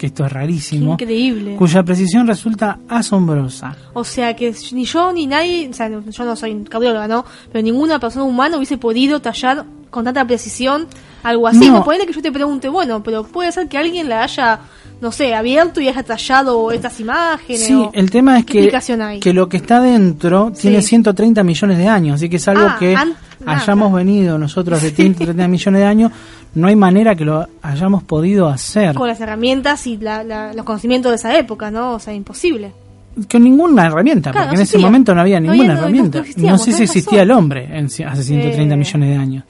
que 0.00 0.06
esto 0.06 0.24
es 0.24 0.30
Qué 0.30 0.34
rarísimo, 0.34 0.92
increíble. 0.94 1.56
cuya 1.56 1.82
precisión 1.82 2.26
resulta 2.26 2.78
asombrosa. 2.88 3.76
O 3.92 4.02
sea 4.02 4.34
que 4.34 4.54
ni 4.72 4.86
yo 4.86 5.12
ni 5.12 5.26
nadie, 5.26 5.68
o 5.68 5.74
sea, 5.74 5.90
yo 5.90 6.24
no 6.24 6.36
soy 6.36 6.64
cardióloga, 6.64 7.06
¿no? 7.06 7.26
Pero 7.52 7.62
ninguna 7.62 7.98
persona 8.00 8.24
humana 8.24 8.56
hubiese 8.56 8.78
podido 8.78 9.20
tallar 9.20 9.66
con 9.90 10.04
tanta 10.04 10.24
precisión 10.26 10.86
algo 11.22 11.46
así. 11.48 11.68
No. 11.70 11.84
Ponele 11.84 12.06
que 12.06 12.12
yo 12.12 12.22
te 12.22 12.32
pregunte, 12.32 12.68
bueno, 12.68 13.02
pero 13.02 13.24
puede 13.24 13.52
ser 13.52 13.68
que 13.68 13.78
alguien 13.78 14.08
la 14.08 14.22
haya, 14.22 14.60
no 15.00 15.12
sé, 15.12 15.34
abierto 15.34 15.80
y 15.80 15.88
haya 15.88 16.02
tallado 16.02 16.70
estas 16.72 16.98
imágenes. 17.00 17.64
Sí, 17.66 17.74
o- 17.74 17.90
el 17.92 18.10
tema 18.10 18.38
es 18.38 18.44
¿Qué 18.44 18.68
que, 18.70 19.02
hay? 19.02 19.20
que 19.20 19.32
lo 19.32 19.48
que 19.48 19.56
está 19.58 19.80
dentro 19.80 20.52
tiene 20.52 20.82
Sí. 20.82 20.88
130 20.88 21.42
millones 21.42 21.78
de 21.78 21.88
años, 21.88 22.14
así 22.16 22.28
que 22.28 22.36
es 22.36 22.48
algo 22.48 22.66
Ah, 22.68 22.76
que 22.78 22.94
an- 22.96 23.14
hayamos 23.46 23.92
venido 23.92 24.38
nosotros 24.38 24.82
de 24.82 24.90
130 25.36 25.48
millones 25.48 25.80
de 25.80 25.86
años, 25.86 26.12
no 26.54 26.66
hay 26.68 26.76
manera 26.76 27.14
que 27.14 27.24
lo 27.24 27.46
hayamos 27.62 28.02
podido 28.02 28.48
hacer. 28.48 28.94
Con 28.94 29.06
las 29.08 29.20
herramientas 29.20 29.86
y 29.86 29.96
la- 29.98 30.24
la- 30.24 30.52
los 30.52 30.64
conocimientos 30.64 31.10
de 31.12 31.16
esa 31.16 31.36
época, 31.38 31.70
¿no? 31.70 31.92
O 31.94 31.98
sea, 32.00 32.12
imposible. 32.12 32.72
Con 33.30 33.42
ninguna 33.42 33.86
herramienta, 33.86 34.30
Claro, 34.30 34.46
porque 34.46 34.56
no 34.56 34.60
en 34.60 34.62
ese 34.62 34.78
momento 34.78 35.14
no 35.14 35.20
había 35.20 35.40
No 35.40 35.50
ninguna 35.52 35.72
había- 35.72 35.74
no- 35.74 35.80
no 35.80 35.86
herramienta. 35.86 36.24
No, 36.36 36.58
sé 36.58 36.72
si 36.72 36.84
existía 36.84 37.22
el 37.22 37.30
hombre 37.32 37.64
en 37.76 37.86
hace 37.86 38.22
130 38.22 38.74
Eh. 38.74 38.76
millones 38.76 39.08
de 39.10 39.16
años. 39.16 39.44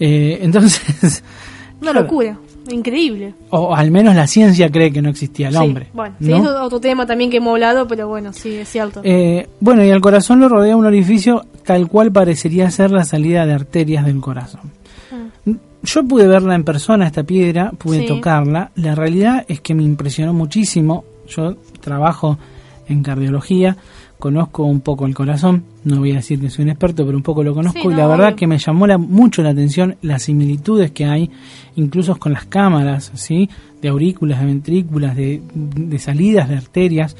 Eh, 0.00 0.38
entonces, 0.42 1.22
Una 1.82 1.92
locura. 1.92 2.38
Increíble. 2.70 3.34
o 3.50 3.74
al 3.74 3.90
menos 3.90 4.14
la 4.14 4.26
ciencia 4.26 4.70
cree 4.70 4.90
que 4.90 5.02
no 5.02 5.10
existía 5.10 5.48
el 5.48 5.54
Sí, 5.54 5.60
hombre. 5.60 5.88
Bueno, 5.92 6.14
es 6.18 6.46
otro 6.46 6.80
tema 6.80 7.04
también 7.04 7.28
que 7.30 7.36
hemos 7.36 7.52
hablado, 7.52 7.86
pero 7.86 8.08
bueno, 8.08 8.32
sí, 8.32 8.54
es 8.54 8.68
cierto. 8.70 9.02
Eh, 9.04 9.46
bueno, 9.60 9.84
y 9.84 9.90
al 9.90 10.00
corazón 10.00 10.40
lo 10.40 10.48
rodea 10.48 10.74
un 10.74 10.86
orificio 10.86 11.44
tal 11.62 11.88
cual 11.88 12.10
parecería 12.10 12.70
ser 12.70 12.90
la 12.90 13.04
salida 13.04 13.44
de 13.44 13.52
arterias 13.52 14.06
del 14.06 14.20
corazón. 14.22 14.72
Yo 15.82 16.02
pude 16.04 16.26
verla 16.26 16.54
en 16.54 16.64
persona, 16.64 17.06
esta 17.06 17.22
piedra, 17.24 17.70
pude 17.76 18.00
Sí. 18.00 18.06
tocarla. 18.06 18.70
La 18.76 18.94
realidad 18.94 19.44
es 19.48 19.60
que 19.60 19.74
me 19.74 19.82
impresionó 19.82 20.32
muchísimo. 20.32 21.04
Yo 21.28 21.56
trabajo 21.82 22.38
en 22.88 23.02
cardiología, 23.02 23.76
conozco 24.18 24.64
un 24.64 24.80
poco 24.80 25.06
el 25.06 25.14
corazón, 25.14 25.64
no 25.84 25.98
voy 25.98 26.12
a 26.12 26.16
decir 26.16 26.40
que 26.40 26.48
soy 26.50 26.64
un 26.64 26.70
experto, 26.70 27.04
pero 27.04 27.16
un 27.16 27.22
poco 27.22 27.42
lo 27.42 27.52
conozco 27.54 27.80
Sí, 27.80 27.86
y 27.86 27.90
no, 27.90 27.96
la 27.96 28.06
verdad 28.06 28.26
obvio. 28.28 28.36
que 28.36 28.46
me 28.46 28.58
llamó 28.58 28.86
la- 28.86 28.96
mucho 28.98 29.42
la 29.42 29.50
atención 29.50 29.96
las 30.02 30.22
similitudes 30.22 30.92
que 30.92 31.04
hay, 31.04 31.30
incluso 31.76 32.16
con 32.16 32.32
las 32.32 32.46
cámaras, 32.46 33.10
¿sí? 33.14 33.48
De 33.82 33.88
aurículas, 33.88 34.40
de 34.40 34.46
ventrículas, 34.46 35.16
de, 35.16 35.42
de 35.54 35.98
salidas 35.98 36.48
de 36.48 36.56
arterias. 36.56 37.16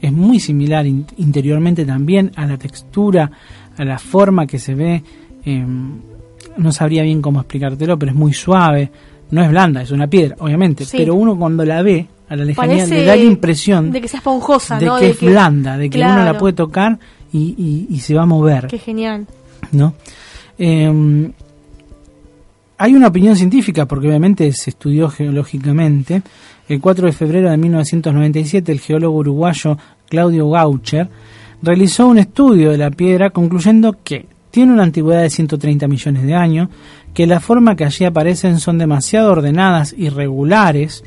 Es 0.00 0.12
muy 0.12 0.38
similar 0.38 0.86
in- 0.86 1.06
interiormente 1.16 1.84
también 1.84 2.30
a 2.36 2.46
la 2.46 2.56
textura, 2.58 3.30
a 3.76 3.84
la 3.84 3.98
forma 3.98 4.46
que 4.46 4.58
se 4.58 4.74
ve. 4.74 5.02
em, 5.44 6.00
no 6.56 6.70
sabría 6.72 7.02
bien 7.02 7.20
cómo 7.20 7.40
explicártelo, 7.40 7.98
pero 7.98 8.12
es 8.12 8.16
muy 8.16 8.32
suave. 8.32 8.90
No 9.30 9.42
es 9.42 9.48
blanda, 9.50 9.82
es 9.82 9.90
una 9.90 10.06
piedra, 10.06 10.36
obviamente. 10.38 10.84
Sí. 10.84 10.96
Pero 10.98 11.14
uno 11.16 11.36
cuando 11.36 11.64
la 11.64 11.82
ve 11.82 12.06
a 12.28 12.36
la 12.36 12.44
lejanía 12.44 12.76
Parece 12.76 12.94
le 12.94 13.04
da 13.04 13.16
la 13.16 13.22
impresión 13.22 13.90
de 13.90 14.00
que 14.00 14.08
sea 14.08 14.18
esponjosa, 14.18 14.78
de 14.78 14.86
¿no? 14.86 14.98
que 14.98 15.10
es 15.10 15.20
blanda, 15.20 15.76
de 15.76 15.90
que 15.90 15.98
uno 15.98 16.24
la 16.24 16.38
puede 16.38 16.54
tocar 16.54 16.98
y, 17.32 17.54
y- 17.88 17.94
y 17.94 17.98
se 18.00 18.14
va 18.14 18.22
a 18.22 18.26
mover. 18.26 18.66
Qué 18.68 18.78
genial. 18.78 19.26
¿no? 19.72 19.94
Eh, 20.58 21.30
hay 22.78 22.94
una 22.94 23.08
opinión 23.08 23.36
científica, 23.36 23.86
porque 23.86 24.08
obviamente 24.08 24.50
se 24.52 24.70
estudió 24.70 25.08
geológicamente. 25.08 26.22
El 26.68 26.80
4 26.80 27.06
de 27.06 27.12
febrero 27.12 27.50
de 27.50 27.56
1997, 27.56 28.72
el 28.72 28.80
geólogo 28.80 29.18
uruguayo 29.18 29.76
Claudio 30.08 30.50
Gaucher 30.50 31.08
realizó 31.62 32.06
un 32.06 32.18
estudio 32.18 32.70
de 32.70 32.78
la 32.78 32.90
piedra 32.90 33.30
concluyendo 33.30 33.96
que 34.02 34.26
tiene 34.50 34.72
una 34.72 34.82
antigüedad 34.82 35.22
de 35.22 35.30
130 35.30 35.86
millones 35.88 36.22
de 36.24 36.34
años, 36.34 36.68
que 37.14 37.26
la 37.26 37.40
forma 37.40 37.76
que 37.76 37.84
allí 37.84 38.04
aparecen 38.04 38.58
son 38.58 38.76
demasiado 38.76 39.32
ordenadas 39.32 39.94
y 39.96 40.08
regulares, 40.08 41.04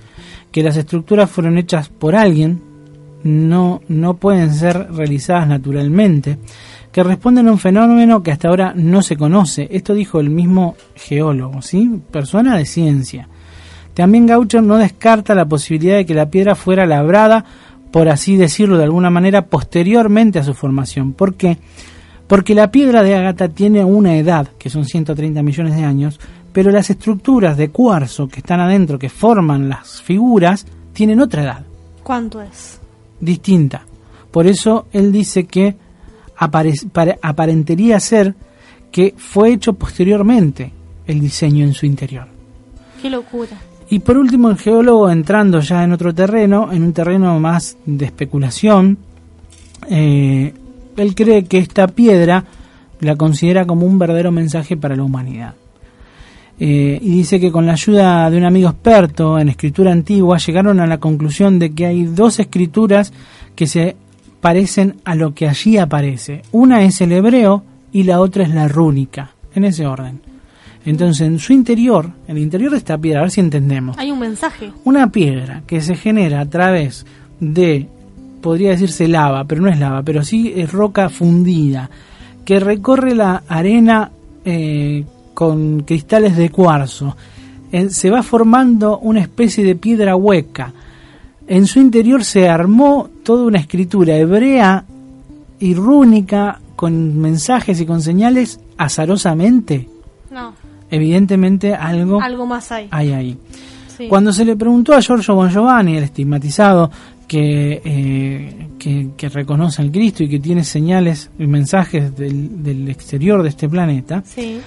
que 0.51 0.64
las 0.64 0.78
estructuras 0.78 1.30
fueron 1.30 1.58
hechas 1.58 1.89
por 1.89 2.16
alguien, 2.16 2.62
no, 3.24 3.82
no 3.89 4.16
pueden 4.16 4.53
ser 4.53 4.88
realizadas 4.91 5.47
naturalmente, 5.47 6.38
que 6.91 7.03
responden 7.03 7.47
a 7.47 7.51
un 7.51 7.60
fenómeno 7.60 8.24
que 8.24 8.32
hasta 8.32 8.47
ahora 8.47 8.74
no 8.76 9.01
se 9.01 9.18
conoce. 9.18 9.68
Esto 9.70 9.93
dijo 9.93 10.20
el 10.20 10.30
mismo 10.30 10.76
geólogo, 10.95 11.62
¿sí? 11.62 12.01
Persona 12.10 12.58
de 12.58 12.66
ciencia. 12.66 13.28
También 13.93 14.28
Gaucher 14.28 14.64
no 14.64 14.78
descarta 14.78 15.36
la 15.36 15.45
posibilidad 15.45 15.97
de 15.97 16.05
que 16.05 16.14
la 16.14 16.30
piedra 16.30 16.55
fuera 16.55 16.86
labrada, 16.86 17.43
por 17.91 18.10
así 18.10 18.38
decirlo 18.38 18.78
de 18.78 18.86
alguna 18.86 19.10
manera, 19.10 19.47
posteriormente 19.47 20.39
a 20.39 20.43
su 20.43 20.53
formación. 20.53 21.14
¿Por 21.14 21.34
qué? 21.34 21.58
Porque 21.58 21.62
la 22.55 22.69
piedra 22.71 23.03
de 23.03 23.15
ágata 23.15 23.47
tiene 23.49 23.84
una 23.84 24.17
edad, 24.17 24.49
que 24.57 24.69
son 24.69 24.86
130 24.86 25.41
millones 25.43 25.75
de 25.75 25.84
años, 25.84 26.19
pero 26.51 26.71
las 26.71 26.89
estructuras 26.89 27.55
de 27.57 27.69
cuarzo 27.69 28.28
que 28.28 28.39
están 28.39 28.59
adentro, 28.59 28.97
que 28.99 29.09
forman 29.09 29.69
las 29.69 30.01
figuras, 30.01 30.65
tienen 30.93 31.19
otra 31.21 31.43
edad 31.43 31.65
¿Cuánto 32.03 32.41
es? 32.41 32.80
distinta. 33.19 33.84
Por 34.32 34.47
eso 34.47 34.88
él 34.91 35.11
dice 35.11 35.45
que 35.45 35.75
apare- 36.38 36.89
pare- 36.91 37.19
aparentería 37.21 37.99
ser 37.99 38.36
que 38.91 39.13
fue 39.17 39.51
hecho 39.53 39.73
posteriormente 39.73 40.71
el 41.05 41.19
diseño 41.19 41.63
en 41.65 41.73
su 41.73 41.86
interior. 41.86 42.28
Qué 43.01 43.09
locura. 43.09 43.51
Y 43.89 43.99
por 43.99 44.17
último, 44.17 44.49
el 44.49 44.57
geólogo 44.57 45.09
entrando 45.09 45.59
ya 45.61 45.84
en 45.84 45.93
otro 45.93 46.13
terreno, 46.13 46.71
en 46.73 46.84
un 46.84 46.91
terreno 46.93 47.39
más 47.39 47.78
de 47.86 48.05
especulación, 48.05 48.97
eh, 49.89 50.53
él 50.98 51.16
cree 51.16 51.45
que 51.45 51.60
esta 51.60 51.88
piedra 51.88 52.43
la 53.00 53.16
considera 53.16 53.66
como 53.66 53.86
un 53.86 54.00
verdadero 54.00 54.32
mensaje 54.32 54.76
para 54.78 54.95
la 54.95 55.04
humanidad. 55.04 55.54
Eh, 56.60 56.98
y 57.02 57.12
dice 57.12 57.39
que 57.39 57.52
con 57.52 57.68
la 57.68 57.74
ayuda 57.74 58.30
de 58.32 58.38
un 58.38 58.43
amigo 58.43 58.70
experto 58.70 59.38
en 59.38 59.50
escritura 59.50 59.91
antigua 59.91 60.39
llegaron 60.39 60.80
a 60.80 60.88
la 60.88 60.98
conclusión 60.98 61.60
de 61.60 61.72
que 61.74 61.86
hay 61.86 62.04
dos 62.06 62.39
escrituras 62.39 63.14
que 63.56 63.68
se 63.68 63.95
parecen 64.41 64.95
a 65.06 65.14
lo 65.14 65.36
que 65.36 65.48
allí 65.48 65.78
aparece. 65.78 66.41
Una 66.52 66.82
es 66.84 67.00
el 67.02 67.12
hebreo 67.12 67.64
y 67.91 68.04
la 68.04 68.20
otra 68.20 68.43
es 68.43 68.50
la 68.50 68.68
rúnica, 68.68 69.32
en 69.54 69.66
ese 69.66 69.86
orden. 69.86 70.20
Entonces, 70.84 71.28
en 71.28 71.38
su 71.38 71.54
interior, 71.54 72.12
en 72.28 72.38
el 72.38 72.43
interior 72.43 72.72
de 72.72 72.78
esta 72.78 72.98
piedra, 72.98 73.20
a 73.20 73.24
ver 73.24 73.32
si 73.32 73.41
entendemos, 73.41 73.98
Hay 73.98 74.10
un 74.10 74.20
mensaje. 74.20 74.72
una 74.84 75.12
piedra 75.12 75.62
que 75.68 75.82
se 75.82 75.95
genera 75.95 76.39
a 76.41 76.45
través 76.45 77.06
de, 77.39 77.88
podría 78.42 78.72
decirse 78.72 79.08
lava, 79.08 79.44
pero 79.46 79.62
no 79.62 79.70
es 79.70 79.80
lava, 79.80 80.04
pero 80.04 80.24
sí 80.24 80.54
es 80.56 80.72
roca 80.72 81.10
fundida, 81.10 81.90
que 82.46 82.60
recorre 82.60 83.16
la 83.16 83.44
arena 83.48 84.12
eh, 84.46 85.04
con 85.34 85.82
cristales 85.82 86.38
de 86.38 86.50
cuarzo. 86.50 87.16
Eh, 87.72 87.90
se 87.90 88.10
va 88.10 88.24
formando 88.24 89.00
una 89.00 89.20
especie 89.20 89.64
de 89.64 89.76
piedra 89.76 90.16
hueca. 90.16 90.74
En 91.48 91.66
su 91.68 91.80
interior 91.80 92.24
se 92.24 92.48
armó 92.50 93.10
toda 93.24 93.46
una 93.46 93.60
escritura 93.60 94.16
hebrea 94.16 94.86
y 95.60 95.74
rúnica 95.74 96.60
con 96.76 97.18
mensajes 97.20 97.80
y 97.82 97.86
con 97.86 98.02
señales 98.02 98.60
azarosamente. 98.78 99.90
No, 100.32 100.54
Evidentemente 100.90 101.74
algo 101.74 102.22
algo 102.22 102.46
más 102.46 102.72
hay. 102.72 102.88
hay 102.92 103.12
ahí. 103.12 103.38
Sí. 103.98 104.08
Cuando 104.08 104.32
se 104.32 104.45
le 104.45 104.56
preguntó 104.56 104.93
a 104.93 105.02
Giorgio 105.02 105.34
Bon 105.36 105.50
Giovanni, 105.50 105.98
el 105.98 106.04
estigmatizado, 106.04 106.91
que, 107.28 107.82
eh, 107.84 108.68
que, 108.80 109.10
que 109.18 109.28
reconoce 109.30 109.82
al 109.82 109.91
Cristo 109.91 110.24
y 110.24 110.30
que 110.30 110.39
tiene 110.39 110.64
señales 110.64 111.30
y 111.38 111.45
mensajes 111.48 112.16
del, 112.16 112.64
del 112.64 112.88
exterior 112.89 113.43
de 113.43 113.50
este 113.50 113.68
planeta, 113.68 114.24
Sí. 114.26 114.60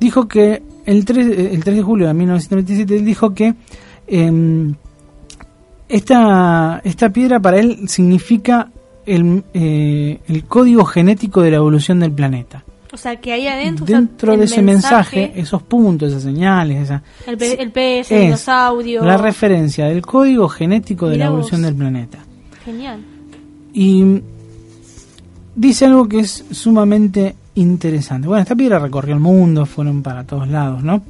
dijo 0.00 0.26
que 0.26 0.62
el 0.86 1.04
3, 1.04 1.26
eh, 1.26 1.50
el 1.52 1.62
3 1.64 1.76
de 1.76 1.82
julio 1.82 2.06
de 2.06 2.14
1997 2.14 2.96
él 2.96 3.04
dijo 3.04 3.34
que 3.34 3.54
em, 4.06 4.74
esta, 5.88 6.80
esta 6.84 7.10
piedra 7.10 7.40
para 7.40 7.58
él 7.58 7.88
significa 7.88 8.70
el, 9.06 9.44
eh, 9.54 10.20
el 10.28 10.44
código 10.44 10.84
genético 10.84 11.40
de 11.42 11.50
la 11.50 11.56
evolución 11.58 12.00
del 12.00 12.12
planeta. 12.12 12.64
O 12.92 12.96
sea, 12.96 13.16
que 13.16 13.32
ahí 13.32 13.46
adentro. 13.46 13.84
o 13.84 13.88
sea, 13.88 13.98
Dentro 13.98 14.36
de 14.36 14.44
ese 14.44 14.62
mensaje, 14.62 15.32
esos 15.36 15.62
puntos, 15.62 16.08
esas 16.10 16.22
señales, 16.22 16.82
esa, 16.84 17.02
el, 17.26 17.40
el 17.42 17.60
el 17.60 17.72
es 17.76 18.08
dinosaurio. 18.08 19.04
la 19.04 19.18
referencia 19.18 19.86
del 19.86 20.02
código 20.02 20.48
genético 20.48 21.06
de 21.06 21.12
Mirá 21.16 21.26
la 21.26 21.30
evolución 21.32 21.60
vos. 21.60 21.66
del 21.66 21.74
planeta. 21.76 22.18
Genial. 22.64 23.00
Y 23.74 24.22
dice 25.54 25.84
algo 25.84 26.08
que 26.08 26.20
es 26.20 26.44
sumamente 26.50 27.34
interesante. 27.56 28.26
Bueno, 28.26 28.42
esta 28.42 28.56
piedra 28.56 28.78
recorrió 28.78 29.14
el 29.14 29.20
mundo, 29.20 29.66
fueron 29.66 30.02
para 30.02 30.24
todos 30.24 30.48
lados, 30.48 30.82
¿no? 30.82 31.02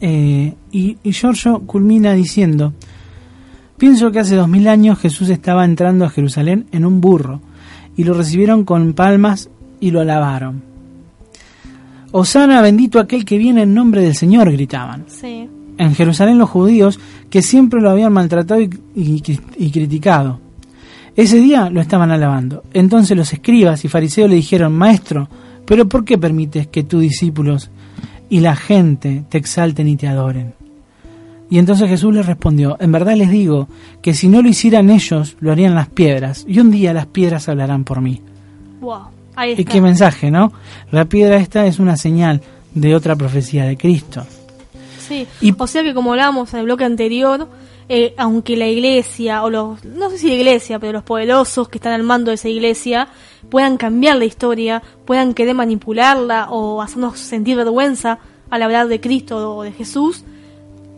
Eh, 0.00 0.54
y, 0.72 0.98
y 1.02 1.12
Giorgio 1.12 1.60
culmina 1.60 2.12
diciendo, 2.12 2.72
Pienso 3.78 4.12
que 4.12 4.20
hace 4.20 4.36
dos 4.36 4.48
mil 4.48 4.68
años 4.68 4.98
Jesús 5.00 5.28
estaba 5.28 5.64
entrando 5.64 6.04
a 6.04 6.08
Jerusalén 6.10 6.66
en 6.70 6.84
un 6.84 7.00
burro 7.00 7.40
y 7.96 8.04
lo 8.04 8.14
recibieron 8.14 8.64
con 8.64 8.92
palmas 8.92 9.50
y 9.80 9.90
lo 9.90 10.00
alabaron. 10.00 10.62
Osana, 12.12 12.60
bendito 12.62 13.00
aquel 13.00 13.24
que 13.24 13.38
viene 13.38 13.62
en 13.62 13.74
nombre 13.74 14.02
del 14.02 14.14
Señor, 14.14 14.50
gritaban. 14.52 15.04
Sí. 15.08 15.48
En 15.78 15.94
Jerusalén 15.94 16.38
los 16.38 16.50
judíos, 16.50 17.00
que 17.30 17.42
siempre 17.42 17.80
lo 17.80 17.90
habían 17.90 18.12
maltratado 18.12 18.60
y, 18.60 18.70
y- 18.94 19.40
y 19.58 19.70
criticado. 19.70 20.38
Ese 21.16 21.38
día 21.40 21.68
lo 21.70 21.80
estaban 21.80 22.10
alabando. 22.10 22.62
Entonces 22.72 23.16
los 23.16 23.32
escribas 23.32 23.84
y 23.84 23.88
fariseos 23.88 24.28
le 24.30 24.36
dijeron, 24.36 24.72
Maestro, 24.72 25.28
¿pero 25.66 25.88
por 25.88 26.04
qué 26.04 26.16
permites 26.18 26.66
que 26.68 26.82
tus 26.84 27.00
discípulos 27.02 27.70
y 28.30 28.40
la 28.40 28.56
gente 28.56 29.24
te 29.28 29.38
exalten 29.38 29.88
y 29.88 29.96
te 29.96 30.08
adoren? 30.08 30.54
Y 31.50 31.58
entonces 31.58 31.88
Jesús 31.88 32.14
les 32.14 32.24
respondió, 32.24 32.78
en 32.80 32.92
verdad 32.92 33.14
les 33.14 33.30
digo 33.30 33.68
que 34.00 34.14
si 34.14 34.28
no 34.28 34.40
lo 34.40 34.48
hicieran 34.48 34.88
ellos, 34.88 35.36
lo 35.40 35.52
harían 35.52 35.74
las 35.74 35.88
piedras, 35.88 36.46
y 36.48 36.58
un 36.60 36.70
día 36.70 36.94
las 36.94 37.06
piedras 37.06 37.46
hablarán 37.48 37.84
por 37.84 38.00
mí. 38.00 38.22
Wow. 38.80 39.02
Ahí 39.36 39.54
¿Y 39.56 39.64
qué 39.64 39.80
mensaje, 39.80 40.30
no? 40.30 40.52
La 40.90 41.04
piedra 41.06 41.36
esta 41.36 41.66
es 41.66 41.78
una 41.78 41.96
señal 41.96 42.40
de 42.74 42.94
otra 42.94 43.16
profecía 43.16 43.64
de 43.64 43.76
Cristo. 43.76 44.24
Sí. 45.06 45.26
Y- 45.40 45.54
O 45.58 45.66
sea 45.66 45.82
que 45.82 45.94
como 45.94 46.12
hablábamos 46.12 46.52
en 46.54 46.60
el 46.60 46.64
bloque 46.66 46.84
anterior, 46.84 47.48
eh, 47.88 48.14
aunque 48.16 48.56
la 48.56 48.66
iglesia, 48.68 49.42
o 49.42 49.50
los, 49.50 49.84
no 49.84 50.10
sé 50.10 50.18
si 50.18 50.28
la 50.28 50.34
iglesia, 50.34 50.78
pero 50.78 50.92
los 50.92 51.02
poderosos 51.02 51.68
que 51.68 51.78
están 51.78 51.92
al 51.92 52.02
mando 52.02 52.30
de 52.30 52.36
esa 52.36 52.48
iglesia, 52.48 53.08
puedan 53.50 53.76
cambiar 53.76 54.16
la 54.16 54.24
historia, 54.24 54.82
puedan 55.04 55.34
querer 55.34 55.54
manipularla 55.54 56.48
o 56.50 56.80
hacernos 56.80 57.18
sentir 57.18 57.56
vergüenza 57.56 58.18
al 58.50 58.62
hablar 58.62 58.86
de 58.88 59.00
Cristo 59.00 59.56
o 59.56 59.62
de 59.62 59.72
Jesús, 59.72 60.24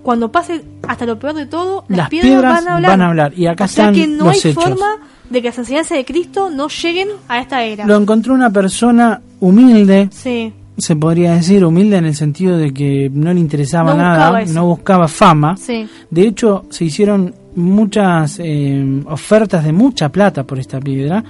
cuando 0.03 0.31
pase 0.31 0.63
hasta 0.87 1.07
lo 1.07 1.19
peor 1.19 1.35
de 1.35 1.47
todo, 1.47 1.85
las, 1.89 1.99
Las 1.99 2.09
piedras, 2.11 2.31
piedras 2.33 2.53
van 2.55 2.69
a 2.69 2.75
hablar. 2.77 2.91
van 2.91 3.01
a 3.03 3.07
hablar, 3.09 3.33
y 3.39 3.47
acá 3.47 3.65
o 3.65 3.69
sea 3.69 3.85
están 3.91 3.95
que 3.95 4.07
no 4.07 4.25
los 4.27 4.35
hay 4.45 4.51
hechos. 4.51 4.63
forma 4.65 4.99
de 5.31 5.41
que 5.43 5.49
las 5.49 5.59
enseñanzas 5.59 5.97
de 5.99 6.05
Cristo 6.05 6.51
no 6.51 6.69
lleguen 6.69 7.09
a 7.29 7.41
esta 7.41 7.65
era. 7.65 7.87
Lo 7.87 7.97
encontró 7.97 8.35
una 8.35 8.51
persona 8.51 9.21
humilde, 9.41 10.09
Sí, 10.13 10.53
se 10.77 10.97
podría 10.97 11.35
decir 11.35 11.65
humilde 11.65 11.97
en 11.97 12.05
el 12.07 12.15
sentido 12.15 12.57
de 12.59 12.73
que 12.75 13.11
no 13.13 13.33
le 13.33 13.41
interesaba 13.41 13.93
No 13.93 13.99
nada, 14.03 14.31
buscaba 14.31 14.53
no 14.53 14.67
buscaba 14.67 15.09
fama. 15.09 15.57
sí. 15.57 15.89
De 16.11 16.23
hecho, 16.27 16.65
se 16.71 16.85
hicieron 16.85 17.35
muchas 17.57 18.39
eh, 18.43 19.03
ofertas 19.07 19.65
de 19.65 19.73
mucha 19.73 20.09
plata 20.11 20.45
por 20.45 20.59
esta 20.59 20.81
piedra 20.81 21.23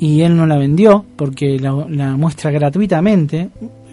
y 0.00 0.20
él 0.22 0.36
no 0.36 0.46
la 0.46 0.56
vendió 0.58 1.04
porque 1.16 1.58
la, 1.58 1.86
la 1.88 2.16
muestra 2.16 2.50
gratuitamente. 2.50 3.48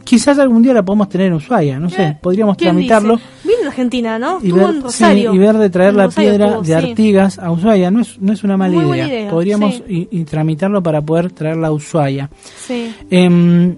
Quizás 0.05 0.39
algún 0.39 0.61
día 0.61 0.73
la 0.73 0.83
podemos 0.85 1.09
tener 1.09 1.27
en 1.27 1.33
Ushuaia, 1.33 1.79
no 1.79 1.89
sé, 1.89 2.03
Eh, 2.03 2.17
podríamos 2.21 2.55
¿quién 2.55 2.69
tramitarlo? 2.69 3.19
Vino 3.43 3.59
en 3.61 3.67
Argentina, 3.67 4.17
¿no? 4.19 4.39
y 4.41 4.51
ver, 4.51 4.69
en 4.69 4.81
Rosario. 4.83 5.31
sí, 5.31 5.35
y 5.35 5.39
ver 5.39 5.57
de 5.57 5.69
traer 5.69 5.89
En 5.89 5.97
la 5.97 6.05
Rosario 6.05 6.29
piedra 6.29 6.57
de 6.61 6.65
sí. 6.65 6.73
Artigas 6.73 7.39
a 7.39 7.51
Ushuaia. 7.51 7.89
No 7.91 8.01
es, 8.01 8.17
no 8.21 8.31
es 8.31 8.43
una 8.43 8.55
mala 8.55 8.75
idea. 8.75 9.29
Podríamos 9.29 9.75
sí. 9.87 10.07
y, 10.11 10.19
y 10.21 10.23
tramitarlo 10.23 10.81
para 10.83 11.01
poder 11.01 11.31
traerla 11.31 11.67
a 11.67 11.71
Ushuaia. 11.71 12.29
Sí. 12.55 12.93
Em, 13.09 13.75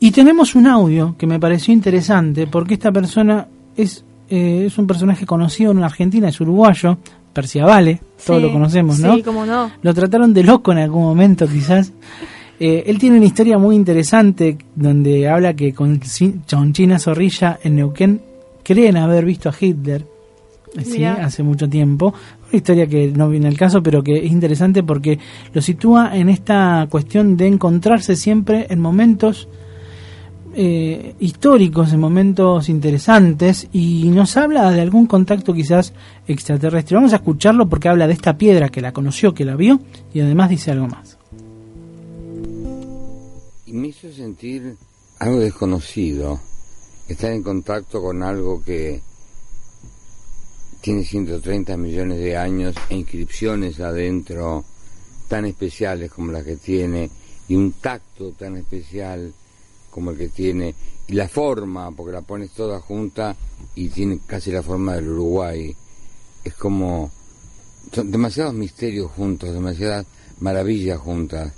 y 0.00 0.10
tenemos 0.10 0.54
un 0.54 0.66
audio 0.66 1.14
que 1.16 1.26
me 1.26 1.38
pareció 1.38 1.72
interesante 1.72 2.46
porque 2.46 2.74
esta 2.74 2.90
persona 2.90 3.46
es, 3.76 4.04
eh, 4.28 4.64
es 4.66 4.76
un 4.76 4.86
personaje 4.86 5.24
conocido 5.24 5.72
en 5.72 5.82
Argentina, 5.84 6.28
es 6.28 6.40
uruguayo, 6.40 6.98
Perciavale, 7.32 8.00
todos 8.26 8.42
lo 8.42 8.52
conocemos, 8.52 8.98
¿no? 8.98 9.14
Sí, 9.14 9.22
cómo 9.22 9.46
no. 9.46 9.70
Lo 9.82 9.94
trataron 9.94 10.34
de 10.34 10.42
loco 10.42 10.72
en 10.72 10.78
algún 10.78 11.04
momento, 11.04 11.46
quizás. 11.46 11.92
Eh, 12.62 12.84
él 12.86 12.98
tiene 12.98 13.16
una 13.16 13.24
historia 13.24 13.56
muy 13.56 13.74
interesante 13.74 14.58
donde 14.76 15.26
habla 15.26 15.54
que 15.54 15.72
con 15.72 15.98
Chonchina 16.46 16.98
Zorrilla 16.98 17.58
en 17.62 17.76
Neuquén 17.76 18.20
creen 18.62 18.98
haber 18.98 19.24
visto 19.24 19.48
a 19.48 19.54
Hitler, 19.58 20.04
eh, 20.76 20.84
sí, 20.84 21.02
hace 21.02 21.42
mucho 21.42 21.70
tiempo. 21.70 22.12
Una 22.48 22.56
historia 22.56 22.86
que 22.86 23.08
no 23.08 23.30
viene 23.30 23.48
al 23.48 23.56
caso, 23.56 23.82
pero 23.82 24.02
que 24.02 24.18
es 24.18 24.30
interesante 24.30 24.82
porque 24.82 25.18
lo 25.54 25.62
sitúa 25.62 26.14
en 26.14 26.28
esta 26.28 26.86
cuestión 26.90 27.34
de 27.34 27.46
encontrarse 27.46 28.14
siempre 28.14 28.66
en 28.68 28.78
momentos 28.78 29.48
eh, 30.52 31.14
históricos, 31.18 31.94
en 31.94 32.00
momentos 32.00 32.68
interesantes, 32.68 33.68
y 33.72 34.10
nos 34.10 34.36
habla 34.36 34.70
de 34.70 34.82
algún 34.82 35.06
contacto 35.06 35.54
quizás 35.54 35.94
extraterrestre. 36.26 36.94
Vamos 36.96 37.14
a 37.14 37.16
escucharlo 37.16 37.70
porque 37.70 37.88
habla 37.88 38.06
de 38.06 38.12
esta 38.12 38.36
piedra 38.36 38.68
que 38.68 38.82
la 38.82 38.92
conoció, 38.92 39.32
que 39.32 39.46
la 39.46 39.56
vio, 39.56 39.80
y 40.12 40.20
además 40.20 40.50
dice 40.50 40.72
algo 40.72 40.88
más. 40.88 41.09
Y 43.70 43.72
me 43.72 43.86
hizo 43.86 44.12
sentir 44.12 44.76
algo 45.20 45.38
desconocido, 45.38 46.40
estar 47.06 47.30
en 47.30 47.44
contacto 47.44 48.02
con 48.02 48.20
algo 48.24 48.64
que 48.64 49.00
tiene 50.80 51.04
130 51.04 51.76
millones 51.76 52.18
de 52.18 52.36
años 52.36 52.74
e 52.88 52.96
inscripciones 52.96 53.78
adentro 53.78 54.64
tan 55.28 55.44
especiales 55.44 56.10
como 56.10 56.32
las 56.32 56.42
que 56.42 56.56
tiene 56.56 57.08
y 57.46 57.54
un 57.54 57.74
tacto 57.74 58.32
tan 58.32 58.56
especial 58.56 59.32
como 59.88 60.10
el 60.10 60.18
que 60.18 60.30
tiene 60.30 60.74
y 61.06 61.12
la 61.12 61.28
forma, 61.28 61.92
porque 61.92 62.10
la 62.10 62.22
pones 62.22 62.50
toda 62.50 62.80
junta 62.80 63.36
y 63.76 63.88
tiene 63.90 64.18
casi 64.26 64.50
la 64.50 64.64
forma 64.64 64.96
del 64.96 65.10
Uruguay. 65.10 65.72
Es 66.42 66.54
como 66.54 67.08
son 67.94 68.10
demasiados 68.10 68.52
misterios 68.52 69.12
juntos, 69.12 69.52
demasiadas 69.52 70.06
maravillas 70.40 70.98
juntas. 70.98 71.52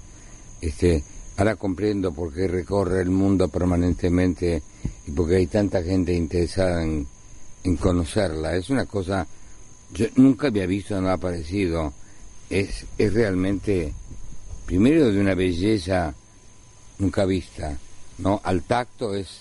Este, 0.60 1.02
ahora 1.42 1.56
comprendo 1.56 2.12
por 2.12 2.32
qué 2.32 2.46
recorre 2.46 3.02
el 3.02 3.10
mundo 3.10 3.48
permanentemente 3.48 4.62
y 5.04 5.10
por 5.10 5.28
qué 5.28 5.36
hay 5.36 5.48
tanta 5.48 5.82
gente 5.82 6.14
interesada 6.14 6.84
en, 6.84 7.04
en 7.64 7.76
conocerla. 7.76 8.54
Es 8.54 8.70
una 8.70 8.86
cosa, 8.86 9.26
yo 9.92 10.06
nunca 10.14 10.46
había 10.46 10.66
visto 10.66 11.00
nada 11.00 11.16
parecido. 11.16 11.92
Es, 12.48 12.86
es 12.96 13.12
realmente, 13.12 13.92
primero 14.66 15.10
de 15.10 15.20
una 15.20 15.34
belleza 15.34 16.14
nunca 17.00 17.24
vista, 17.24 17.76
¿no? 18.18 18.40
Al 18.44 18.62
tacto 18.62 19.16
es, 19.16 19.40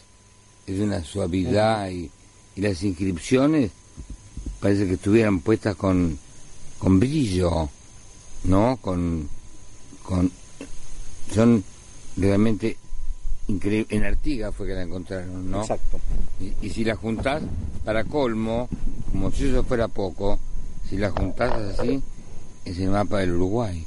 es 0.65 0.79
de 0.79 0.83
una 0.83 1.03
suavidad 1.03 1.87
y, 1.91 2.09
y 2.55 2.61
las 2.61 2.81
inscripciones 2.81 3.69
parece 4.59 4.87
que 4.87 4.93
estuvieran 4.93 5.41
puestas 5.41 5.75
con, 5.75 6.17
con 6.79 6.99
brillo, 6.99 7.69
¿no? 8.45 8.79
Con, 8.81 9.29
con, 10.01 10.31
son 11.31 11.63
realmente 12.17 12.77
increíbles. 13.47 13.91
En 13.91 14.03
Artigas 14.03 14.55
fue 14.55 14.67
que 14.67 14.73
la 14.73 14.83
encontraron, 14.83 15.49
¿no? 15.49 15.61
Exacto. 15.61 15.99
Y, 16.39 16.53
y 16.65 16.69
si 16.69 16.83
la 16.83 16.95
juntás, 16.95 17.43
para 17.83 18.03
colmo, 18.03 18.69
como 19.11 19.31
si 19.31 19.47
eso 19.47 19.63
fuera 19.63 19.87
poco, 19.87 20.39
si 20.89 20.97
la 20.97 21.11
juntás 21.11 21.79
así, 21.79 22.01
es 22.65 22.77
el 22.79 22.89
mapa 22.89 23.19
del 23.19 23.33
Uruguay. 23.33 23.85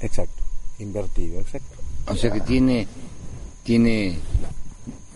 Exacto. 0.00 0.42
Invertido, 0.78 1.40
exacto. 1.40 1.76
O 2.06 2.16
sea 2.16 2.30
que 2.30 2.40
tiene, 2.40 2.86
tiene, 3.62 4.18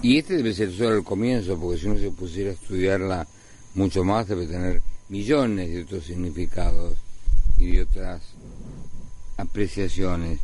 y 0.01 0.18
este 0.18 0.36
debe 0.36 0.55
ser 0.55 0.72
solo 0.72 0.97
el 0.97 1.05
comienzo, 1.05 1.59
porque 1.59 1.80
si 1.80 1.86
uno 1.86 1.99
se 1.99 2.11
pusiera 2.11 2.51
a 2.51 2.55
estudiarla 2.55 3.26
mucho 3.74 4.05
más, 4.05 4.28
debe 4.28 4.47
tener 4.47 4.80
millones 5.09 5.68
de 5.70 5.82
otros 5.82 6.05
significados 6.05 6.95
y 7.59 7.72
de 7.72 7.82
otras 7.82 8.22
apreciaciones. 9.36 10.41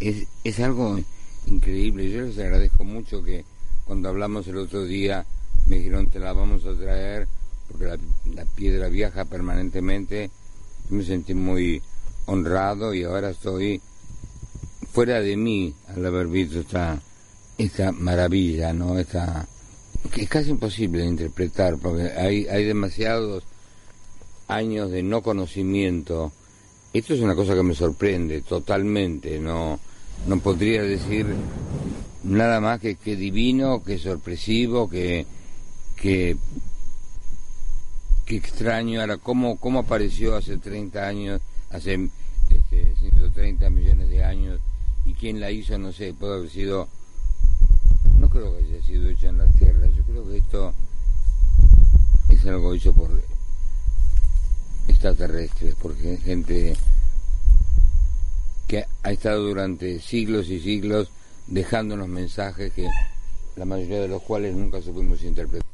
Es, 0.00 0.26
es 0.44 0.60
algo 0.60 0.98
increíble. 1.46 2.10
Yo 2.10 2.22
les 2.22 2.38
agradezco 2.38 2.84
mucho 2.84 3.22
que 3.22 3.44
cuando 3.84 4.08
hablamos 4.08 4.48
el 4.48 4.56
otro 4.56 4.84
día 4.84 5.26
me 5.66 5.76
dijeron 5.76 6.08
te 6.08 6.18
la 6.18 6.32
vamos 6.32 6.64
a 6.66 6.74
traer 6.74 7.28
porque 7.68 7.84
la, 7.86 7.98
la 8.34 8.44
piedra 8.44 8.88
viaja 8.88 9.24
permanentemente. 9.24 10.30
Yo 10.88 10.96
me 10.96 11.04
sentí 11.04 11.34
muy 11.34 11.82
honrado 12.26 12.94
y 12.94 13.04
ahora 13.04 13.30
estoy 13.30 13.80
fuera 14.92 15.20
de 15.20 15.36
mí 15.36 15.74
al 15.88 16.04
haber 16.06 16.26
visto 16.26 16.60
esta, 16.60 17.00
esta 17.58 17.92
maravilla, 17.92 18.72
¿no? 18.72 18.98
Esta, 18.98 19.46
que 20.12 20.22
es 20.22 20.28
casi 20.28 20.50
imposible 20.50 21.02
de 21.02 21.08
interpretar 21.08 21.78
porque 21.78 22.10
hay, 22.10 22.46
hay 22.46 22.64
demasiados 22.64 23.44
años 24.48 24.90
de 24.90 25.02
no 25.02 25.22
conocimiento. 25.22 26.32
Esto 26.92 27.14
es 27.14 27.20
una 27.20 27.36
cosa 27.36 27.54
que 27.54 27.62
me 27.62 27.74
sorprende 27.74 28.42
totalmente, 28.42 29.38
no, 29.38 29.78
no 30.26 30.40
podría 30.40 30.82
decir 30.82 31.26
nada 32.22 32.60
más 32.60 32.80
que, 32.80 32.96
que 32.96 33.16
divino, 33.16 33.82
que 33.82 33.98
sorpresivo, 33.98 34.88
que, 34.88 35.26
que, 35.96 36.36
que 38.26 38.36
extraño. 38.36 39.00
Ahora, 39.00 39.16
¿cómo, 39.16 39.56
¿cómo 39.56 39.80
apareció 39.80 40.36
hace 40.36 40.58
30 40.58 41.06
años, 41.06 41.40
hace 41.70 42.10
este, 42.50 42.94
130 42.96 43.70
millones 43.70 44.08
de 44.10 44.24
años? 44.24 44.60
¿Y 45.04 45.14
quién 45.14 45.40
la 45.40 45.50
hizo? 45.50 45.78
No 45.78 45.92
sé, 45.92 46.14
puede 46.14 46.36
haber 46.36 46.50
sido... 46.50 46.88
No 48.18 48.28
creo 48.28 48.56
que 48.56 48.64
haya 48.64 48.82
sido 48.84 49.08
hecho 49.08 49.28
en 49.28 49.38
la 49.38 49.46
Tierra, 49.46 49.86
yo 49.88 50.02
creo 50.04 50.28
que 50.28 50.38
esto 50.38 50.74
es 52.28 52.44
algo 52.44 52.74
hecho 52.74 52.92
por 52.92 53.10
extraterrestres, 54.88 55.74
porque 55.80 56.18
gente 56.18 56.76
que 58.70 58.84
ha 59.02 59.10
estado 59.10 59.42
durante 59.42 59.98
siglos 59.98 60.48
y 60.48 60.60
siglos 60.60 61.10
dejando 61.48 61.96
dejándonos 61.96 62.08
mensajes 62.08 62.72
que 62.72 62.86
la 63.56 63.64
mayoría 63.64 64.02
de 64.02 64.06
los 64.06 64.22
cuales 64.22 64.54
nunca 64.54 64.80
supimos 64.80 65.24
interpretar. 65.24 65.66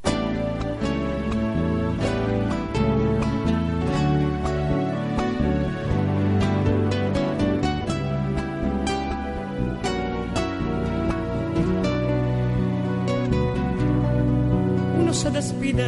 Uno 14.99 15.13
se 15.13 15.31
despide 15.31 15.87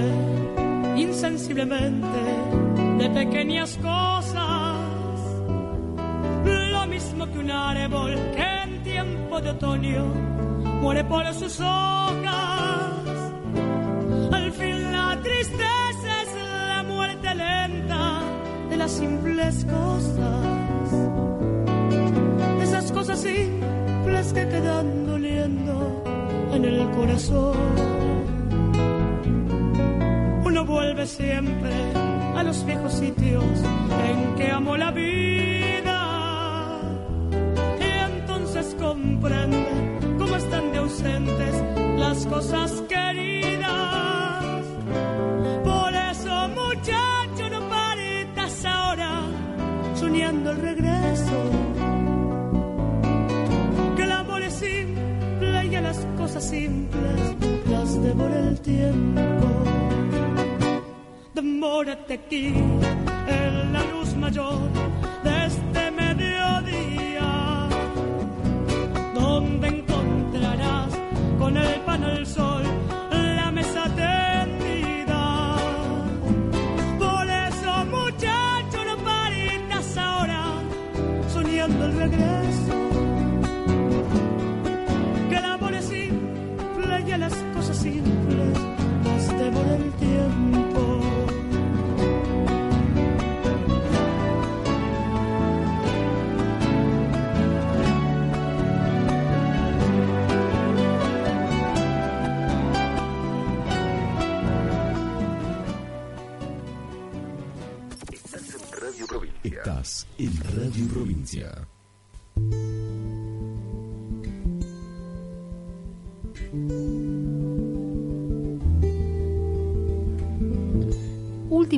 insensiblemente 0.94 2.06
de 2.98 3.08
pequeñas 3.08 3.78
cosas 3.78 4.17
Mismo 6.98 7.30
que 7.30 7.38
un 7.38 7.48
árbol 7.48 8.12
que 8.34 8.42
en 8.64 8.82
tiempo 8.82 9.40
de 9.40 9.50
otoño 9.50 10.04
muere 10.82 11.04
por 11.04 11.24
sus 11.32 11.60
hojas. 11.60 13.22
Al 14.32 14.50
fin 14.50 14.92
la 14.92 15.16
tristeza 15.22 16.22
es 16.24 16.30
la 16.66 16.82
muerte 16.82 17.34
lenta 17.36 18.20
de 18.68 18.76
las 18.76 18.90
simples 18.90 19.64
cosas. 19.76 20.86
Esas 22.62 22.90
cosas 22.90 23.20
simples 23.20 24.32
que 24.32 24.48
quedan 24.48 25.06
doliendo 25.06 26.02
en 26.52 26.64
el 26.64 26.90
corazón 26.90 27.54
uno 30.44 30.64
vuelve 30.64 31.06
siempre 31.06 31.72
a 32.36 32.42
los 32.42 32.66
viejos 32.66 32.92
sitios 32.92 33.44
en 34.10 34.34
que 34.34 34.50
amó 34.50 34.76
la 34.76 34.90
vida. 34.90 35.37
Aquí 62.10 62.54
en 63.26 63.72
la 63.72 63.82
luz 63.92 64.14
mayor 64.14 64.77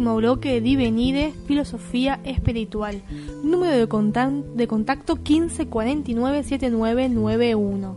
Último 0.01 0.16
bloque 0.16 0.53
de 0.53 0.62
Divenire, 0.62 1.34
Filosofía 1.46 2.20
Espiritual. 2.24 3.03
Número 3.44 3.72
de, 3.72 3.80
de 4.55 4.66
contacto 4.66 5.16
1549-7991. 5.16 7.96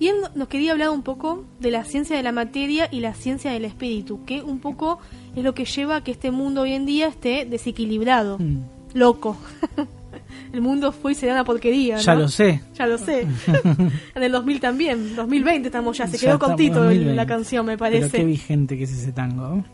Y 0.00 0.08
él 0.08 0.16
nos 0.34 0.48
quería 0.48 0.72
hablar 0.72 0.90
un 0.90 1.02
poco 1.02 1.44
de 1.60 1.70
la 1.70 1.84
ciencia 1.84 2.16
de 2.16 2.24
la 2.24 2.32
materia 2.32 2.88
y 2.90 2.98
la 2.98 3.14
ciencia 3.14 3.52
del 3.52 3.64
espíritu, 3.64 4.24
que 4.24 4.42
un 4.42 4.58
poco 4.58 4.98
es 5.36 5.44
lo 5.44 5.54
que 5.54 5.64
lleva 5.64 5.96
a 5.96 6.04
que 6.04 6.10
este 6.10 6.32
mundo 6.32 6.62
hoy 6.62 6.72
en 6.72 6.84
día 6.86 7.06
esté 7.06 7.46
desequilibrado, 7.46 8.38
Mm. 8.40 8.58
loco. 8.94 9.36
el 10.52 10.60
mundo 10.60 10.92
fue 10.92 11.12
y 11.12 11.14
será 11.14 11.32
una 11.32 11.44
porquería. 11.44 11.96
Ya 11.98 12.14
lo 12.14 12.28
sé. 12.28 12.60
Ya 12.74 12.86
lo 12.86 12.98
sé. 12.98 13.26
en 14.14 14.22
el 14.22 14.32
2000 14.32 14.60
también, 14.60 15.16
2020 15.16 15.68
estamos 15.68 15.96
ya, 15.98 16.06
se 16.06 16.16
Ya 16.18 16.28
quedó 16.28 16.38
cortito 16.38 16.80
2020. 16.80 17.14
la 17.14 17.26
canción, 17.26 17.66
me 17.66 17.76
Pero 17.78 17.90
qué 17.92 18.00
parece. 18.00 18.24
vigente 18.24 18.76
que 18.78 18.84
es 18.84 18.92
ese 18.92 19.12
tango. 19.12 19.64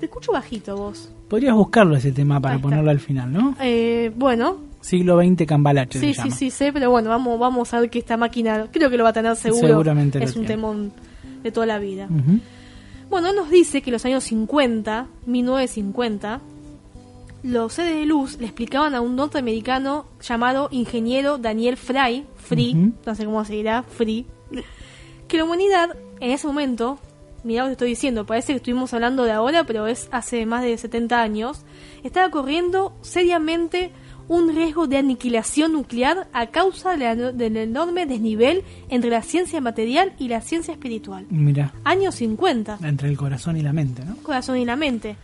Te 0.00 0.06
escucho 0.06 0.32
bajito 0.32 0.76
vos. 0.76 1.10
Podrías 1.28 1.54
buscarlo 1.54 1.96
ese 1.96 2.12
tema 2.12 2.40
para 2.40 2.58
ponerlo 2.58 2.90
al 2.90 3.00
final, 3.00 3.32
¿no? 3.32 3.56
Eh, 3.60 4.12
bueno, 4.14 4.58
Siglo 4.80 5.18
XX 5.20 5.46
Cambalache 5.46 5.98
sí, 5.98 6.08
se 6.08 6.12
sí, 6.14 6.18
llama. 6.28 6.36
sí, 6.36 6.50
sé, 6.50 6.72
pero 6.72 6.90
bueno, 6.90 7.08
vamos, 7.08 7.38
vamos 7.40 7.72
a 7.74 7.80
ver 7.80 7.90
que 7.90 7.98
esta 7.98 8.16
máquina, 8.16 8.66
creo 8.70 8.88
que 8.90 8.96
lo 8.96 9.04
va 9.04 9.10
a 9.10 9.12
tener 9.14 9.34
seguro. 9.36 9.66
Seguramente 9.66 10.18
lo 10.18 10.24
es 10.24 10.30
un 10.36 10.42
tiene. 10.42 10.48
temón 10.48 10.92
de 11.42 11.50
toda 11.50 11.66
la 11.66 11.78
vida. 11.78 12.06
Ujú. 12.10 12.38
Bueno, 13.08 13.32
nos 13.32 13.50
dice 13.50 13.82
que 13.82 13.90
los 13.90 14.04
años 14.04 14.22
50, 14.24 15.06
1950, 15.26 16.40
los 17.46 17.72
seres 17.74 17.94
de 17.96 18.06
luz 18.06 18.38
le 18.38 18.46
explicaban 18.46 18.94
a 18.94 19.00
un 19.00 19.16
norteamericano 19.16 20.06
llamado 20.20 20.68
ingeniero 20.72 21.38
Daniel 21.38 21.76
Fry, 21.76 22.24
Free, 22.36 22.74
no 23.06 23.14
sé 23.14 23.24
cómo 23.24 23.44
se 23.44 23.54
dirá, 23.54 23.82
Free, 23.82 24.26
que 25.28 25.36
la 25.38 25.44
humanidad 25.44 25.96
en 26.20 26.30
ese 26.30 26.46
momento, 26.46 26.98
mirá 27.44 27.62
lo 27.62 27.68
que 27.68 27.72
estoy 27.72 27.88
diciendo, 27.90 28.26
parece 28.26 28.52
que 28.52 28.56
estuvimos 28.58 28.92
hablando 28.94 29.24
de 29.24 29.32
ahora, 29.32 29.64
pero 29.64 29.86
es 29.86 30.08
hace 30.12 30.46
más 30.46 30.62
de 30.62 30.76
70 30.76 31.20
años, 31.20 31.62
estaba 32.02 32.30
corriendo 32.30 32.94
seriamente 33.02 33.90
un 34.28 34.52
riesgo 34.54 34.88
de 34.88 34.96
aniquilación 34.96 35.72
nuclear 35.72 36.26
a 36.32 36.48
causa 36.48 36.96
de 36.96 36.98
la- 36.98 37.14
del 37.32 37.56
enorme 37.56 38.06
desnivel 38.06 38.64
entre 38.88 39.10
la 39.10 39.22
ciencia 39.22 39.60
material 39.60 40.14
y 40.18 40.26
la 40.28 40.40
ciencia 40.40 40.72
espiritual. 40.72 41.26
Mira, 41.30 41.72
Años 41.84 42.16
50 42.16 42.78
entre 42.82 43.08
el 43.08 43.16
corazón 43.16 43.56
y 43.56 43.62
la 43.62 43.72
mente, 43.72 44.04
¿no? 44.04 44.16
corazón 44.24 44.56
y 44.56 44.64
la 44.64 44.74
mente. 44.74 45.16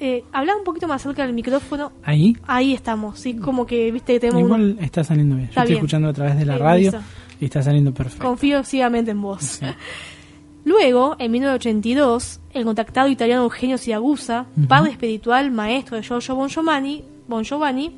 Eh, 0.00 0.22
habla 0.32 0.56
un 0.56 0.64
poquito 0.64 0.86
más 0.86 1.02
cerca 1.02 1.24
del 1.24 1.32
micrófono. 1.34 1.92
Ahí. 2.04 2.36
Ahí 2.46 2.72
estamos, 2.72 3.18
sí, 3.18 3.34
como 3.34 3.66
que 3.66 3.90
viste 3.90 4.14
que 4.14 4.20
tenemos 4.20 4.42
Igual 4.42 4.76
está 4.80 5.02
saliendo 5.02 5.34
bien. 5.36 5.46
Yo 5.48 5.50
Está 5.50 5.62
estoy 5.62 5.72
bien. 5.74 5.78
escuchando 5.78 6.08
a 6.08 6.12
través 6.12 6.38
de 6.38 6.44
la 6.44 6.54
Eh, 6.54 6.58
radio 6.58 6.92
y 7.40 7.44
está 7.46 7.62
saliendo 7.62 7.92
perfecto. 7.92 8.24
confío 8.24 8.62
ciegamente 8.64 9.10
en 9.10 9.20
vos. 9.22 9.42
Sí. 9.42 9.66
Luego, 10.64 11.16
en 11.18 11.30
1982, 11.32 12.40
el 12.52 12.64
contactado 12.64 13.08
italiano 13.08 13.42
Eugenio 13.44 13.78
Siragusa, 13.78 14.46
padre 14.68 14.90
espiritual, 14.90 15.50
maestro 15.50 15.96
de 15.96 16.02
Giorgio 16.02 16.34
Bon 16.34 16.48
Giovanni, 16.48 17.04
Bon 17.26 17.42
Giovanni, 17.42 17.92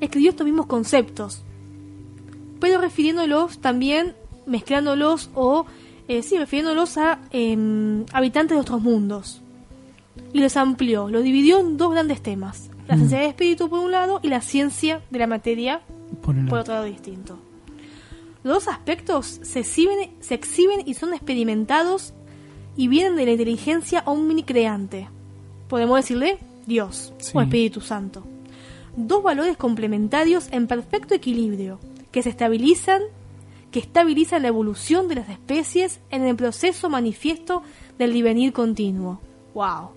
escribió 0.00 0.30
estos 0.30 0.46
mismos 0.46 0.66
conceptos, 0.66 1.42
pero 2.58 2.80
refiriéndolos 2.80 3.58
también, 3.60 4.14
mezclándolos 4.46 5.30
o, 5.34 5.66
eh, 6.08 6.22
sí, 6.22 6.38
refiriéndolos 6.38 6.96
a 6.96 7.18
em, 7.32 8.04
habitantes 8.12 8.56
de 8.56 8.60
otros 8.60 8.80
mundos. 8.80 9.42
Y 10.32 10.40
los 10.40 10.56
amplió, 10.56 11.08
los 11.08 11.22
dividió 11.22 11.58
en 11.60 11.76
dos 11.76 11.92
grandes 11.92 12.22
temas, 12.22 12.68
La 12.88 12.96
Mm. 12.96 12.98
ciencia 12.98 13.18
del 13.20 13.28
espíritu 13.28 13.68
por 13.68 13.78
un 13.78 13.90
lado 13.92 14.20
y 14.22 14.28
la 14.28 14.40
ciencia 14.40 15.02
de 15.10 15.18
la 15.18 15.26
materia 15.26 15.80
Por 16.22 16.36
otro 16.58 16.74
lado 16.74 16.84
distinto. 16.84 17.38
Los 18.44 18.64
dos 18.64 18.68
aspectos 18.68 19.38
se 19.42 19.60
exhiben, 19.60 20.10
se 20.20 20.34
exhiben 20.34 20.82
y 20.86 20.94
son 20.94 21.14
experimentados 21.14 22.12
y 22.76 22.88
vienen 22.88 23.16
de 23.16 23.24
la 23.24 23.30
inteligencia 23.32 24.02
omnicreante. 24.04 25.08
Podemos 25.68 25.96
decirle 26.00 26.38
Dios 26.66 27.12
Sí. 27.18 27.32
o 27.34 27.40
Espíritu 27.40 27.80
Santo. 27.80 28.24
Dos 28.96 29.22
valores 29.22 29.56
complementarios 29.56 30.48
en 30.50 30.66
perfecto 30.66 31.14
equilibrio 31.14 31.78
que 32.10 32.22
se 32.22 32.28
estabilizan, 32.30 33.00
que 33.70 33.78
estabilizan 33.78 34.42
la 34.42 34.48
evolución 34.48 35.08
de 35.08 35.14
las 35.14 35.28
especies 35.30 36.00
en 36.10 36.26
el 36.26 36.36
proceso 36.36 36.90
manifiesto 36.90 37.62
del 37.98 38.12
divenir 38.12 38.52
continuo. 38.52 39.20
Wow. 39.54 39.90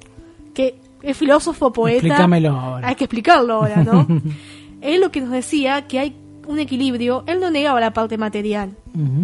Que 0.56 0.80
es 1.04 1.16
filósofo, 1.16 1.72
poeta. 1.72 1.98
Explícamelo 1.98 2.50
ahora. 2.52 2.88
Hay 2.88 2.96
que 2.96 3.04
explicarlo 3.04 3.54
ahora, 3.54 3.84
¿no? 3.84 4.08
él 4.82 5.02
lo 5.02 5.12
que 5.12 5.22
nos 5.22 5.30
decía 5.30 5.86
que 5.88 6.00
hay 6.00 6.16
un 6.48 6.60
equilibrio, 6.60 7.24
él 7.28 7.40
no 7.40 7.50
negaba 7.52 7.80
la 7.80 7.92
parte 7.94 8.18
material, 8.18 8.72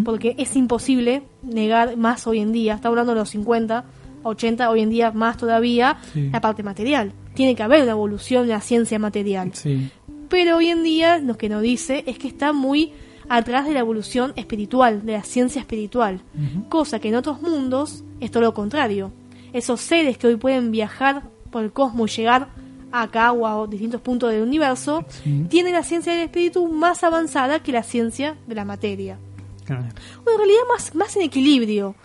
porque 0.03 0.33
es 0.39 0.55
imposible 0.55 1.21
negar 1.43 1.95
más 1.95 2.25
hoy 2.25 2.39
en 2.39 2.51
día, 2.51 2.73
está 2.73 2.87
hablando 2.87 3.13
de 3.13 3.19
los 3.19 3.29
50, 3.29 3.85
80, 4.23 4.69
hoy 4.69 4.81
en 4.81 4.89
día 4.89 5.11
más 5.11 5.37
todavía, 5.37 5.97
Sí. 6.13 6.29
la 6.31 6.41
parte 6.41 6.63
material. 6.63 7.13
Tiene 7.35 7.55
que 7.55 7.61
haber 7.63 7.83
una 7.83 7.91
evolución 7.91 8.47
de 8.47 8.53
la 8.53 8.61
ciencia 8.61 8.97
material. 8.99 9.51
Sí. 9.53 9.89
Pero 10.29 10.57
hoy 10.57 10.67
en 10.69 10.83
día 10.83 11.19
lo 11.19 11.37
que 11.37 11.47
nos 11.47 11.61
dice 11.61 12.03
es 12.07 12.17
que 12.17 12.27
está 12.27 12.53
muy 12.53 12.91
atrás 13.29 13.65
de 13.65 13.73
la 13.73 13.79
evolución 13.81 14.33
espiritual, 14.35 15.05
de 15.05 15.13
la 15.13 15.23
ciencia 15.23 15.59
espiritual. 15.59 16.21
Cosa 16.69 16.99
que 16.99 17.09
en 17.09 17.15
otros 17.15 17.41
mundos 17.41 18.03
es 18.19 18.31
todo 18.31 18.41
lo 18.43 18.53
contrario. 18.53 19.11
Esos 19.53 19.81
seres 19.81 20.17
que 20.17 20.27
hoy 20.27 20.35
pueden 20.37 20.71
viajar 20.71 21.23
por 21.51 21.63
el 21.63 21.71
cosmos 21.71 22.11
y 22.17 22.21
llegar 22.21 22.47
acá 22.91 23.31
o 23.31 23.45
a 23.47 23.67
distintos 23.67 24.01
puntos 24.01 24.31
del 24.31 24.41
universo, 24.41 25.05
Sí. 25.23 25.45
tienen 25.49 25.73
la 25.73 25.83
ciencia 25.83 26.11
del 26.13 26.23
espíritu 26.23 26.67
más 26.67 27.03
avanzada 27.03 27.59
que 27.63 27.71
la 27.71 27.83
ciencia 27.83 28.35
de 28.47 28.55
la 28.55 28.65
materia. 28.65 29.17
Claro. 29.65 29.83
Bueno, 30.23 30.31
en 30.31 30.37
realidad 30.37 30.61
más, 30.69 30.93
más 30.95 31.15
en 31.15 31.21
equilibrio. 31.23 31.95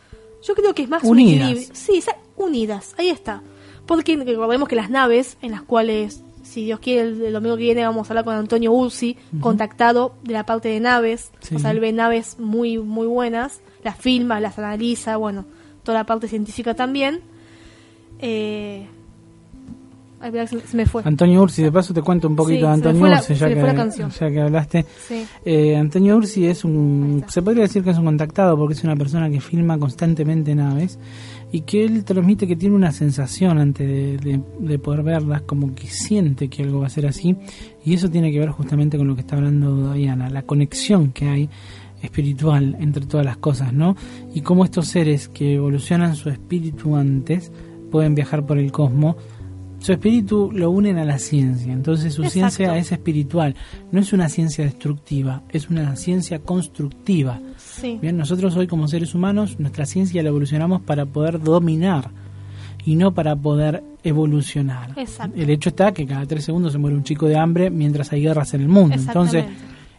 Yo 0.44 0.54
creo 0.54 0.74
que 0.74 0.82
es 0.82 0.88
más 0.88 1.02
un 1.02 1.10
Unidas. 1.12 1.50
equilibrio. 1.50 1.74
Sí, 1.74 2.02
unidas, 2.36 2.94
ahí 2.98 3.08
está. 3.08 3.42
Porque 3.86 4.16
recordemos 4.16 4.68
que 4.68 4.76
las 4.76 4.90
naves 4.90 5.36
en 5.42 5.50
las 5.52 5.62
cuales, 5.62 6.22
si 6.44 6.64
Dios 6.66 6.78
quiere, 6.80 7.00
el, 7.08 7.22
el 7.22 7.32
domingo 7.32 7.56
que 7.56 7.62
viene 7.62 7.84
vamos 7.84 8.08
a 8.08 8.12
hablar 8.12 8.24
con 8.24 8.34
Antonio 8.34 8.70
Ursi, 8.72 9.16
contactado 9.40 10.14
de 10.22 10.34
la 10.34 10.44
parte 10.46 10.68
de 10.68 10.78
naves. 10.80 11.30
Sí. 11.40 11.56
O 11.56 11.58
sea, 11.58 11.70
él 11.72 11.80
ve 11.80 11.92
naves 11.92 12.38
muy, 12.38 12.78
muy 12.78 13.06
buenas, 13.08 13.60
las 13.82 13.96
filma, 13.96 14.38
las 14.40 14.58
analiza, 14.58 15.16
bueno, 15.16 15.44
toda 15.82 15.98
la 15.98 16.04
parte 16.06 16.28
científica 16.28 16.74
también. 16.74 17.22
Eh... 18.20 18.86
Ay, 20.18 20.32
se, 20.46 20.76
me 20.76 20.86
fue. 20.86 21.02
Antonio 21.04 21.42
Ursi, 21.42 21.62
de 21.62 21.70
paso 21.70 21.92
te 21.92 22.00
cuento 22.00 22.26
un 22.26 22.34
poquito 22.34 22.60
Sí, 22.60 22.62
de 22.66 22.68
Antonio 22.68 23.02
Ursi, 23.06 23.34
ya 23.34 23.48
que, 23.48 24.34
ya 24.34 24.44
hablaste. 24.44 24.86
Sí. 25.06 25.24
Eh, 25.44 25.76
Antonio 25.76 26.16
Ursi 26.16 26.46
es 26.46 26.64
un, 26.64 27.22
se 27.28 27.42
podría 27.42 27.64
decir 27.64 27.84
que 27.84 27.90
es 27.90 27.98
un 27.98 28.06
contactado 28.06 28.56
porque 28.56 28.72
es 28.74 28.82
una 28.82 28.96
persona 28.96 29.28
que 29.28 29.40
filma 29.40 29.78
constantemente 29.78 30.54
naves 30.54 30.98
y 31.52 31.60
que 31.60 31.84
él 31.84 32.02
transmite 32.04 32.46
que 32.46 32.56
tiene 32.56 32.74
una 32.74 32.92
sensación 32.92 33.58
antes 33.58 33.86
de, 33.86 34.16
de- 34.16 34.40
de 34.58 34.78
poder 34.78 35.02
verlas, 35.02 35.42
como 35.42 35.74
que 35.74 35.86
siente 35.86 36.48
que 36.48 36.62
algo 36.62 36.80
va 36.80 36.86
a 36.86 36.90
ser 36.90 37.06
así 37.06 37.36
y 37.84 37.92
eso 37.94 38.10
tiene 38.10 38.32
que 38.32 38.38
ver 38.40 38.48
justamente 38.50 38.96
con 38.96 39.06
lo 39.06 39.14
que 39.14 39.20
está 39.20 39.36
hablando 39.36 39.92
Diana, 39.92 40.30
la 40.30 40.42
conexión 40.42 41.12
que 41.12 41.28
hay 41.28 41.50
espiritual 42.02 42.76
entre 42.80 43.04
todas 43.06 43.24
las 43.26 43.36
cosas, 43.36 43.72
¿no? 43.74 43.96
Y 44.34 44.40
cómo 44.40 44.64
estos 44.64 44.88
seres 44.88 45.28
que 45.28 45.54
evolucionan 45.56 46.16
su 46.16 46.30
espíritu 46.30 46.96
antes 46.96 47.52
pueden 47.90 48.14
viajar 48.14 48.44
por 48.46 48.58
el 48.58 48.72
cosmos 48.72 49.16
su 49.78 49.92
espíritu 49.92 50.50
lo 50.52 50.70
unen 50.70 50.98
a 50.98 51.04
la 51.04 51.18
ciencia, 51.18 51.72
entonces 51.72 52.14
su 52.14 52.22
Exacto. 52.22 52.50
ciencia 52.50 52.78
es 52.78 52.92
espiritual, 52.92 53.54
no 53.92 54.00
es 54.00 54.12
una 54.12 54.28
ciencia 54.28 54.64
destructiva, 54.64 55.42
es 55.50 55.68
una 55.68 55.94
ciencia 55.96 56.38
constructiva. 56.40 57.40
Sí. 57.56 57.98
Bien, 58.00 58.16
nosotros 58.16 58.56
hoy 58.56 58.66
como 58.66 58.88
seres 58.88 59.14
humanos, 59.14 59.60
nuestra 59.60 59.86
ciencia 59.86 60.22
la 60.22 60.30
evolucionamos 60.30 60.80
para 60.80 61.04
poder 61.06 61.40
dominar 61.40 62.10
y 62.84 62.96
no 62.96 63.12
para 63.12 63.36
poder 63.36 63.82
evolucionar. 64.02 64.92
Exacto. 64.96 65.40
El 65.40 65.50
hecho 65.50 65.68
está 65.68 65.92
que 65.92 66.06
cada 66.06 66.24
tres 66.26 66.44
segundos 66.44 66.72
se 66.72 66.78
muere 66.78 66.96
un 66.96 67.04
chico 67.04 67.26
de 67.26 67.36
hambre 67.36 67.70
mientras 67.70 68.12
hay 68.12 68.22
guerras 68.22 68.54
en 68.54 68.62
el 68.62 68.68
mundo. 68.68 68.96
Entonces 68.96 69.44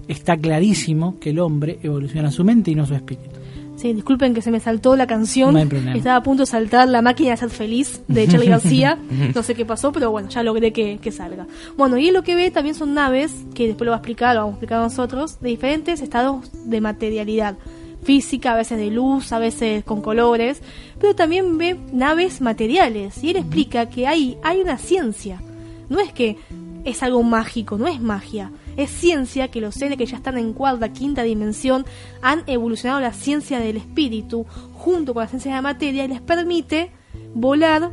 está 0.08 0.36
clarísimo 0.38 1.20
que 1.20 1.30
el 1.30 1.40
hombre 1.40 1.80
evoluciona 1.84 2.32
su 2.32 2.44
mente 2.44 2.72
y 2.72 2.76
no 2.76 2.86
su 2.86 2.96
espíritu. 2.96 3.40
Sí, 3.78 3.94
disculpen 3.94 4.34
que 4.34 4.42
se 4.42 4.50
me 4.50 4.60
saltó 4.60 4.96
la 4.96 5.06
canción. 5.06 5.54
No 5.54 5.60
hay 5.60 5.68
problema. 5.68 5.96
Estaba 5.96 6.16
a 6.16 6.24
punto 6.24 6.44
de 6.44 6.48
saltar 6.48 6.90
La 6.90 7.04
máquina 7.04 7.32
de 7.32 7.38
ser 7.38 7.52
feliz 7.52 8.02
de 8.08 8.28
Charlie 8.28 8.50
García. 8.50 8.98
No 9.36 9.44
sé 9.44 9.54
qué 9.56 9.66
pasó, 9.66 9.92
pero 9.92 10.10
bueno, 10.10 10.30
ya 10.30 10.42
logré 10.42 10.74
que, 10.74 10.98
que 11.00 11.12
salga. 11.12 11.46
Bueno, 11.78 11.98
y 11.98 12.08
él 12.08 12.14
lo 12.14 12.24
que 12.24 12.36
ve 12.36 12.50
también 12.50 12.76
son 12.76 12.94
naves, 12.94 13.34
que 13.54 13.68
después 13.68 13.86
lo 13.86 13.92
va 13.92 13.98
a 13.98 14.00
explicar, 14.00 14.36
lo 14.36 14.42
vamos 14.42 14.54
a 14.54 14.56
explicar 14.56 14.82
nosotros, 14.82 15.40
de 15.40 15.50
diferentes 15.50 16.02
estados 16.02 16.50
de 16.66 16.82
materialidad. 16.82 17.56
Física, 18.04 18.54
a 18.54 18.56
veces 18.56 18.78
de 18.78 18.90
luz, 18.90 19.32
a 19.32 19.40
veces 19.40 19.84
con 19.84 20.02
colores, 20.02 20.62
pero 21.00 21.14
también 21.14 21.58
ve 21.58 21.78
naves 21.92 22.42
materiales. 22.42 23.24
Y 23.24 23.32
él 23.32 23.38
explica 23.38 23.90
que 23.90 24.08
hay, 24.08 24.38
hay 24.44 24.62
una 24.62 24.78
ciencia. 24.78 25.42
No 25.90 26.00
es 26.00 26.12
que 26.14 26.38
es 26.88 27.04
algo 27.04 27.22
mágico, 27.22 27.78
no 27.78 27.88
es 27.88 28.02
magia. 28.02 28.52
Es 28.78 28.90
ciencia 28.90 29.50
que 29.50 29.62
los 29.62 29.76
seres 29.76 29.98
que 29.98 30.06
ya 30.06 30.18
están 30.18 30.38
en 30.38 30.54
cuarta, 30.54 30.94
quinta 30.94 31.24
dimensión 31.24 31.86
han 32.22 32.44
evolucionado 32.48 33.00
la 33.02 33.14
ciencia 33.14 33.60
del 33.60 33.78
espíritu 33.78 34.46
junto 34.74 35.14
con 35.14 35.22
la 35.24 35.28
ciencia 35.30 35.52
de 35.52 35.56
la 35.58 35.62
materia 35.62 36.06
y 36.06 36.08
les 36.08 36.22
permite 36.22 36.92
volar, 37.34 37.90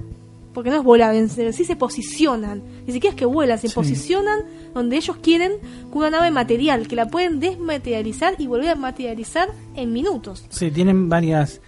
porque 0.52 0.70
no 0.70 0.76
es 0.76 0.82
volar, 0.84 1.14
en 1.14 1.28
sí 1.28 1.64
se 1.64 1.74
posicionan. 1.76 2.62
Ni 2.86 2.92
siquiera 2.92 3.14
es 3.14 3.18
que 3.18 3.26
vuelan, 3.26 3.58
se 3.58 3.68
Sí. 3.68 3.74
posicionan 3.74 4.40
donde 4.72 4.96
ellos 4.96 5.16
quieren 5.16 5.52
con 5.90 5.98
una 5.98 6.10
nave 6.10 6.30
material, 6.30 6.86
que 6.86 6.94
la 6.96 7.08
pueden 7.08 7.40
desmaterializar 7.40 8.34
y 8.38 8.46
volver 8.46 8.70
a 8.70 8.74
materializar 8.76 9.48
en 9.74 9.92
minutos. 9.92 10.44
Sí, 10.50 10.70
tienen 10.70 11.08
varias 11.08 11.60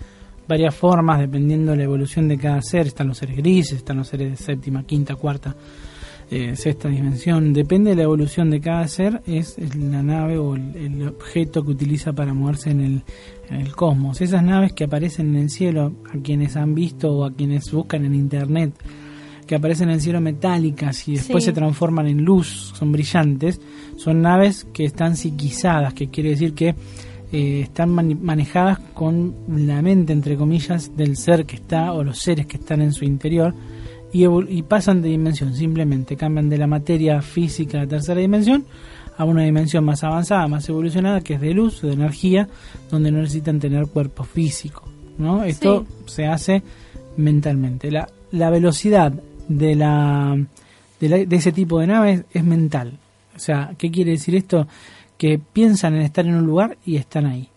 varias 0.48 0.76
formas 0.76 1.18
dependiendo 1.18 1.72
de 1.72 1.78
la 1.78 1.82
evolución 1.84 2.28
de 2.28 2.38
cada 2.38 2.62
ser. 2.62 2.86
Están 2.86 3.08
los 3.08 3.18
seres 3.18 3.36
grises, 3.36 3.78
están 3.78 3.96
los 3.96 4.06
seres 4.06 4.30
de 4.30 4.36
séptima, 4.36 4.84
quinta, 4.84 5.16
cuarta, 5.16 5.56
eh, 6.30 6.56
sexta 6.56 6.88
dimensión. 6.88 7.52
Depende 7.52 7.90
de 7.90 7.96
la 7.96 8.02
evolución 8.02 8.50
de 8.50 8.60
cada 8.60 8.86
ser, 8.88 9.22
es, 9.26 9.56
es 9.58 9.76
la 9.76 10.02
nave 10.02 10.38
o 10.38 10.54
el, 10.56 10.74
el 10.76 11.08
objeto 11.08 11.64
que 11.64 11.70
utiliza 11.70 12.12
para 12.12 12.34
moverse 12.34 12.70
en 12.70 12.80
el, 12.80 13.02
en 13.50 13.60
el 13.60 13.74
cosmos. 13.74 14.20
Esas 14.20 14.42
naves 14.42 14.72
que 14.72 14.84
aparecen 14.84 15.34
en 15.36 15.42
el 15.42 15.50
cielo, 15.50 15.92
a 16.12 16.18
quienes 16.22 16.56
han 16.56 16.74
visto 16.74 17.12
o 17.12 17.24
a 17.24 17.32
quienes 17.32 17.70
buscan 17.70 18.04
en 18.04 18.14
internet, 18.14 18.72
que 19.46 19.54
aparecen 19.54 19.88
en 19.88 19.94
el 19.94 20.00
cielo 20.00 20.20
metálicas 20.20 21.06
y 21.08 21.12
después 21.12 21.44
Sí. 21.44 21.50
se 21.50 21.54
transforman 21.54 22.08
en 22.08 22.24
luz, 22.24 22.72
son 22.76 22.90
brillantes, 22.90 23.60
son 23.96 24.20
naves 24.20 24.66
que 24.72 24.84
están 24.84 25.16
psiquizadas, 25.16 25.94
que 25.94 26.08
quiere 26.08 26.30
decir 26.30 26.52
que 26.54 26.74
eh, 27.32 27.60
están 27.60 27.90
manejadas 27.90 28.78
con 28.94 29.34
la 29.48 29.82
mente, 29.82 30.12
entre 30.12 30.36
comillas, 30.36 30.96
del 30.96 31.16
ser 31.16 31.44
que 31.46 31.56
está 31.56 31.92
o 31.92 32.02
los 32.02 32.18
seres 32.18 32.46
que 32.46 32.56
están 32.56 32.82
en 32.82 32.92
su 32.92 33.04
interior 33.04 33.54
y, 34.24 34.58
y 34.58 34.62
pasan 34.62 35.02
de 35.02 35.08
dimensión, 35.08 35.54
simplemente 35.54 36.16
cambian 36.16 36.48
de 36.48 36.58
la 36.58 36.66
materia 36.66 37.20
física 37.22 37.80
de 37.80 37.86
tercera 37.86 38.20
dimensión 38.20 38.64
a 39.18 39.24
una 39.24 39.42
dimensión 39.42 39.84
más 39.84 40.04
avanzada, 40.04 40.46
más 40.46 40.68
evolucionada, 40.68 41.20
que 41.22 41.34
es 41.34 41.40
de 41.40 41.54
luz, 41.54 41.80
de 41.82 41.92
energía, 41.92 42.48
donde 42.90 43.10
no 43.10 43.18
necesitan 43.20 43.58
tener 43.58 43.86
cuerpo 43.86 44.24
físico. 44.24 44.82
¿no? 45.18 45.42
Esto 45.44 45.86
se 46.06 46.26
hace 46.26 46.62
mentalmente. 47.16 47.90
La, 47.90 48.08
la 48.32 48.50
velocidad 48.50 49.12
de, 49.48 49.74
la, 49.74 50.36
de, 51.00 51.08
la- 51.08 51.24
de 51.24 51.36
ese 51.36 51.52
tipo 51.52 51.80
de 51.80 51.86
naves 51.86 52.24
es 52.32 52.44
mental. 52.44 52.98
O 53.34 53.38
sea, 53.38 53.72
¿qué 53.78 53.90
quiere 53.90 54.12
decir 54.12 54.34
esto? 54.34 54.66
Que 55.16 55.38
piensan 55.38 55.94
en 55.94 56.02
estar 56.02 56.26
en 56.26 56.34
un 56.34 56.46
lugar 56.46 56.76
y 56.84 56.96
están 56.96 57.26
ahí. 57.26 57.48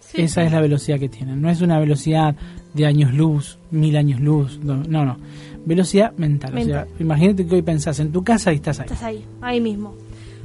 Sí. 0.00 0.22
Esa 0.22 0.42
es 0.44 0.52
la 0.52 0.60
velocidad 0.60 0.98
que 0.98 1.08
tienen. 1.08 1.40
No 1.42 1.50
es 1.50 1.60
una 1.60 1.78
velocidad 1.78 2.34
de 2.72 2.86
años 2.86 3.12
luz, 3.12 3.58
mil 3.70 3.96
años 3.96 4.20
luz. 4.20 4.58
No, 4.62 4.76
no. 4.76 5.18
Velocidad 5.64 6.12
mental. 6.16 6.52
Mental. 6.52 6.84
O 6.84 6.86
sea, 6.86 7.00
imagínate 7.00 7.46
que 7.46 7.54
hoy 7.54 7.62
pensás 7.62 7.98
en 8.00 8.12
tu 8.12 8.22
casa 8.22 8.52
y 8.52 8.56
estás 8.56 8.80
ahí. 8.80 8.86
Estás 8.86 9.02
ahí, 9.02 9.24
ahí 9.40 9.60
mismo. 9.60 9.94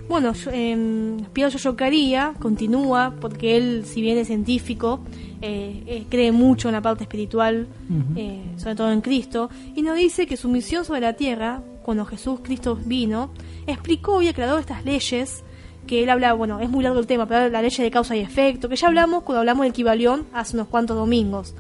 Bueno, 0.08 0.34
yo, 0.34 0.50
eh, 0.52 1.18
Piero 1.34 1.50
Yoyocaría 1.50 2.34
continúa 2.40 3.14
porque 3.22 3.58
él, 3.58 3.84
si 3.86 4.02
bien 4.02 4.18
es 4.18 4.28
científico, 4.28 5.02
eh, 5.42 5.84
eh, 5.88 6.06
cree 6.10 6.34
mucho 6.34 6.68
en 6.68 6.74
la 6.74 6.82
parte 6.82 7.04
espiritual, 7.04 7.68
eh, 8.16 8.42
sobre 8.58 8.76
todo 8.76 8.92
en 8.92 9.00
Cristo, 9.00 9.50
y 9.74 9.84
nos 9.84 9.96
dice 9.96 10.28
que 10.28 10.36
su 10.36 10.50
misión 10.50 10.84
sobre 10.84 11.00
la 11.00 11.14
tierra, 11.14 11.62
cuando 11.84 12.06
Jesús 12.06 12.42
Cristo 12.44 12.78
vino, 12.84 13.30
explicó 13.68 14.22
y 14.22 14.28
aclaró 14.28 14.58
estas 14.58 14.84
leyes 14.84 15.44
que 15.88 16.04
él 16.04 16.10
habla, 16.10 16.34
bueno, 16.34 16.60
es 16.60 16.70
muy 16.70 16.84
largo 16.84 17.00
el 17.00 17.08
tema, 17.08 17.26
pero 17.26 17.48
la 17.48 17.62
ley 17.62 17.72
de 17.72 17.90
causa 17.90 18.18
y 18.18 18.20
efecto, 18.20 18.68
que 18.68 18.76
ya 18.76 18.88
hablamos 18.88 19.24
cuando 19.24 19.40
hablamos 19.40 19.64
del 19.64 19.74
Kibalión 19.74 20.26
hace 20.34 20.58
unos 20.58 20.68
cuantos 20.68 20.98
domingos. 20.98 21.56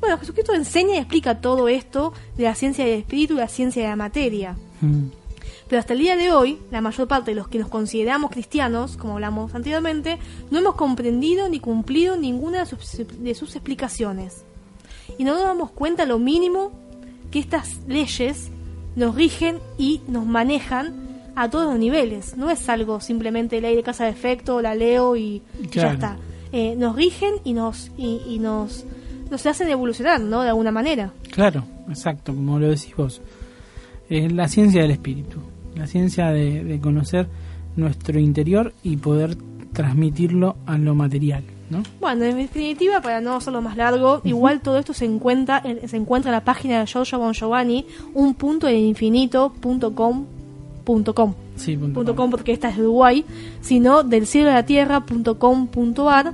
Bueno, 0.00 0.18
Jesucristo 0.18 0.52
enseña 0.54 0.94
y 0.94 0.98
explica 0.98 1.40
todo 1.40 1.68
esto 1.68 2.12
de 2.36 2.44
la 2.44 2.54
ciencia 2.54 2.84
del 2.84 3.00
espíritu 3.00 3.34
y 3.34 3.38
la 3.38 3.48
ciencia 3.48 3.82
de 3.82 3.88
la 3.88 3.96
materia. 3.96 4.56
Mm. 4.80 5.04
Pero 5.68 5.80
hasta 5.80 5.94
el 5.94 5.98
día 5.98 6.16
de 6.16 6.30
hoy, 6.32 6.58
la 6.70 6.80
mayor 6.80 7.08
parte 7.08 7.32
de 7.32 7.34
los 7.34 7.48
que 7.48 7.58
nos 7.58 7.68
consideramos 7.68 8.30
cristianos, 8.30 8.96
como 8.96 9.14
hablamos 9.14 9.52
anteriormente, 9.54 10.18
no 10.50 10.58
hemos 10.58 10.76
comprendido 10.76 11.48
ni 11.48 11.58
cumplido 11.58 12.16
ninguna 12.16 12.60
de 12.60 12.66
sus, 12.66 13.02
de 13.18 13.34
sus 13.34 13.56
explicaciones. 13.56 14.44
Y 15.18 15.24
no 15.24 15.32
nos 15.34 15.42
damos 15.42 15.70
cuenta 15.72 16.04
lo 16.04 16.18
mínimo 16.20 16.70
que 17.32 17.40
estas 17.40 17.78
leyes 17.88 18.50
nos 18.94 19.14
rigen 19.16 19.58
y 19.76 20.02
nos 20.06 20.24
manejan 20.24 21.04
a 21.34 21.50
todos 21.50 21.66
los 21.66 21.78
niveles. 21.80 22.36
No 22.36 22.48
es 22.48 22.68
algo 22.68 23.00
simplemente 23.00 23.60
ley 23.60 23.74
de 23.74 23.82
casa 23.82 24.04
de 24.04 24.10
efecto, 24.10 24.62
la 24.62 24.74
leo 24.76 25.16
y 25.16 25.42
Claro. 25.70 25.88
ya 25.88 25.94
está. 25.94 26.16
Eh, 26.52 26.76
nos 26.76 26.94
rigen 26.94 27.34
y 27.44 27.52
nos 27.54 27.90
y, 27.98 28.22
y 28.26 28.38
nos 28.38 28.84
nos 29.30 29.46
hacen 29.46 29.68
evolucionar, 29.68 30.20
¿no? 30.20 30.42
De 30.42 30.48
alguna 30.48 30.70
manera. 30.70 31.12
Claro, 31.30 31.64
exacto, 31.88 32.34
como 32.34 32.58
lo 32.58 32.68
decís 32.68 32.94
vos. 32.96 33.20
Es 34.08 34.32
la 34.32 34.48
ciencia 34.48 34.82
del 34.82 34.92
espíritu, 34.92 35.38
la 35.74 35.86
ciencia 35.86 36.30
de, 36.30 36.62
de 36.62 36.80
conocer 36.80 37.26
nuestro 37.76 38.18
interior 38.18 38.72
y 38.82 38.96
poder 38.96 39.36
transmitirlo 39.72 40.56
a 40.64 40.78
lo 40.78 40.94
material, 40.94 41.44
¿no? 41.68 41.82
Bueno, 42.00 42.24
en 42.24 42.36
definitiva, 42.36 43.02
para 43.02 43.20
no 43.20 43.34
hacerlo 43.34 43.60
más 43.60 43.76
largo, 43.76 44.22
igual 44.24 44.60
todo 44.60 44.78
esto 44.78 44.94
se 44.94 45.04
encuentra 45.04 45.60
en, 45.62 45.86
se 45.86 45.96
encuentra 45.96 46.30
en 46.30 46.34
la 46.34 46.44
página 46.44 46.80
de 46.80 46.86
Giorgio 46.86 47.18
Bon 47.18 47.34
Giovanni, 47.34 47.84
un 48.14 48.34
punto 48.34 48.68
en 48.68 48.76
el 48.76 48.84
infinito 48.84 49.52
punto 49.52 49.94
com 49.94 50.24
punto 50.84 51.14
com. 51.14 51.34
Sí, 51.56 51.76
punto 51.76 51.94
punto 51.94 52.16
com 52.16 52.30
porque 52.30 52.52
esta 52.52 52.68
es 52.68 52.76
de 52.76 52.82
Uruguay, 52.82 53.24
sino 53.60 54.02
del 54.02 54.26
cielo 54.26 54.50
a 54.50 54.54
la 54.54 54.64
tierra 54.64 55.04
punto 55.04 55.38
com 55.38 55.66
punto 55.66 56.08
ar. 56.08 56.32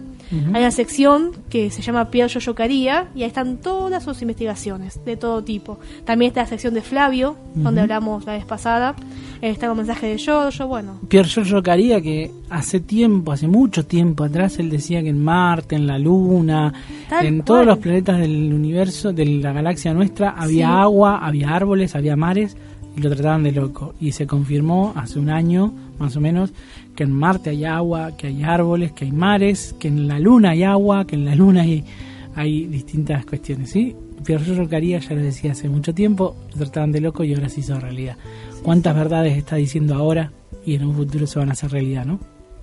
Hay 0.54 0.62
una 0.62 0.70
sección 0.70 1.32
que 1.50 1.70
se 1.70 1.82
llama 1.82 2.10
Pierre 2.10 2.30
Giorgio 2.30 2.54
Caría 2.54 3.08
y 3.14 3.22
ahí 3.22 3.28
están 3.28 3.58
todas 3.58 4.02
sus 4.02 4.22
investigaciones 4.22 4.98
de 5.04 5.16
todo 5.18 5.44
tipo. 5.44 5.78
También 6.06 6.28
está 6.30 6.40
la 6.42 6.46
sección 6.48 6.72
de 6.72 6.80
Flavio, 6.80 7.36
donde 7.54 7.82
hablamos 7.82 8.24
la 8.24 8.32
vez 8.32 8.44
pasada. 8.46 8.94
Eh, 9.42 9.50
Está 9.50 9.66
el 9.66 9.74
mensaje 9.74 10.06
de 10.06 10.16
Giorgio, 10.18 10.66
bueno. 10.68 10.98
Pierre 11.08 11.28
Giorgio 11.28 11.62
Caría, 11.62 12.00
que 12.00 12.30
hace 12.48 12.80
tiempo, 12.80 13.32
hace 13.32 13.46
mucho 13.48 13.84
tiempo 13.84 14.24
atrás, 14.24 14.58
él 14.58 14.70
decía 14.70 15.02
que 15.02 15.10
en 15.10 15.22
Marte, 15.22 15.76
en 15.76 15.86
la 15.86 15.98
Luna, 15.98 16.72
Tal 17.10 17.26
en 17.26 17.34
cual. 17.38 17.44
todos 17.44 17.66
los 17.66 17.78
planetas 17.78 18.18
del 18.18 18.54
universo, 18.54 19.12
de 19.12 19.26
la 19.26 19.52
galaxia 19.52 19.92
nuestra, 19.92 20.30
había 20.30 20.68
Sí. 20.68 20.72
agua, 20.72 21.18
había 21.26 21.50
árboles, 21.54 21.94
había 21.94 22.16
mares, 22.16 22.56
y 22.96 23.00
lo 23.00 23.10
trataban 23.10 23.42
de 23.42 23.52
loco. 23.52 23.94
Y 24.00 24.12
se 24.12 24.26
confirmó 24.26 24.92
hace 24.96 25.18
un 25.18 25.30
año, 25.30 25.72
más 25.98 26.16
o 26.16 26.20
menos, 26.20 26.52
que 26.94 27.04
en 27.04 27.12
Marte 27.12 27.50
hay 27.50 27.64
agua, 27.64 28.16
que 28.16 28.26
hay 28.28 28.42
árboles, 28.42 28.92
que 28.92 29.04
hay 29.06 29.12
mares, 29.12 29.74
que 29.78 29.88
en 29.88 30.08
la 30.08 30.18
Luna 30.18 30.50
hay 30.50 30.62
agua, 30.64 31.06
que 31.06 31.14
en 31.16 31.24
la 31.24 31.34
Luna 31.34 31.62
hay, 31.62 31.84
hay 32.34 32.66
distintas 32.66 33.24
cuestiones, 33.26 33.70
¿sí? 33.70 33.94
Pierre 34.24 34.44
Giorgio 34.44 34.68
Caría 34.68 34.98
ya 35.00 35.14
lo 35.14 35.20
decía 35.22 35.52
hace 35.52 35.68
mucho 35.68 35.92
tiempo, 35.94 36.36
lo 36.52 36.58
trataban 36.64 36.92
de 36.92 37.00
loco 37.00 37.24
y 37.24 37.34
ahora 37.34 37.48
se 37.48 37.60
hizo 37.60 37.78
realidad. 37.80 38.16
¿Cuántas 38.62 38.94
verdades 38.94 39.36
está 39.36 39.56
diciendo 39.56 39.94
ahora 39.96 40.30
y 40.64 40.74
en 40.76 40.84
un 40.84 40.94
futuro 40.94 41.26
se 41.26 41.38
van 41.40 41.48
a 41.48 41.52
hacer 41.52 41.72
realidad, 41.72 42.04
no? 42.04 42.20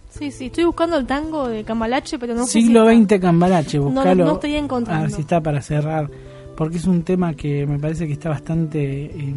Sí, 0.10 0.32
sí, 0.32 0.46
estoy 0.46 0.64
buscando 0.64 0.98
el 0.98 1.06
tango 1.06 1.48
de 1.50 1.64
Cambalache, 1.64 2.18
pero 2.18 2.34
no 2.34 2.46
sé 2.46 2.54
si 2.54 2.62
Siglo. 2.64 2.86
XX 2.90 3.20
Cambalache, 3.20 3.78
No, 3.78 3.86
buscalo. 3.90 4.26
no 4.26 4.34
estoy 4.36 4.56
encontrando. 4.56 5.00
A 5.02 5.06
ver 5.08 5.12
si 5.12 5.22
está 5.22 5.42
para 5.42 5.62
cerrar, 5.62 6.10
porque 6.56 6.78
es 6.78 6.86
un 6.86 7.04
tema 7.04 7.34
que 7.34 7.68
me 7.68 7.78
parece 7.78 8.08
que 8.08 8.14
está 8.14 8.30
bastante 8.30 9.06
eh, 9.06 9.34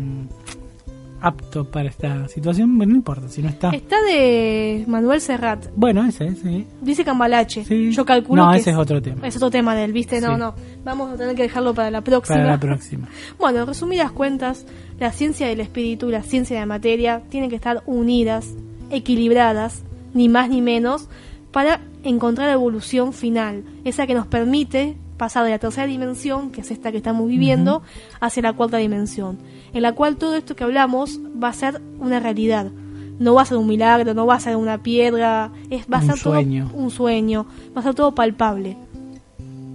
apto 1.22 1.64
para 1.64 1.88
esta 1.88 2.28
situación. 2.28 2.76
Bueno, 2.76 2.92
no 2.92 2.96
importa, 2.98 3.28
si 3.28 3.42
no 3.42 3.48
está. 3.48 3.70
Está 3.70 3.96
de 4.02 4.84
Manuel 4.88 5.20
Serrat. 5.20 5.66
Bueno, 5.76 6.04
ese, 6.04 6.26
ese. 6.26 6.66
Dice 6.80 7.04
Cambalache. 7.04 7.64
Sí. 7.64 7.92
Yo 7.92 8.04
calculo 8.04 8.44
No, 8.44 8.52
que 8.52 8.58
ese 8.58 8.70
es 8.70 8.76
otro 8.76 9.00
tema. 9.00 9.26
Es 9.26 9.36
otro 9.36 9.50
tema 9.50 9.74
de 9.74 9.84
él, 9.84 9.92
¿viste? 9.92 10.20
No, 10.20 10.34
Sí. 10.34 10.40
no. 10.40 10.54
Vamos 10.84 11.12
a 11.12 11.16
tener 11.16 11.34
que 11.36 11.42
dejarlo 11.42 11.74
para 11.74 11.90
la 11.90 12.00
próxima. 12.00 12.36
Para 12.36 12.48
la 12.50 12.58
próxima. 12.60 13.08
Bueno, 13.38 13.60
en 13.60 13.66
resumidas 13.66 14.10
cuentas, 14.12 14.66
la 14.98 15.12
ciencia 15.12 15.46
del 15.46 15.60
espíritu 15.60 16.08
y 16.08 16.12
la 16.12 16.22
ciencia 16.22 16.56
de 16.56 16.60
la 16.60 16.66
materia 16.66 17.22
tienen 17.28 17.48
que 17.50 17.56
estar 17.56 17.82
unidas, 17.86 18.54
equilibradas, 18.90 19.82
ni 20.14 20.28
más 20.28 20.48
ni 20.50 20.60
menos, 20.60 21.08
para 21.50 21.80
encontrar 22.04 22.48
la 22.48 22.54
evolución 22.54 23.12
final, 23.12 23.64
esa 23.84 24.06
que 24.06 24.14
nos 24.14 24.26
permite 24.26 24.96
pasar 25.22 25.44
de 25.44 25.50
la 25.50 25.60
tercera 25.60 25.86
dimensión, 25.86 26.50
que 26.50 26.62
es 26.62 26.72
esta 26.72 26.90
que 26.90 26.96
estamos 26.96 27.28
viviendo, 27.28 27.82
hacia 28.18 28.42
la 28.42 28.54
cuarta 28.54 28.78
dimensión, 28.78 29.38
en 29.72 29.82
la 29.82 29.92
cual 29.92 30.16
todo 30.16 30.34
esto 30.34 30.56
que 30.56 30.64
hablamos 30.64 31.20
va 31.40 31.50
a 31.50 31.52
ser 31.52 31.80
una 32.00 32.18
realidad. 32.18 32.72
No 33.20 33.34
va 33.34 33.42
a 33.42 33.44
ser 33.44 33.56
un 33.56 33.68
milagro, 33.68 34.14
no 34.14 34.26
va 34.26 34.34
a 34.34 34.40
ser 34.40 34.56
una 34.56 34.82
piedra, 34.82 35.52
es, 35.70 35.86
va 35.86 35.98
a 35.98 36.00
Un 36.00 36.06
ser 36.08 36.18
sueño. 36.18 36.68
todo 36.68 36.82
un 36.82 36.90
sueño, 36.90 37.46
va 37.72 37.82
a 37.82 37.84
ser 37.84 37.94
todo 37.94 38.12
palpable. 38.12 38.76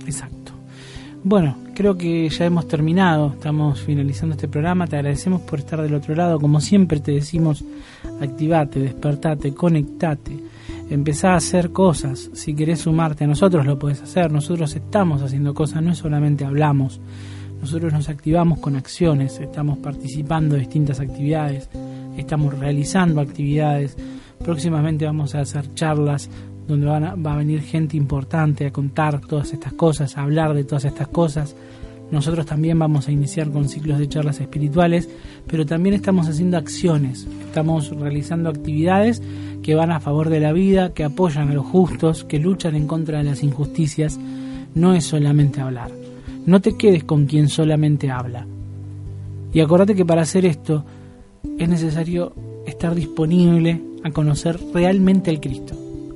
Exacto. 0.05 0.51
Bueno, 1.23 1.55
creo 1.73 1.97
que 1.97 2.27
ya 2.27 2.43
hemos 2.43 2.67
terminado, 2.67 3.31
estamos 3.31 3.79
finalizando 3.81 4.35
este 4.35 4.49
programa, 4.49 4.85
te 4.85 4.97
agradecemos 4.97 5.39
por 5.43 5.59
estar 5.59 5.81
del 5.81 5.93
otro 5.93 6.13
lado, 6.13 6.41
como 6.41 6.59
siempre 6.59 6.99
te 6.99 7.13
decimos, 7.13 7.63
activate, 8.19 8.81
despertate, 8.81 9.53
conectate, 9.53 10.37
empezá 10.89 11.33
a 11.33 11.37
hacer 11.37 11.71
cosas, 11.71 12.29
si 12.33 12.53
querés 12.53 12.79
sumarte 12.81 13.23
a 13.23 13.27
nosotros 13.27 13.65
lo 13.65 13.77
puedes 13.77 14.01
hacer, 14.01 14.31
nosotros 14.31 14.75
estamos 14.75 15.21
haciendo 15.21 15.53
cosas, 15.53 15.81
no 15.83 15.91
es 15.91 15.97
solamente 15.97 16.45
hablamos, 16.45 16.99
nosotros 17.61 17.91
nos 17.91 18.07
activamos 18.09 18.59
con 18.59 18.75
acciones, 18.75 19.39
estamos 19.39 19.79
participando 19.79 20.55
de 20.55 20.61
distintas 20.61 20.99
actividades, 20.99 21.69
estamos 22.17 22.57
realizando 22.57 23.19
actividades, 23.21 23.97
próximamente 24.43 25.05
vamos 25.05 25.35
a 25.35 25.41
hacer 25.41 25.73
charlas 25.73 26.29
donde 26.67 26.85
van 26.85 27.03
a- 27.03 27.15
va 27.15 27.33
a 27.33 27.37
venir 27.37 27.61
gente 27.61 27.97
importante 27.97 28.65
a 28.67 28.71
contar 28.71 29.21
todas 29.21 29.53
estas 29.53 29.73
cosas, 29.73 30.17
a 30.17 30.21
hablar 30.23 30.53
de 30.53 30.63
todas 30.65 30.85
estas 30.85 31.07
cosas. 31.07 31.55
Nosotros 32.11 32.45
también 32.45 32.77
vamos 32.79 33.07
a 33.07 33.11
iniciar 33.11 33.49
con 33.51 33.67
ciclos 33.67 33.99
de 33.99 34.07
charlas 34.07 34.39
espirituales, 34.39 35.09
pero 35.47 35.65
también 35.65 35.95
estamos 35.95 36.27
haciendo 36.29 36.57
acciones, 36.57 37.27
estamos 37.45 37.89
realizando 37.89 38.49
actividades 38.49 39.21
que 39.67 39.75
van 39.75 39.91
a 39.91 39.99
favor 39.99 40.29
de 40.29 40.39
la 40.39 40.53
vida, 40.53 40.93
que 40.93 41.03
apoyan 41.03 41.49
a 41.49 41.53
los 41.53 41.65
justos, 41.65 42.23
que 42.23 42.39
luchan 42.39 42.73
en 42.73 42.87
contra 42.87 43.17
de 43.17 43.25
las 43.25 43.43
injusticias. 43.43 44.17
No 44.73 44.93
es 44.93 45.03
solamente 45.03 45.59
hablar. 45.59 45.91
No 46.45 46.61
te 46.61 46.77
quedes 46.77 47.03
con 47.03 47.25
quien 47.25 47.49
solamente 47.49 48.09
habla. 48.09 48.47
Y 49.51 49.59
acordate 49.59 49.93
que 49.93 50.05
para 50.05 50.21
hacer 50.21 50.45
esto 50.45 50.85
es 51.59 51.67
necesario 51.67 52.31
estar 52.65 52.95
disponible 52.95 53.81
a 54.05 54.11
conocer 54.11 54.57
realmente 54.73 55.31
al 55.31 55.41
Cristo, 55.41 55.75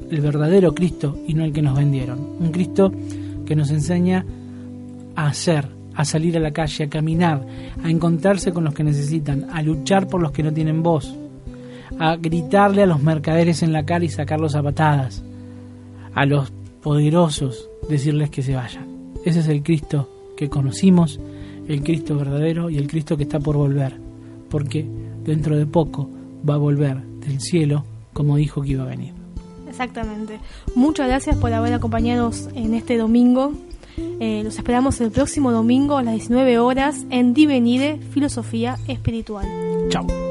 el 0.10 0.22
verdadero 0.22 0.74
Cristo 0.74 1.20
y 1.28 1.34
no 1.34 1.44
el 1.44 1.52
que 1.52 1.62
nos 1.62 1.76
vendieron. 1.76 2.20
Un 2.40 2.54
Cristo 2.54 2.90
que 3.46 3.58
nos 3.58 3.70
enseña 3.70 4.26
a 5.18 5.28
hacer, 5.28 5.68
a 5.94 6.06
salir 6.06 6.38
a 6.38 6.40
la 6.40 6.52
calle, 6.52 6.86
a 6.86 6.90
caminar, 6.90 7.46
a 7.84 7.90
encontrarse 7.90 8.54
con 8.54 8.64
los 8.64 8.74
que 8.74 8.86
necesitan, 8.86 9.48
a 9.52 9.62
luchar 9.62 10.08
por 10.08 10.22
los 10.22 10.32
que 10.32 10.42
no 10.42 10.54
tienen 10.54 10.82
voz, 10.82 11.14
a 12.00 12.16
gritarle 12.16 12.84
a 12.84 12.88
los 12.88 13.02
mercaderes 13.02 13.64
en 13.64 13.74
la 13.74 13.86
cara 13.86 14.06
y 14.06 14.10
sacarlos 14.10 14.56
a 14.56 14.64
patadas, 14.64 15.24
a 16.14 16.26
los 16.26 16.52
poderosos 16.82 17.70
decirles 17.90 18.30
que 18.30 18.44
se 18.44 18.56
vayan. 18.56 19.14
Ese 19.26 19.40
es 19.42 19.48
el 19.48 19.64
Cristo 19.64 20.10
que 20.36 20.50
conocimos, 20.50 21.20
el 21.68 21.84
Cristo 21.84 22.16
verdadero 22.16 22.70
y 22.70 22.78
el 22.78 22.88
Cristo 22.88 23.18
que 23.18 23.24
está 23.24 23.40
por 23.40 23.56
volver, 23.56 24.00
porque 24.50 24.88
dentro 25.24 25.58
de 25.58 25.66
poco 25.66 26.10
va 26.48 26.56
a 26.56 26.58
volver 26.58 27.02
del 27.02 27.40
cielo 27.40 27.86
como 28.14 28.36
dijo 28.36 28.62
que 28.62 28.70
iba 28.72 28.84
a 28.84 28.88
venir. 28.88 29.14
Exactamente. 29.70 30.40
Muchas 30.76 31.08
gracias 31.08 31.38
por 31.38 31.54
haber 31.54 31.74
acompañado 31.74 32.32
en 32.56 32.74
este 32.74 32.98
domingo. 32.98 33.54
Eh, 33.98 34.42
los 34.44 34.58
esperamos 34.58 35.00
el 35.02 35.12
próximo 35.12 35.52
domingo 35.52 35.98
a 35.98 36.04
las 36.04 36.16
19 36.16 36.60
horas 36.60 37.06
en 37.10 37.34
Divenire 37.34 37.98
Filosofía 38.12 38.78
Espiritual. 38.88 39.48
Chao. 39.90 40.31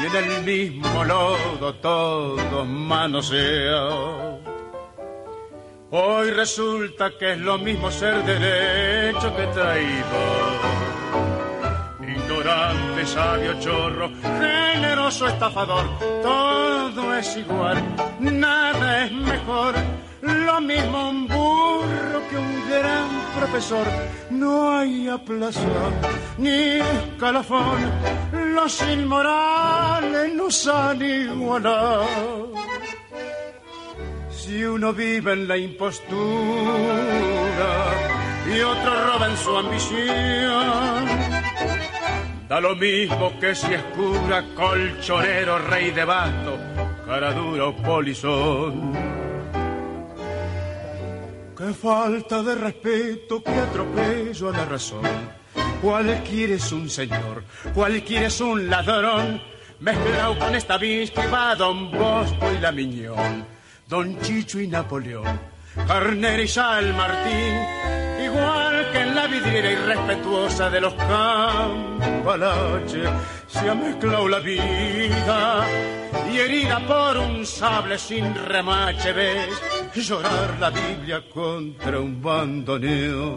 y 0.00 0.06
en 0.06 0.16
el 0.16 0.44
mismo 0.44 1.04
lodo 1.04 1.74
todos 1.74 2.66
manoseados. 2.66 4.40
Hoy 5.90 6.30
resulta 6.30 7.10
que 7.18 7.32
es 7.32 7.38
lo 7.38 7.58
mismo 7.58 7.90
ser 7.90 8.22
derecho 8.24 9.34
que 9.34 9.46
traidor. 9.46 10.58
Ignorante, 12.06 13.06
sabio, 13.06 13.58
chorro, 13.58 14.10
generoso, 14.22 15.26
estafador, 15.26 15.86
todo 16.22 17.16
es 17.16 17.36
igual, 17.36 17.82
nada 18.20 19.06
es 19.06 19.12
mejor. 19.12 19.74
Lo 20.22 20.60
mismo 20.60 21.10
un 21.10 21.28
burro 21.28 22.22
que 22.28 22.36
un 22.36 22.68
gran 22.68 23.08
profesor. 23.38 23.86
No 24.30 24.76
hay 24.76 25.08
plaza 25.24 25.60
ni 26.38 26.78
calafón, 27.18 27.90
los 28.54 28.82
inmorales 28.82 30.34
nos 30.34 30.66
han 30.66 31.02
igualado. 31.02 32.52
Si 34.30 34.64
uno 34.64 34.92
vive 34.92 35.32
en 35.34 35.48
la 35.48 35.56
impostura 35.56 36.02
y 38.46 38.60
otro 38.60 39.06
roba 39.06 39.26
en 39.28 39.36
su 39.36 39.56
ambición, 39.56 41.06
da 42.48 42.60
lo 42.60 42.74
mismo 42.74 43.38
que 43.38 43.54
si 43.54 43.74
es 43.74 43.82
cura, 43.94 44.44
colchonero, 44.54 45.58
rey 45.58 45.90
de 45.90 46.04
basto, 46.04 46.58
cara 47.06 47.32
dura 47.32 47.66
o 47.66 47.76
polizón. 47.76 49.27
Qué 51.58 51.74
falta 51.74 52.40
de 52.40 52.54
respeto, 52.54 53.42
qué 53.42 53.50
atropello 53.50 54.48
a 54.48 54.52
la 54.52 54.64
razón. 54.64 55.02
Cualquiera 55.82 56.54
es 56.54 56.70
un 56.70 56.88
señor, 56.88 57.42
cualquiera 57.74 58.28
es 58.28 58.40
un 58.40 58.70
ladrón, 58.70 59.42
mezclado 59.80 60.38
con 60.38 60.54
esta 60.54 60.78
que 60.78 61.26
va 61.32 61.56
Don 61.56 61.90
Bosco 61.90 62.52
y 62.56 62.60
la 62.60 62.70
Miñón, 62.70 63.44
Don 63.88 64.20
Chicho 64.20 64.60
y 64.60 64.68
Napoleón, 64.68 65.40
Carnera 65.84 66.40
y 66.40 66.46
Sal 66.46 66.94
Martín, 66.94 68.24
igual 68.24 68.57
vidriera 69.28 69.72
irrespetuosa 69.72 70.68
de 70.70 70.80
los 70.80 70.94
campalaches, 70.94 73.08
se 73.46 73.70
ha 73.70 73.74
mezclado 73.74 74.28
la 74.28 74.38
vida 74.40 75.66
y 76.32 76.38
herida 76.38 76.80
por 76.86 77.18
un 77.18 77.44
sable 77.46 77.98
sin 77.98 78.34
remache 78.34 79.12
ves 79.12 79.60
llorar 79.94 80.56
la 80.60 80.70
Biblia 80.70 81.22
contra 81.32 81.98
un 81.98 82.22
bandoneo. 82.22 83.36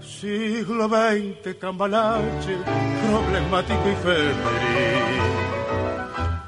Siglo 0.00 0.88
XX, 0.88 1.56
cambalache, 1.58 2.56
problemático 3.06 3.88
y 3.88 3.96
febril. 3.96 5.20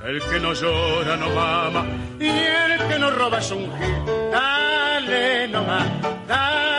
El 0.05 0.21
que 0.21 0.41
no 0.41 0.53
llora 0.53 1.17
no 1.17 1.31
mama 1.31 1.87
y 2.19 2.27
el 2.27 2.89
que 2.89 2.99
no 2.99 3.11
roba 3.11 3.39
es 3.39 3.51
un 3.51 3.71
gil. 3.79 4.05
Dale 4.31 5.49
nomás, 5.49 5.87
dale 6.27 6.72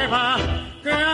que 0.00 0.06
va, 0.06 0.36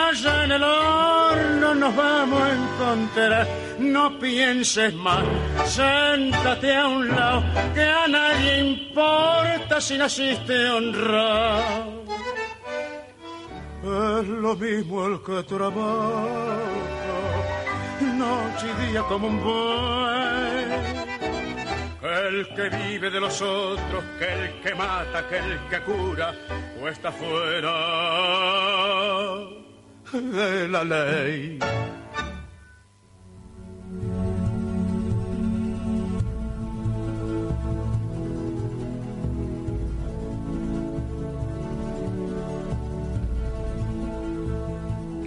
allá 0.09 0.45
en 0.45 0.53
el 0.53 0.63
horno 0.63 1.75
nos 1.75 1.97
vamos 1.97 2.41
a 2.41 2.53
encontrar. 2.53 3.49
No 3.79 4.19
pienses 4.19 4.95
más, 4.95 5.25
siéntate 5.65 6.75
a 6.75 6.87
un 6.87 7.09
lado, 7.09 7.43
que 7.75 7.83
a 7.83 8.07
nadie 8.09 8.61
importa 8.61 9.81
si 9.81 9.99
naciste 9.99 10.71
honrado. 10.71 12.05
Es 13.83 14.29
lo 14.29 14.57
mismo 14.57 15.07
el 15.07 15.23
que 15.23 15.43
trabaja, 15.43 16.59
noche 18.01 18.67
y 18.73 18.91
día 18.91 19.03
como 19.03 19.29
un 19.29 19.43
buey. 19.43 20.46
El 22.17 22.49
que 22.55 22.71
vive 22.71 23.11
de 23.11 23.21
los 23.21 23.43
otros, 23.43 24.03
que 24.19 24.33
el 24.33 24.61
que 24.63 24.75
mata, 24.75 25.29
que 25.29 25.37
el 25.37 25.59
que 25.69 25.81
cura, 25.81 26.35
o 26.81 26.89
está 26.89 27.13
fuera 27.13 27.73
de 30.13 30.69
la 30.69 30.85
ley. 30.85 31.59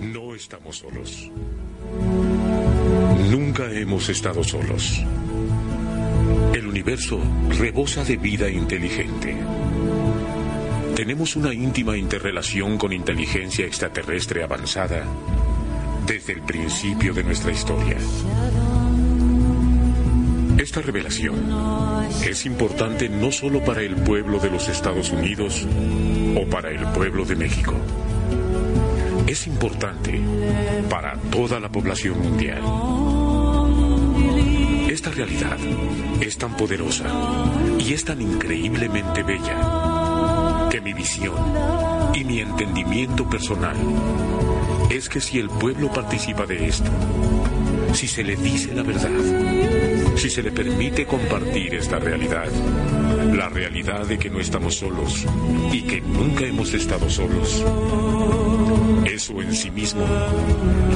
No 0.01 0.33
estamos 0.33 0.77
solos. 0.77 1.29
Nunca 3.29 3.71
hemos 3.71 4.09
estado 4.09 4.43
solos. 4.43 5.03
Universo 6.79 7.19
rebosa 7.57 8.05
de 8.05 8.15
vida 8.15 8.49
inteligente. 8.49 9.35
Tenemos 10.95 11.35
una 11.35 11.53
íntima 11.53 11.97
interrelación 11.97 12.77
con 12.77 12.93
inteligencia 12.93 13.65
extraterrestre 13.65 14.43
avanzada 14.43 15.03
desde 16.07 16.31
el 16.31 16.41
principio 16.43 17.13
de 17.13 17.25
nuestra 17.25 17.51
historia. 17.51 17.97
Esta 20.57 20.81
revelación 20.81 22.07
es 22.25 22.45
importante 22.45 23.09
no 23.09 23.29
solo 23.33 23.61
para 23.61 23.81
el 23.81 23.97
pueblo 23.97 24.39
de 24.39 24.49
los 24.49 24.69
Estados 24.69 25.11
Unidos 25.11 25.67
o 26.37 26.49
para 26.49 26.71
el 26.71 26.85
pueblo 26.93 27.25
de 27.25 27.35
México. 27.35 27.73
Es 29.27 29.47
importante 29.47 30.21
para 30.89 31.17
toda 31.29 31.59
la 31.59 31.67
población 31.67 32.21
mundial. 32.21 33.08
Es 36.21 36.37
tan 36.37 36.55
poderosa 36.55 37.03
y 37.77 37.91
es 37.91 38.05
tan 38.05 38.21
increíblemente 38.21 39.21
bella 39.21 40.69
que 40.71 40.79
mi 40.79 40.93
visión 40.93 41.35
y 42.13 42.23
mi 42.23 42.39
entendimiento 42.39 43.29
personal 43.29 43.75
es 44.89 45.09
que 45.09 45.19
si 45.19 45.39
el 45.39 45.49
pueblo 45.49 45.91
participa 45.91 46.45
de 46.45 46.69
esto, 46.69 46.89
si 47.93 48.07
se 48.07 48.23
le 48.23 48.37
dice 48.37 48.73
la 48.73 48.83
verdad, 48.83 49.09
si 50.15 50.29
se 50.29 50.41
le 50.41 50.51
permite 50.51 51.05
compartir 51.05 51.75
esta 51.75 51.99
realidad, 51.99 52.47
la 53.33 53.49
realidad 53.49 54.05
de 54.05 54.17
que 54.17 54.29
no 54.29 54.39
estamos 54.39 54.75
solos 54.75 55.25
y 55.71 55.81
que 55.83 56.01
nunca 56.01 56.45
hemos 56.45 56.73
estado 56.73 57.09
solos, 57.09 57.63
eso 59.05 59.41
en 59.41 59.53
sí 59.53 59.71
mismo 59.71 60.05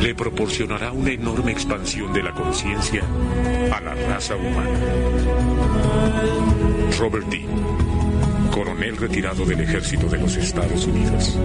le 0.01 0.15
proporcionará 0.15 0.91
una 0.91 1.11
enorme 1.11 1.51
expansión 1.51 2.11
de 2.14 2.23
la 2.23 2.31
conciencia 2.31 3.03
a 3.72 3.81
la 3.81 3.95
raza 3.95 4.35
humana. 4.35 4.80
Robert 6.99 7.27
Dean, 7.27 8.51
coronel 8.51 8.97
retirado 8.97 9.45
del 9.45 9.61
ejército 9.61 10.07
de 10.07 10.18
los 10.18 10.35
Estados 10.35 10.85
Unidos. 10.85 11.38